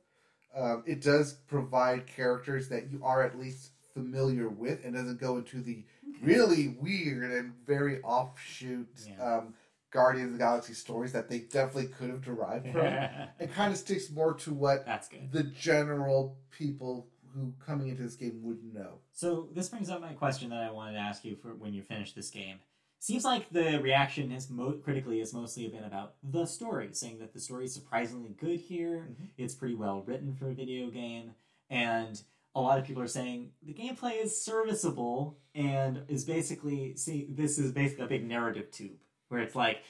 [0.57, 5.37] um, it does provide characters that you are at least familiar with, and doesn't go
[5.37, 5.85] into the
[6.23, 9.23] really weird and very offshoot Yeah.
[9.37, 9.55] um,
[9.91, 12.87] Guardians of the Galaxy stories that they definitely could have derived from.
[13.39, 15.31] it kind of sticks more to what That's good.
[15.31, 18.99] the general people who coming into this game would know.
[19.12, 21.83] So this brings up my question that I wanted to ask you for when you
[21.83, 22.59] finish this game.
[23.05, 27.35] Seems like the reaction has mo- critically has mostly been about the story, saying that
[27.35, 29.10] the story is surprisingly good here.
[29.10, 29.28] Mhm.
[29.36, 31.35] It's pretty well written for a video game,
[31.68, 32.22] and
[32.55, 37.59] a lot of people are saying the gameplay is serviceable and is basically see this
[37.59, 38.97] is basically a big narrative tube
[39.28, 39.82] where it's like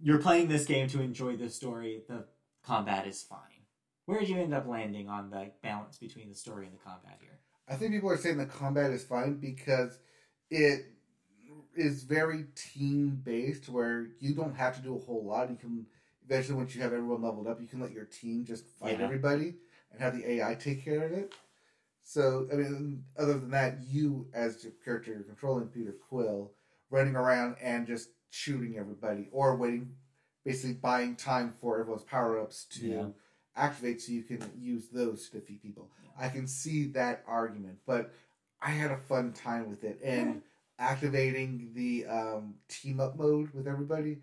[0.00, 2.04] you're playing this game to enjoy the story.
[2.06, 2.28] The
[2.62, 3.66] combat is fine.
[4.06, 7.18] Where did you end up landing on the balance between the story and the combat
[7.20, 7.40] here?
[7.66, 9.98] I think people are saying the combat is fine because
[10.48, 10.86] it
[11.74, 15.50] is very team based where you don't have to do a whole lot.
[15.50, 15.86] You can
[16.24, 19.04] eventually once you have everyone leveled up, you can let your team just fight Yeah.
[19.04, 19.54] everybody
[19.90, 21.34] and have the AI take care of it.
[22.02, 26.50] So I mean, other than that, you as your character you're controlling Peter Quill,
[26.90, 29.94] running around and just shooting everybody or waiting,
[30.44, 33.08] basically buying time for everyone's power ups to Yeah.
[33.56, 35.90] activate so you can use those to defeat people.
[36.02, 36.10] Yeah.
[36.26, 38.12] I can see that argument, but
[38.60, 40.42] I had a fun time with it and
[40.82, 44.18] activating the um, team up mode with everybody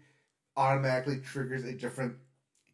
[0.57, 2.15] automatically triggers a different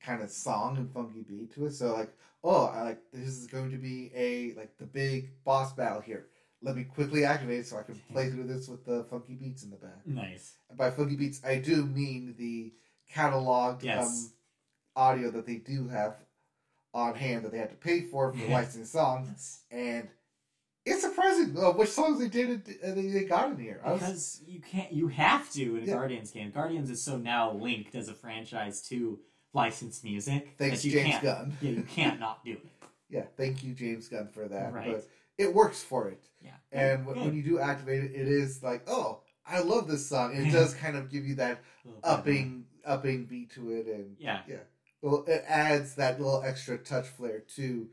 [0.02, 1.74] kind of song and funky beat to it.
[1.74, 2.12] So like,
[2.44, 6.28] oh, I like this is going to be a like the big boss battle here.
[6.62, 9.64] Let me quickly activate it so I can play through this with the funky beats
[9.64, 10.06] in the back.
[10.06, 10.56] Nice.
[10.70, 12.74] And by funky beats, I do mean the
[13.14, 14.08] cataloged Yes.
[14.08, 14.32] um,
[15.04, 16.16] audio that they do have
[16.94, 19.64] on hand that they had to pay for for licensed songs, Yes.
[19.70, 20.08] and
[20.86, 23.82] it's surprising uh, which songs they did uh, they, they got in here.
[23.84, 25.94] I was, Because you can't, you have to in a Yeah.
[25.94, 26.52] Guardians game.
[26.52, 29.20] Guardians is so now linked as a franchise to
[29.54, 31.24] licensed music thanks you James can't.
[31.24, 31.58] Gunn.
[31.62, 32.66] Yeah, you can't not do it.
[33.08, 34.74] Yeah, thank you James Gunn for that.
[34.74, 34.94] Right.
[34.94, 35.08] But
[35.38, 36.52] it works for it, Yeah.
[36.72, 37.26] and when, Good.
[37.26, 40.36] when you do activate it, it is like, oh, I love this song.
[40.36, 43.52] It does kind of give you that A little bit of a- upping upping beat
[43.52, 44.56] to it, and yeah, Yeah.
[45.04, 47.88] well, it adds that little extra touch flair to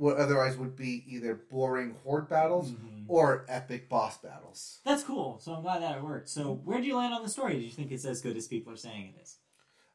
[0.00, 3.04] what otherwise would be either boring horde battles Mhm.
[3.06, 4.80] or epic boss battles.
[4.82, 5.38] That's cool.
[5.40, 6.30] So I'm glad that it worked.
[6.30, 7.54] So where do you land on the story?
[7.58, 9.36] Do you think it's as good as people are saying it is?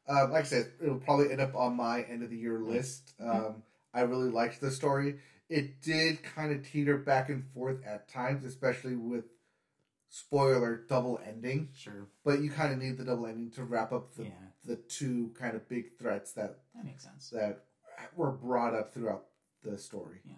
[0.08, 3.14] Um, like I said, it'll probably end up on my end of the year list.
[3.18, 5.18] Um, I really liked the story.
[5.48, 9.24] It did kind of teeter back and forth at times, especially with
[10.08, 11.70] spoiler double ending.
[11.74, 12.06] Sure.
[12.24, 14.30] But you kind of need the double ending to wrap up the yeah,
[14.64, 17.30] the two kind of big threats that that makes sense.
[17.30, 17.64] that
[18.14, 19.24] were brought up throughout
[19.70, 20.20] the story.
[20.24, 20.34] Yeah.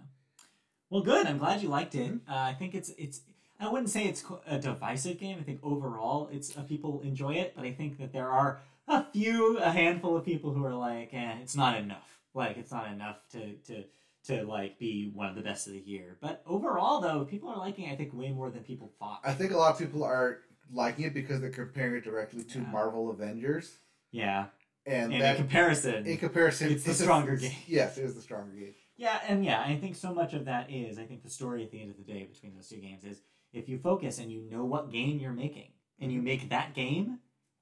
[0.91, 1.27] Well, good.
[1.27, 2.13] I'm glad you liked it.
[2.29, 3.21] Uh, I think it's it's.
[3.61, 5.39] I wouldn't say it's a divisive game.
[5.41, 9.05] I think overall, it's uh, people enjoy it, but I think that there are a
[9.13, 12.21] few, a handful of people who are like, eh, it's not enough.
[12.35, 13.85] Like, it's not enough to to
[14.27, 16.17] to like be one of the best of the year.
[16.21, 17.87] But overall, though, people are liking.
[17.87, 19.21] it, I think way more than people thought.
[19.25, 20.39] I think a lot of people are
[20.73, 22.67] liking it because they're comparing it directly to Yeah.
[22.71, 23.79] Marvel Avengers,
[24.13, 24.47] yeah,
[24.87, 27.53] and, and that in comparison, in comparison, it's the a- stronger game.
[27.67, 28.75] Yes, it is the stronger game.
[28.99, 31.71] Yeah, and yeah, I think so much of that is I think the story at
[31.71, 33.23] the end of the day between those two games is
[33.53, 35.69] if you focus and you know what game you're making
[36.01, 37.21] and you make that game,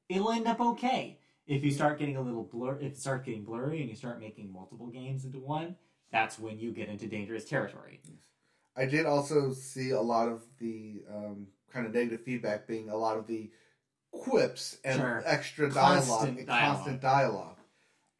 [0.08, 1.18] it'll end up okay.
[1.46, 4.18] If you start getting a little blur, if it starts getting blurry and you start
[4.18, 5.76] making multiple games into one,
[6.10, 8.00] that's when you get into dangerous territory.
[8.74, 12.96] I did also see a lot of the um, kind of negative feedback being a
[12.96, 13.50] lot of the
[14.10, 15.22] quips and Sure.
[15.26, 16.76] extra dialogue Constant dialogue.
[16.76, 17.55] constant dialogue.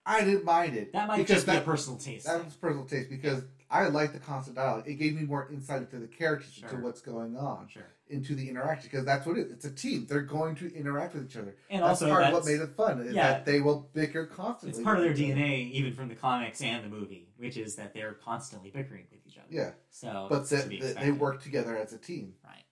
[0.07, 0.93] I didn't mind it.
[0.93, 2.27] That might just be a that, personal taste.
[2.27, 4.85] that was personal taste because I like the constant dialogue.
[4.87, 6.69] It gave me more insight into the characters, Sure.
[6.69, 7.83] into what's going on, Sure.
[8.09, 9.53] into the interaction because that's what it is.
[9.53, 10.07] It's a team.
[10.09, 11.57] They're going to interact with each other.
[11.69, 13.33] And that's also part of what made it fun is yeah.
[13.33, 14.79] that they will bicker constantly.
[14.79, 15.13] it's part of their.
[15.15, 19.21] DNA, even from the comics and the movie, which is that they're constantly bickering with
[19.27, 19.49] each other.
[19.51, 22.35] Yeah, So, but that that they work together as a team.
[22.45, 22.63] Right.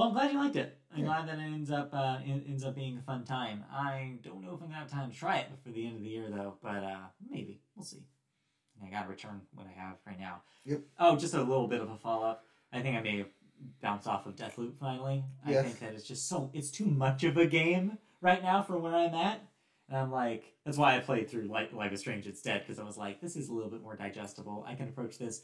[0.00, 0.78] Well, I'm glad you liked it.
[0.94, 1.04] I'm Yeah.
[1.04, 3.66] glad that it ends up uh, it ends up being a fun time.
[3.70, 6.00] I don't know if I'm gonna have time to try it before the end of
[6.02, 8.06] the year though, but uh, maybe we'll see.
[8.82, 10.40] I gotta return what I have right now.
[10.64, 10.80] Yep.
[10.98, 12.46] Oh, just a little bit of a follow up.
[12.72, 13.26] I think I may
[13.82, 15.22] bounce off of Deathloop finally.
[15.46, 15.58] Yes.
[15.58, 18.78] I think that it's just so it's too much of a game right now for
[18.78, 19.42] where I'm at.
[19.90, 22.84] And I'm like, that's why I played through like Life is Strange Instead because I
[22.84, 24.64] was like, this is a little bit more digestible.
[24.66, 25.42] I can approach this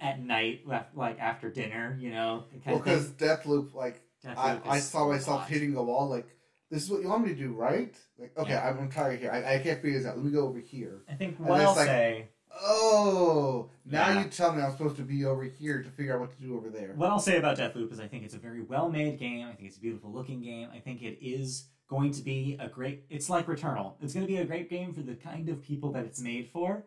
[0.00, 2.44] at night, left like after dinner, you know.
[2.66, 6.08] Well, because Deathloop, like I, Deathloop I is saw myself hitting the wall.
[6.08, 6.26] Like
[6.70, 7.94] this is what you want me to do, right?
[8.18, 8.76] Like okay, Yeah.
[8.78, 9.30] I'm, tired here.
[9.30, 10.16] I, I can't figure this out.
[10.16, 11.02] Let me go over here.
[11.08, 12.28] I think what I'll like- say.
[12.62, 14.22] Oh, now Yeah.
[14.22, 16.56] you tell me I'm supposed to be over here to figure out what to do
[16.56, 16.92] over there.
[16.94, 19.48] What I'll say about Deathloop is I think it's a very well made game.
[19.48, 20.68] I think it's a beautiful looking game.
[20.72, 23.06] I think it is going to be a great.
[23.10, 23.94] It's like Returnal.
[24.00, 26.48] It's going to be a great game for the kind of people that it's made
[26.52, 26.84] for.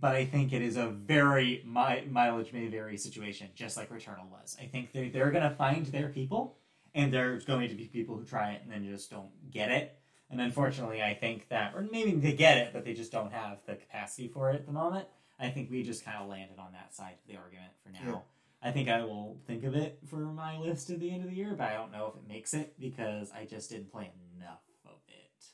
[0.00, 4.30] But I think it is a very mi- mileage may vary situation, just like Returnal
[4.30, 4.56] was.
[4.60, 6.56] I think they they're going to find their people,
[6.94, 9.98] and there's going to be people who try it and then just don't get it.
[10.30, 13.58] And unfortunately, I think that, or maybe they get it, but they just don't have
[13.66, 15.06] the capacity for it at the moment.
[15.38, 18.12] I think we just kind of landed on that side of the argument for now.
[18.12, 18.68] Yeah.
[18.68, 21.36] I think I will think of it for my list at the end of the
[21.36, 24.62] year, but I don't know if it makes it because I just didn't play enough
[24.86, 25.44] of it.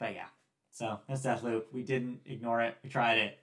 [0.00, 0.28] But yeah,
[0.70, 1.64] so that's Deathloop.
[1.70, 2.76] We didn't ignore it.
[2.82, 3.38] We tried it.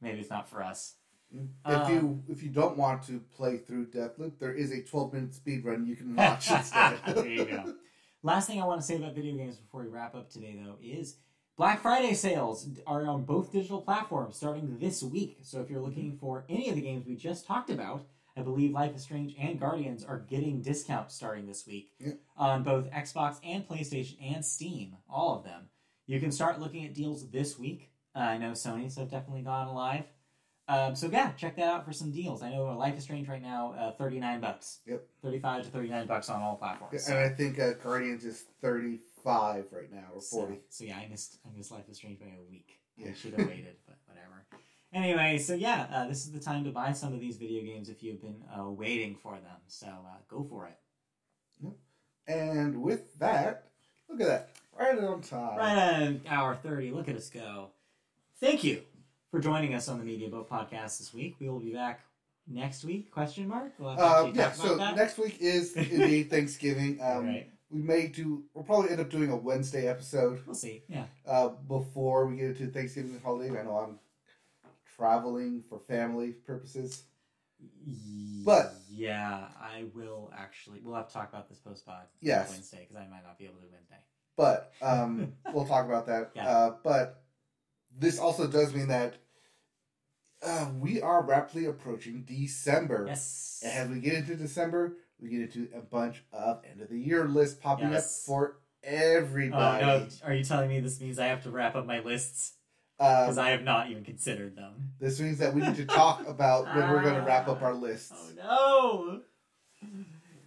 [0.00, 0.94] Maybe it's not for us.
[1.32, 5.12] if Um, you if you don't want to play through Deathloop, there is a 12
[5.12, 6.98] minute speed run you can watch instead.
[7.06, 7.74] there you go.
[8.22, 10.76] Last thing I want to say about video games before we wrap up today, though,
[10.82, 11.16] is
[11.56, 15.38] Black Friday sales are on both digital platforms starting this week.
[15.42, 18.06] So if you're looking for any of the games we just talked about,
[18.36, 22.12] I believe Life is Strange and Guardians are getting discounts starting this week Yeah.
[22.36, 25.68] on both Xbox and PlayStation and Steam, all of them.
[26.06, 27.90] You can start looking at deals this week.
[28.14, 30.04] Uh, I know Sony's have definitely gone live.
[30.68, 32.42] Um, so yeah, check that out for some deals.
[32.42, 34.78] I know Life is Strange right now, uh, thirty nine bucks.
[34.86, 35.02] Yep.
[35.22, 37.08] Thirty five to thirty nine bucks on all platforms.
[37.08, 40.60] and I think uh, Guardians is 35 right now, or So, 40.
[40.68, 42.80] so yeah, I missed I missed Life is Strange by a week.
[42.98, 43.14] I Yeah.
[43.14, 44.46] should have waited, but whatever.
[44.92, 47.88] Anyway, so yeah, uh, this is the time to buy some of these video games
[47.88, 49.56] if you've been uh, waiting for them.
[49.66, 50.78] So uh, go for it.
[51.62, 51.72] Yep.
[52.28, 53.70] And with that,
[54.08, 54.48] look at that.
[54.78, 55.56] Right on time.
[55.58, 56.92] Right on hour thirty.
[56.92, 57.70] Look at us go.
[58.40, 58.82] Thank you
[59.30, 61.36] for joining us on the Media Boat Podcast this week.
[61.40, 62.00] We will be back
[62.46, 63.10] next week?
[63.10, 63.72] Question mark.
[63.78, 64.96] We'll have to Uh, yeah, so that.
[64.96, 66.98] next week is indeed Thanksgiving.
[67.02, 67.50] Um, right.
[67.70, 70.82] We may do, we'll probably end up doing a Wednesday episode We'll see.
[70.88, 71.04] Yeah.
[71.26, 73.60] uh, before we get into Thanksgiving holiday.
[73.60, 73.98] I know I'm
[74.96, 77.04] traveling for family purposes.
[78.44, 80.80] But- yeah, I will actually.
[80.82, 82.50] We'll have to talk about this post pod Yes.
[82.50, 83.96] Wednesday because I might not be able to do Wednesday.
[84.36, 86.30] But um, we'll talk about that.
[86.34, 86.48] Yeah.
[86.48, 87.22] Uh, but
[87.96, 89.16] this also does mean that
[90.42, 93.04] uh, we are rapidly approaching December.
[93.08, 93.60] Yes.
[93.64, 96.98] And as we get into December, we get into a bunch of end of the
[96.98, 98.22] year lists popping Yes.
[98.22, 99.84] up for Oh everybody.
[99.84, 100.06] no!
[100.24, 102.54] Are you telling me this means I have to wrap up my lists
[102.98, 104.92] because Um, I have not even considered them?
[104.98, 107.74] this means that we need to talk about when we're going to wrap up our
[107.74, 108.14] lists.
[108.42, 109.20] Oh
[109.82, 109.88] no!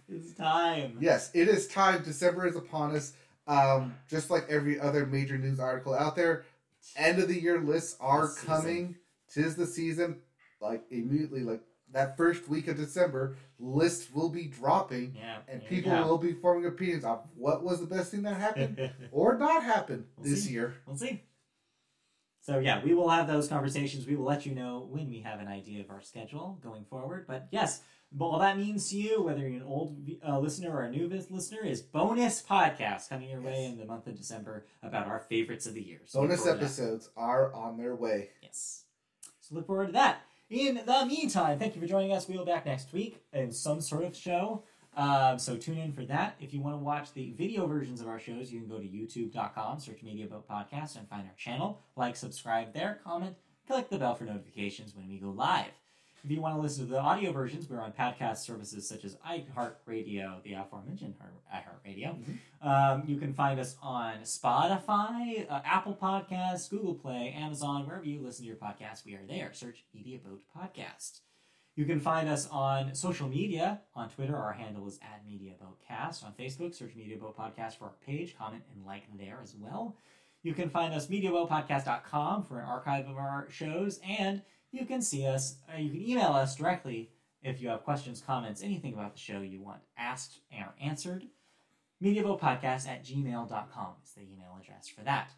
[0.08, 0.98] It's time.
[1.00, 2.02] Yes, it is time.
[2.02, 3.12] December is upon us.
[3.46, 6.44] Um, just like every other major news article out there,
[6.96, 8.46] end of the year lists are Season.
[8.46, 8.96] coming.
[9.30, 10.20] Tis the season.
[10.60, 11.60] Like immediately, like
[11.92, 15.38] that first week of December, lists will be dropping, Yeah.
[15.48, 19.36] and people will be forming opinions on what was the best thing that happened or
[19.38, 20.52] not happened We'll this see.
[20.52, 20.74] year.
[20.86, 21.22] We'll see.
[22.40, 24.06] So yeah, we will have those conversations.
[24.06, 27.24] We will let you know when we have an idea of our schedule going forward.
[27.26, 27.82] But yes,
[28.16, 29.96] but all that means to you, whether you're an old
[30.26, 34.06] uh, listener or a new listener, is bonus podcast coming your way in the month
[34.06, 36.00] of December about our favorites of the year.
[36.04, 36.64] So Bonus forward to that.
[36.64, 38.28] episodes are on their way.
[38.40, 38.84] Yes.
[39.40, 40.22] So look forward to that.
[40.48, 42.28] In the meantime, thank you for joining us.
[42.28, 44.62] We will be back next week in some sort of show.
[44.96, 46.36] Um, so tune in for that.
[46.38, 48.86] If you want to watch the video versions of our shows, you can go to
[48.86, 51.80] youtube.com, search Media Boat Podcast, and find our channel.
[51.96, 53.34] Like, subscribe there, comment,
[53.66, 55.72] click the bell for notifications when we go live.
[56.24, 59.16] If you want to listen to the audio versions, we're on podcast services such as
[59.16, 61.34] iHeartRadio, the aforementioned Heart-
[61.84, 62.16] iHeartRadio.
[62.62, 68.22] Um, you can find us on Spotify, uh, Apple Podcasts, Google Play, Amazon, wherever you
[68.22, 69.52] listen to your podcast, we are there.
[69.52, 71.20] Search Media Boat Podcast.
[71.76, 73.82] You can find us on social media.
[73.94, 76.24] On Twitter, our handle is at Media Boat Cast.
[76.24, 79.98] On Facebook, search Media Boat Podcast for our page, comment, and like there as well.
[80.42, 84.40] You can find us MediaBoatPodcast.com for an archive of our shows, and
[84.74, 87.10] you can see us, uh, you can email us directly
[87.42, 91.24] if you have questions, comments, anything about the show you want asked or answered.
[92.02, 95.30] MediaBoatPodcast at gmail.com is the email address for that.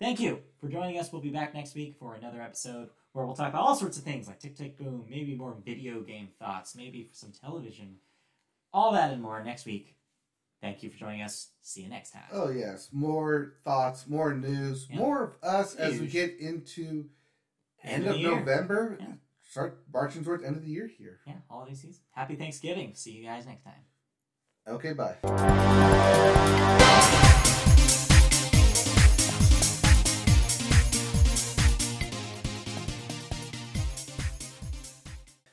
[0.00, 1.12] Thank you for joining us.
[1.12, 4.04] We'll be back next week for another episode where we'll talk about all sorts of
[4.04, 7.96] things like Tick Tick Boom, maybe more video game thoughts, maybe some television,
[8.72, 9.96] all that and more next week.
[10.60, 11.48] Thank you for joining us.
[11.62, 12.22] See you next time.
[12.32, 14.96] Oh yes, more thoughts, more news, Yeah.
[14.98, 17.06] more of us as we get into
[17.86, 18.30] End end, of of.
[18.38, 18.98] November.
[19.00, 19.06] Yeah.
[19.48, 21.20] Start marching towards end of the year here.
[21.26, 22.02] Yeah, holiday season.
[22.10, 22.94] Happy Thanksgiving.
[22.94, 23.84] See you guys next time.
[24.68, 25.16] Okay, bye.